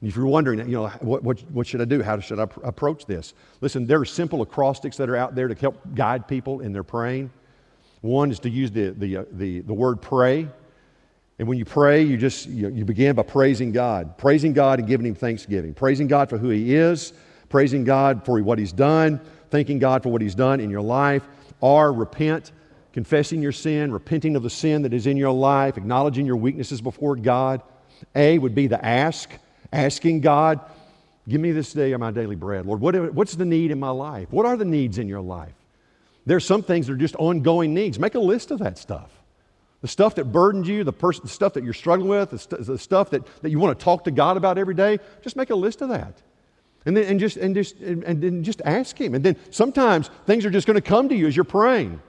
And 0.02 0.10
if 0.10 0.18
you're 0.18 0.28
wondering, 0.28 0.60
you 0.60 0.76
know, 0.76 0.90
what, 1.00 1.24
what, 1.24 1.40
what 1.52 1.68
should 1.68 1.80
I 1.80 1.86
do? 1.86 2.04
How 2.04 2.20
should 2.20 2.42
I 2.42 2.48
pr- 2.48 2.66
approach 2.66 3.06
this? 3.06 3.34
Listen, 3.62 3.88
there 3.88 4.02
are 4.02 4.06
simple 4.06 4.42
acrostics 4.42 4.98
that 4.98 5.10
are 5.10 5.16
out 5.16 5.36
there 5.36 5.48
to 5.48 5.56
help 5.56 5.80
guide 5.96 6.28
people 6.28 6.60
in 6.60 6.74
their 6.74 6.84
praying. 6.84 7.32
One 8.02 8.30
is 8.30 8.40
to 8.40 8.50
use 8.50 8.72
the, 8.72 8.90
the, 8.90 9.18
uh, 9.18 9.24
the, 9.32 9.62
the 9.62 9.74
word 9.74 10.02
pray. 10.02 10.50
And 11.38 11.48
when 11.48 11.58
you 11.58 11.66
pray, 11.66 12.02
you 12.02 12.18
just 12.18 12.48
you, 12.48 12.70
you 12.70 12.86
begin 12.86 13.16
by 13.16 13.24
praising 13.24 13.72
God, 13.72 14.18
praising 14.18 14.54
God 14.54 14.80
and 14.80 14.88
giving 14.88 15.06
Him 15.06 15.16
thanksgiving, 15.16 15.74
praising 15.74 16.08
God 16.08 16.30
for 16.30 16.38
who 16.38 16.50
He 16.50 16.76
is, 16.76 17.14
praising 17.50 17.84
God 17.84 18.26
for 18.26 18.42
what 18.42 18.58
He's 18.58 18.72
done, 18.72 19.20
thanking 19.50 19.80
God 19.80 20.02
for 20.02 20.10
what 20.10 20.22
He's 20.22 20.36
done 20.36 20.60
in 20.60 20.70
your 20.70 20.82
life. 20.82 21.24
Or 21.62 21.92
repent, 21.92 22.52
confessing 22.94 23.42
your 23.42 23.52
sin, 23.52 23.92
repenting 23.92 24.36
of 24.36 24.44
the 24.44 24.50
sin 24.50 24.84
that 24.84 24.94
is 24.94 25.08
in 25.08 25.18
your 25.18 25.32
life, 25.32 25.78
acknowledging 25.78 26.26
your 26.26 26.36
weaknesses 26.38 26.82
before 26.82 27.16
God. 27.16 27.62
A 28.14 28.38
would 28.40 28.56
be 28.56 28.68
the 28.68 28.84
ask, 28.84 29.30
asking 29.74 30.22
God, 30.22 30.60
give 31.28 31.42
me 31.42 31.52
this 31.52 31.74
day 31.74 31.96
my 31.96 32.12
daily 32.12 32.36
bread. 32.36 32.66
Lord, 32.66 32.82
what, 32.82 33.14
what's 33.14 33.36
the 33.36 33.46
need 33.46 33.72
in 33.72 33.80
my 33.80 33.90
life? 33.90 34.28
What 34.32 34.46
are 34.46 34.58
the 34.58 34.66
needs 34.66 34.98
in 34.98 35.08
your 35.08 35.22
life? 35.22 35.54
There's 36.26 36.46
some 36.46 36.64
things 36.64 36.88
that 36.88 36.94
are 36.94 36.98
just 36.98 37.16
ongoing 37.16 37.74
needs. 37.74 38.00
Make 38.00 38.16
a 38.16 38.20
list 38.20 38.52
of 38.52 38.60
that 38.60 38.78
stuff. 38.78 39.15
The 39.86 39.90
stuff 39.90 40.16
that 40.16 40.32
burdens 40.32 40.68
you, 40.68 40.84
the, 40.84 40.92
person, 40.92 41.22
the 41.22 41.30
stuff 41.30 41.54
that 41.54 41.64
you're 41.64 41.72
struggling 41.72 42.10
with, 42.10 42.32
the, 42.32 42.40
st- 42.40 42.66
the 42.66 42.76
stuff 42.76 43.12
that, 43.12 43.22
that 43.44 43.52
you 43.52 43.60
want 43.60 43.78
to 43.78 43.84
talk 43.84 44.04
to 44.06 44.10
God 44.10 44.36
about 44.36 44.58
every 44.58 44.74
day, 44.74 44.98
just 45.22 45.36
make 45.36 45.52
a 45.52 45.56
list 45.56 45.84
of 45.84 45.90
that. 45.90 46.24
And 46.88 46.98
then 46.98 47.04
and 47.04 47.20
just, 47.20 47.38
and 47.38 47.54
just, 47.54 47.76
and, 47.82 48.04
and 48.04 48.20
then 48.20 48.44
just 48.44 48.64
ask 48.66 49.00
Him. 49.00 49.14
And 49.14 49.24
then 49.24 49.36
sometimes 49.52 50.10
things 50.26 50.44
are 50.44 50.50
just 50.50 50.66
going 50.66 50.74
to 50.74 50.82
come 50.82 51.08
to 51.10 51.16
you 51.16 51.28
as 51.28 51.36
you're 51.36 51.44
praying. 51.44 52.02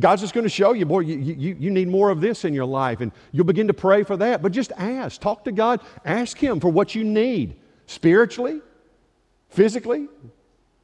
God's 0.00 0.22
just 0.22 0.34
going 0.34 0.42
to 0.42 0.50
show 0.50 0.72
you, 0.72 0.86
boy, 0.86 1.00
you, 1.00 1.18
you, 1.18 1.56
you 1.56 1.70
need 1.70 1.86
more 1.86 2.10
of 2.10 2.20
this 2.20 2.44
in 2.44 2.52
your 2.52 2.64
life. 2.64 3.00
And 3.00 3.12
you'll 3.30 3.46
begin 3.46 3.68
to 3.68 3.74
pray 3.74 4.02
for 4.02 4.16
that. 4.16 4.42
But 4.42 4.50
just 4.50 4.72
ask. 4.76 5.20
Talk 5.20 5.44
to 5.44 5.52
God. 5.52 5.82
Ask 6.04 6.36
Him 6.36 6.58
for 6.58 6.68
what 6.68 6.96
you 6.96 7.04
need 7.04 7.54
spiritually, 7.86 8.60
physically, 9.50 10.08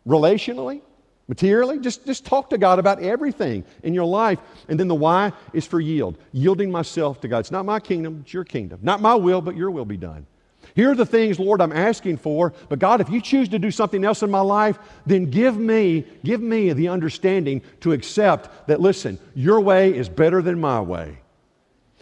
relationally 0.07 0.81
materially. 1.29 1.79
Just, 1.79 2.07
just 2.07 2.25
talk 2.25 2.51
to 2.51 2.59
God 2.59 2.79
about 2.79 3.03
everything 3.03 3.65
in 3.83 3.95
your 3.95 4.05
life. 4.05 4.39
And 4.69 4.79
then 4.79 4.89
the 4.89 4.95
why 4.95 5.33
is 5.53 5.67
for 5.67 5.81
yield, 5.81 6.19
yielding 6.33 6.71
myself 6.71 7.21
to 7.23 7.29
God. 7.29 7.41
It's 7.41 7.51
not 7.51 7.65
my 7.65 7.81
kingdom, 7.81 8.21
it's 8.23 8.33
your 8.33 8.45
kingdom. 8.45 8.81
Not 8.83 9.01
my 9.01 9.15
will, 9.15 9.41
but 9.41 9.57
your 9.57 9.71
will 9.71 9.85
be 9.85 9.97
done. 9.97 10.27
Here 10.75 10.91
are 10.91 10.95
the 10.95 11.07
things, 11.07 11.39
Lord, 11.39 11.63
I'm 11.63 11.73
asking 11.73 12.19
for. 12.19 12.53
But 12.69 12.79
God, 12.79 13.01
if 13.01 13.09
you 13.09 13.21
choose 13.21 13.49
to 13.51 13.59
do 13.59 13.71
something 13.71 14.05
else 14.05 14.23
in 14.23 14.31
my 14.31 14.41
life, 14.41 14.79
then 15.07 15.31
give 15.31 15.57
me, 15.57 16.05
give 16.25 16.41
me 16.41 16.73
the 16.73 16.89
understanding 16.89 17.63
to 17.81 17.93
accept 17.93 18.67
that, 18.67 18.81
listen, 18.81 19.19
your 19.35 19.61
way 19.61 19.95
is 19.95 20.09
better 20.09 20.43
than 20.43 20.61
my 20.61 20.81
way. 20.81 21.19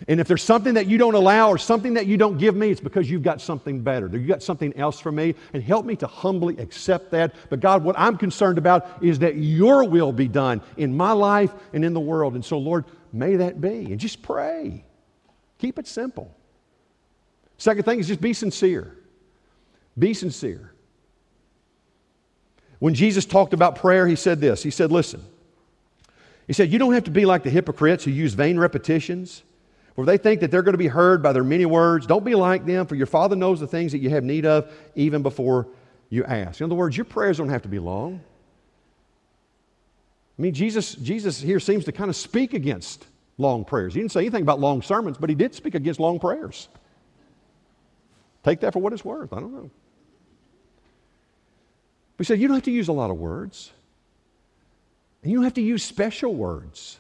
And 0.07 0.21
if 0.21 0.29
there's 0.29 0.43
something 0.43 0.75
that 0.75 0.87
you 0.87 0.99
don't 0.99 1.15
allow 1.15 1.49
or 1.49 1.57
something 1.57 1.95
that 1.95 2.07
you 2.07 2.17
don't 2.17 2.37
give 2.37 2.55
me, 2.55 2.71
it's 2.71 2.81
because 2.81 3.11
you've 3.11 3.23
got 3.23 3.41
something 3.41 3.81
better. 3.81 4.07
You've 4.09 4.29
got 4.29 4.43
something 4.43 4.77
else 4.77 5.01
for 5.01 5.11
me. 5.11 5.35
And 5.53 5.63
help 5.63 5.87
me 5.87 5.97
to 5.97 6.07
humbly 6.07 6.59
accept 6.59 7.11
that. 7.13 7.35
But 7.49 7.61
God, 7.61 7.83
what 7.83 7.99
I'm 7.99 8.19
concerned 8.19 8.59
about 8.59 9.03
is 9.03 9.21
that 9.21 9.37
your 9.37 9.85
will 9.89 10.13
be 10.13 10.29
done 10.29 10.61
in 10.77 10.95
my 10.95 11.13
life 11.13 11.53
and 11.73 11.85
in 11.85 11.95
the 11.95 12.01
world. 12.01 12.35
And 12.35 12.45
so, 12.45 12.59
Lord, 12.59 12.85
may 13.13 13.37
that 13.37 13.61
be. 13.61 13.87
And 13.87 13.99
just 13.99 14.23
pray. 14.23 14.85
Keep 15.59 15.79
it 15.79 15.87
simple. 15.87 16.37
Second 17.57 17.85
thing 17.85 17.99
is 17.99 18.09
just 18.09 18.21
be 18.21 18.35
sincere. 18.35 18.99
Be 19.99 20.13
sincere. 20.13 20.73
When 22.79 22.93
Jesus 22.93 23.25
talked 23.25 23.55
about 23.55 23.77
prayer, 23.77 24.07
he 24.07 24.17
said 24.17 24.41
this 24.41 24.63
He 24.63 24.71
said, 24.71 24.93
Listen, 24.93 25.25
he 26.47 26.53
said, 26.53 26.71
You 26.71 26.79
don't 26.79 26.93
have 26.93 27.05
to 27.05 27.11
be 27.11 27.25
like 27.25 27.43
the 27.43 27.51
hypocrites 27.51 28.05
who 28.05 28.11
use 28.11 28.35
vain 28.35 28.59
repetitions 28.59 29.43
for 29.95 30.05
they 30.05 30.19
think 30.19 30.41
that 30.41 30.51
they're 30.51 30.63
going 30.63 30.75
to 30.75 30.79
be 30.79 30.89
heard 30.89 31.23
by 31.23 31.33
their 31.33 31.45
many 31.45 31.67
words. 31.67 32.07
Don't 32.07 32.25
be 32.25 32.35
like 32.35 32.67
them, 32.67 32.87
for 32.87 32.97
your 32.97 33.07
Father 33.07 33.37
knows 33.37 33.61
the 33.61 33.67
things 33.67 33.93
that 33.93 33.99
you 33.99 34.11
have 34.11 34.25
need 34.25 34.45
of 34.45 34.73
even 34.95 35.23
before 35.23 35.69
you 36.11 36.25
ask. 36.25 36.61
In 36.61 36.65
other 36.65 36.75
words, 36.75 36.97
your 36.97 37.05
prayers 37.05 37.39
don't 37.39 37.49
have 37.49 37.63
to 37.63 37.69
be 37.69 37.79
long. 37.79 38.21
I 40.37 40.43
mean, 40.43 40.53
Jesus, 40.53 40.95
Jesus 40.97 41.41
here 41.41 41.61
seems 41.61 41.85
to 41.85 41.93
kind 41.93 42.11
of 42.11 42.17
speak 42.17 42.55
against 42.55 43.07
long 43.39 43.65
prayers. 43.65 43.95
He 43.95 44.01
didn't 44.01 44.13
say 44.13 44.21
anything 44.21 44.43
about 44.43 44.59
long 44.59 44.83
sermons, 44.83 45.17
but 45.17 45.31
he 45.31 45.37
did 45.37 45.55
speak 45.55 45.77
against 45.77 46.01
long 46.01 46.19
prayers. 46.19 46.69
Take 48.43 48.61
that 48.61 48.73
for 48.73 48.81
what 48.81 48.93
it's 48.93 49.05
worth. 49.05 49.33
I 49.33 49.41
don't 49.41 49.53
know. 49.53 49.71
But 52.17 52.27
he 52.27 52.29
said, 52.29 52.41
You 52.41 52.49
don't 52.49 52.57
have 52.57 52.65
to 52.65 52.71
use 52.73 52.89
a 52.89 52.93
lot 52.93 53.11
of 53.11 53.17
words. 53.17 53.73
And 55.23 55.31
you 55.31 55.39
don't 55.39 55.45
have 55.45 55.55
to 55.55 55.63
use 55.63 55.83
special 55.83 56.35
words. 56.35 56.99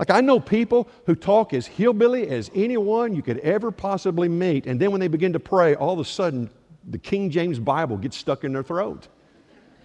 Like, 0.00 0.08
I 0.08 0.22
know 0.22 0.40
people 0.40 0.88
who 1.04 1.14
talk 1.14 1.52
as 1.52 1.66
hillbilly 1.66 2.26
as 2.26 2.50
anyone 2.54 3.14
you 3.14 3.20
could 3.20 3.36
ever 3.40 3.70
possibly 3.70 4.30
meet, 4.30 4.64
and 4.64 4.80
then 4.80 4.92
when 4.92 5.00
they 5.00 5.08
begin 5.08 5.34
to 5.34 5.38
pray, 5.38 5.74
all 5.74 5.92
of 5.92 5.98
a 5.98 6.06
sudden 6.06 6.48
the 6.88 6.96
King 6.96 7.28
James 7.28 7.58
Bible 7.58 7.98
gets 7.98 8.16
stuck 8.16 8.42
in 8.42 8.54
their 8.54 8.62
throat. 8.62 9.08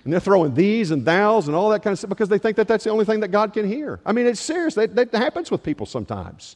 And 0.06 0.14
they're 0.14 0.22
throwing 0.22 0.56
thees 0.56 0.92
and 0.92 1.04
thous 1.04 1.48
and 1.48 1.56
all 1.56 1.70
that 1.72 1.84
kind 1.84 1.92
of 1.92 2.00
stuff 2.00 2.08
because 2.08 2.30
they 2.30 2.38
think 2.38 2.56
that 2.56 2.66
that's 2.66 2.86
the 2.86 2.92
only 2.92 3.04
thing 3.04 3.20
that 3.20 3.28
God 3.28 3.52
can 3.52 3.68
hear. 3.68 4.00
I 4.06 4.14
mean, 4.14 4.26
it's 4.26 4.40
serious. 4.40 4.76
That, 4.76 4.96
that 4.96 5.14
happens 5.14 5.52
with 5.52 5.64
people 5.64 5.86
sometimes. 5.86 6.56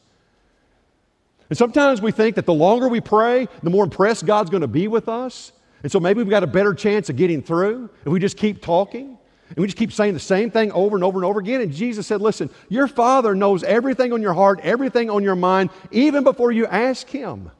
And 1.50 1.58
sometimes 1.58 2.00
we 2.00 2.12
think 2.12 2.36
that 2.36 2.46
the 2.46 2.54
longer 2.54 2.88
we 2.88 3.02
pray, 3.02 3.46
the 3.62 3.68
more 3.68 3.84
impressed 3.84 4.24
God's 4.24 4.48
going 4.48 4.62
to 4.62 4.68
be 4.68 4.88
with 4.88 5.06
us. 5.06 5.52
And 5.82 5.92
so 5.92 6.00
maybe 6.00 6.22
we've 6.22 6.30
got 6.30 6.44
a 6.44 6.46
better 6.46 6.72
chance 6.72 7.10
of 7.10 7.16
getting 7.16 7.42
through 7.42 7.90
if 8.06 8.06
we 8.06 8.20
just 8.20 8.38
keep 8.38 8.62
talking. 8.62 9.18
And 9.50 9.58
we 9.58 9.66
just 9.66 9.76
keep 9.76 9.92
saying 9.92 10.14
the 10.14 10.20
same 10.20 10.50
thing 10.50 10.70
over 10.72 10.96
and 10.96 11.04
over 11.04 11.18
and 11.18 11.24
over 11.24 11.40
again. 11.40 11.60
And 11.60 11.72
Jesus 11.72 12.06
said, 12.06 12.20
Listen, 12.20 12.50
your 12.68 12.86
Father 12.86 13.34
knows 13.34 13.64
everything 13.64 14.12
on 14.12 14.22
your 14.22 14.32
heart, 14.32 14.60
everything 14.62 15.10
on 15.10 15.24
your 15.24 15.36
mind, 15.36 15.70
even 15.90 16.22
before 16.24 16.52
you 16.52 16.66
ask 16.66 17.08
Him. 17.08 17.50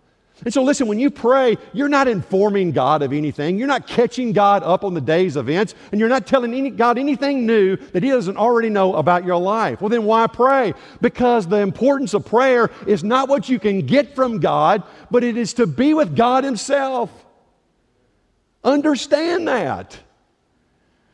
And 0.44 0.54
so, 0.54 0.62
listen, 0.62 0.86
when 0.86 0.98
you 0.98 1.10
pray, 1.10 1.58
you're 1.74 1.88
not 1.88 2.08
informing 2.08 2.72
God 2.72 3.02
of 3.02 3.12
anything. 3.12 3.58
You're 3.58 3.68
not 3.68 3.86
catching 3.86 4.32
God 4.32 4.62
up 4.62 4.84
on 4.84 4.94
the 4.94 5.00
day's 5.00 5.36
events, 5.36 5.74
and 5.90 6.00
you're 6.00 6.08
not 6.08 6.26
telling 6.26 6.54
any, 6.54 6.70
God 6.70 6.96
anything 6.96 7.44
new 7.44 7.76
that 7.76 8.02
He 8.02 8.08
doesn't 8.08 8.38
already 8.38 8.70
know 8.70 8.94
about 8.94 9.26
your 9.26 9.36
life. 9.36 9.82
Well, 9.82 9.90
then 9.90 10.04
why 10.04 10.26
pray? 10.28 10.72
Because 11.00 11.46
the 11.46 11.58
importance 11.58 12.14
of 12.14 12.24
prayer 12.24 12.70
is 12.86 13.04
not 13.04 13.28
what 13.28 13.48
you 13.48 13.58
can 13.58 13.84
get 13.84 14.14
from 14.14 14.40
God, 14.40 14.82
but 15.10 15.24
it 15.24 15.36
is 15.36 15.54
to 15.54 15.66
be 15.66 15.92
with 15.92 16.16
God 16.16 16.44
Himself. 16.44 17.10
Understand 18.64 19.48
that. 19.48 19.98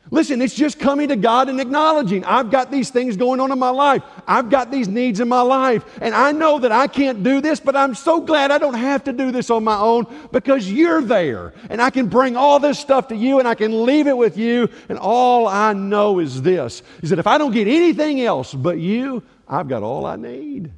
Listen, 0.09 0.41
it's 0.41 0.55
just 0.55 0.79
coming 0.79 1.09
to 1.09 1.17
God 1.17 1.49
and 1.49 1.59
acknowledging 1.59 2.23
I've 2.23 2.49
got 2.49 2.71
these 2.71 2.89
things 2.89 3.17
going 3.17 3.41
on 3.41 3.51
in 3.51 3.59
my 3.59 3.69
life. 3.69 4.03
I've 4.25 4.49
got 4.49 4.71
these 4.71 4.87
needs 4.87 5.19
in 5.19 5.27
my 5.27 5.41
life. 5.41 5.83
And 6.01 6.15
I 6.15 6.31
know 6.31 6.59
that 6.59 6.71
I 6.71 6.87
can't 6.87 7.23
do 7.23 7.41
this, 7.41 7.59
but 7.59 7.75
I'm 7.75 7.93
so 7.93 8.21
glad 8.21 8.51
I 8.51 8.57
don't 8.57 8.75
have 8.75 9.03
to 9.05 9.13
do 9.13 9.31
this 9.31 9.49
on 9.49 9.65
my 9.65 9.77
own 9.77 10.05
because 10.31 10.71
you're 10.71 11.01
there. 11.01 11.53
And 11.69 11.81
I 11.81 11.89
can 11.89 12.07
bring 12.07 12.37
all 12.37 12.59
this 12.59 12.79
stuff 12.79 13.09
to 13.09 13.15
you 13.15 13.39
and 13.39 13.47
I 13.47 13.55
can 13.55 13.85
leave 13.85 14.07
it 14.07 14.15
with 14.15 14.37
you. 14.37 14.69
And 14.87 14.97
all 14.97 15.47
I 15.47 15.73
know 15.73 16.19
is 16.19 16.41
this 16.41 16.83
is 17.01 17.09
that 17.09 17.19
if 17.19 17.27
I 17.27 17.37
don't 17.37 17.51
get 17.51 17.67
anything 17.67 18.21
else 18.21 18.53
but 18.53 18.79
you, 18.79 19.23
I've 19.47 19.67
got 19.67 19.83
all 19.83 20.05
I 20.05 20.15
need. 20.15 20.71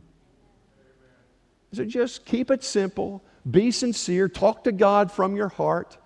So 1.74 1.86
just 1.86 2.26
keep 2.26 2.50
it 2.50 2.64
simple, 2.64 3.24
be 3.50 3.70
sincere, 3.70 4.28
talk 4.28 4.64
to 4.64 4.72
God 4.72 5.12
from 5.12 5.36
your 5.36 5.50
heart, 5.50 5.98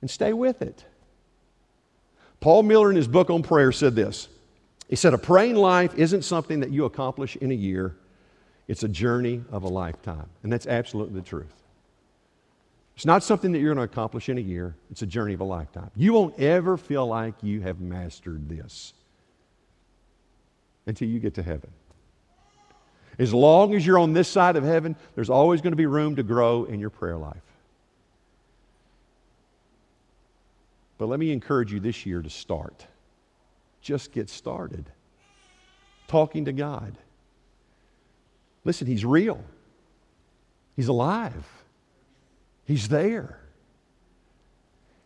and 0.00 0.08
stay 0.08 0.32
with 0.32 0.62
it. 0.62 0.84
Paul 2.44 2.62
Miller, 2.62 2.90
in 2.90 2.96
his 2.96 3.08
book 3.08 3.30
on 3.30 3.42
prayer, 3.42 3.72
said 3.72 3.94
this. 3.94 4.28
He 4.90 4.96
said, 4.96 5.14
A 5.14 5.18
praying 5.18 5.54
life 5.54 5.94
isn't 5.94 6.26
something 6.26 6.60
that 6.60 6.70
you 6.70 6.84
accomplish 6.84 7.36
in 7.36 7.50
a 7.50 7.54
year, 7.54 7.96
it's 8.68 8.82
a 8.82 8.88
journey 8.88 9.42
of 9.50 9.62
a 9.62 9.68
lifetime. 9.68 10.28
And 10.42 10.52
that's 10.52 10.66
absolutely 10.66 11.14
the 11.14 11.26
truth. 11.26 11.54
It's 12.96 13.06
not 13.06 13.22
something 13.22 13.50
that 13.52 13.60
you're 13.60 13.74
going 13.74 13.88
to 13.88 13.90
accomplish 13.90 14.28
in 14.28 14.36
a 14.36 14.42
year, 14.42 14.76
it's 14.90 15.00
a 15.00 15.06
journey 15.06 15.32
of 15.32 15.40
a 15.40 15.44
lifetime. 15.44 15.90
You 15.96 16.12
won't 16.12 16.38
ever 16.38 16.76
feel 16.76 17.06
like 17.06 17.32
you 17.40 17.62
have 17.62 17.80
mastered 17.80 18.46
this 18.46 18.92
until 20.84 21.08
you 21.08 21.20
get 21.20 21.32
to 21.36 21.42
heaven. 21.42 21.70
As 23.18 23.32
long 23.32 23.74
as 23.74 23.86
you're 23.86 23.98
on 23.98 24.12
this 24.12 24.28
side 24.28 24.56
of 24.56 24.64
heaven, 24.64 24.96
there's 25.14 25.30
always 25.30 25.62
going 25.62 25.72
to 25.72 25.76
be 25.76 25.86
room 25.86 26.16
to 26.16 26.22
grow 26.22 26.64
in 26.64 26.78
your 26.78 26.90
prayer 26.90 27.16
life. 27.16 27.40
But 30.98 31.06
let 31.06 31.18
me 31.18 31.32
encourage 31.32 31.72
you 31.72 31.80
this 31.80 32.06
year 32.06 32.22
to 32.22 32.30
start. 32.30 32.86
Just 33.80 34.12
get 34.12 34.30
started. 34.30 34.86
Talking 36.06 36.44
to 36.46 36.52
God. 36.52 36.96
Listen, 38.64 38.86
He's 38.86 39.04
real, 39.04 39.42
He's 40.76 40.88
alive, 40.88 41.46
He's 42.64 42.88
there. 42.88 43.43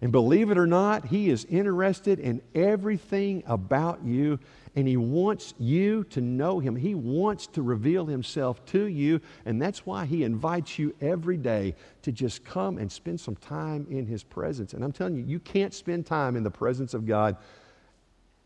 And 0.00 0.12
believe 0.12 0.50
it 0.50 0.58
or 0.58 0.66
not, 0.66 1.06
He 1.06 1.28
is 1.28 1.44
interested 1.46 2.20
in 2.20 2.40
everything 2.54 3.42
about 3.46 4.04
you, 4.04 4.38
and 4.76 4.86
He 4.86 4.96
wants 4.96 5.54
you 5.58 6.04
to 6.04 6.20
know 6.20 6.60
Him. 6.60 6.76
He 6.76 6.94
wants 6.94 7.48
to 7.48 7.62
reveal 7.62 8.06
Himself 8.06 8.64
to 8.66 8.86
you, 8.86 9.20
and 9.44 9.60
that's 9.60 9.84
why 9.84 10.06
He 10.06 10.22
invites 10.22 10.78
you 10.78 10.94
every 11.00 11.36
day 11.36 11.74
to 12.02 12.12
just 12.12 12.44
come 12.44 12.78
and 12.78 12.90
spend 12.90 13.18
some 13.20 13.36
time 13.36 13.88
in 13.90 14.06
His 14.06 14.22
presence. 14.22 14.72
And 14.72 14.84
I'm 14.84 14.92
telling 14.92 15.16
you, 15.16 15.24
you 15.24 15.40
can't 15.40 15.74
spend 15.74 16.06
time 16.06 16.36
in 16.36 16.44
the 16.44 16.50
presence 16.50 16.94
of 16.94 17.04
God 17.04 17.36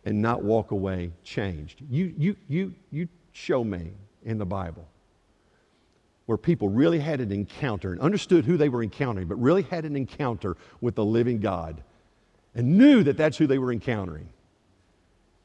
and 0.04 0.22
not 0.22 0.42
walk 0.42 0.70
away 0.70 1.12
changed. 1.22 1.82
You, 1.90 2.14
you, 2.16 2.36
you, 2.48 2.74
you 2.90 3.08
show 3.32 3.62
me 3.62 3.92
in 4.24 4.38
the 4.38 4.46
Bible 4.46 4.88
where 6.26 6.38
people 6.38 6.68
really 6.68 7.00
had 7.00 7.20
an 7.20 7.32
encounter 7.32 7.92
and 7.92 8.00
understood 8.00 8.44
who 8.44 8.56
they 8.56 8.68
were 8.68 8.82
encountering, 8.82 9.26
but 9.26 9.36
really 9.36 9.62
had 9.62 9.84
an 9.84 9.96
encounter 9.96 10.56
with 10.80 10.94
the 10.94 11.04
living 11.04 11.40
God 11.40 11.82
and 12.54 12.78
knew 12.78 13.02
that 13.02 13.16
that's 13.16 13.36
who 13.36 13.46
they 13.46 13.58
were 13.58 13.72
encountering 13.72 14.28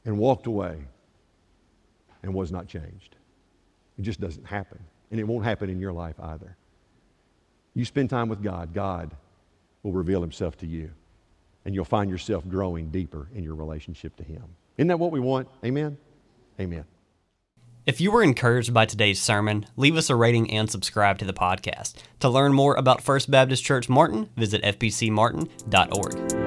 and 0.05 0.17
walked 0.17 0.47
away 0.47 0.79
and 2.23 2.33
was 2.33 2.51
not 2.51 2.67
changed. 2.67 3.15
It 3.97 4.03
just 4.03 4.19
doesn't 4.19 4.45
happen. 4.45 4.79
And 5.09 5.19
it 5.19 5.23
won't 5.23 5.45
happen 5.45 5.69
in 5.69 5.79
your 5.79 5.93
life 5.93 6.15
either. 6.19 6.57
You 7.73 7.85
spend 7.85 8.09
time 8.09 8.29
with 8.29 8.43
God, 8.43 8.73
God 8.73 9.11
will 9.83 9.93
reveal 9.93 10.21
himself 10.21 10.57
to 10.57 10.67
you. 10.67 10.91
And 11.65 11.75
you'll 11.75 11.85
find 11.85 12.09
yourself 12.09 12.47
growing 12.47 12.89
deeper 12.89 13.27
in 13.33 13.43
your 13.43 13.55
relationship 13.55 14.15
to 14.17 14.23
him. 14.23 14.43
Isn't 14.77 14.87
that 14.87 14.99
what 14.99 15.11
we 15.11 15.19
want? 15.19 15.47
Amen? 15.63 15.97
Amen. 16.59 16.85
If 17.87 18.01
you 18.01 18.11
were 18.11 18.21
encouraged 18.21 18.73
by 18.73 18.85
today's 18.85 19.21
sermon, 19.21 19.65
leave 19.77 19.95
us 19.95 20.09
a 20.09 20.15
rating 20.15 20.51
and 20.51 20.69
subscribe 20.69 21.19
to 21.19 21.25
the 21.25 21.31
podcast. 21.31 21.93
To 22.19 22.27
learn 22.27 22.51
more 22.51 22.75
about 22.75 23.01
First 23.01 23.31
Baptist 23.31 23.63
Church 23.63 23.87
Martin, 23.87 24.29
visit 24.35 24.61
fbcmartin.org. 24.61 26.46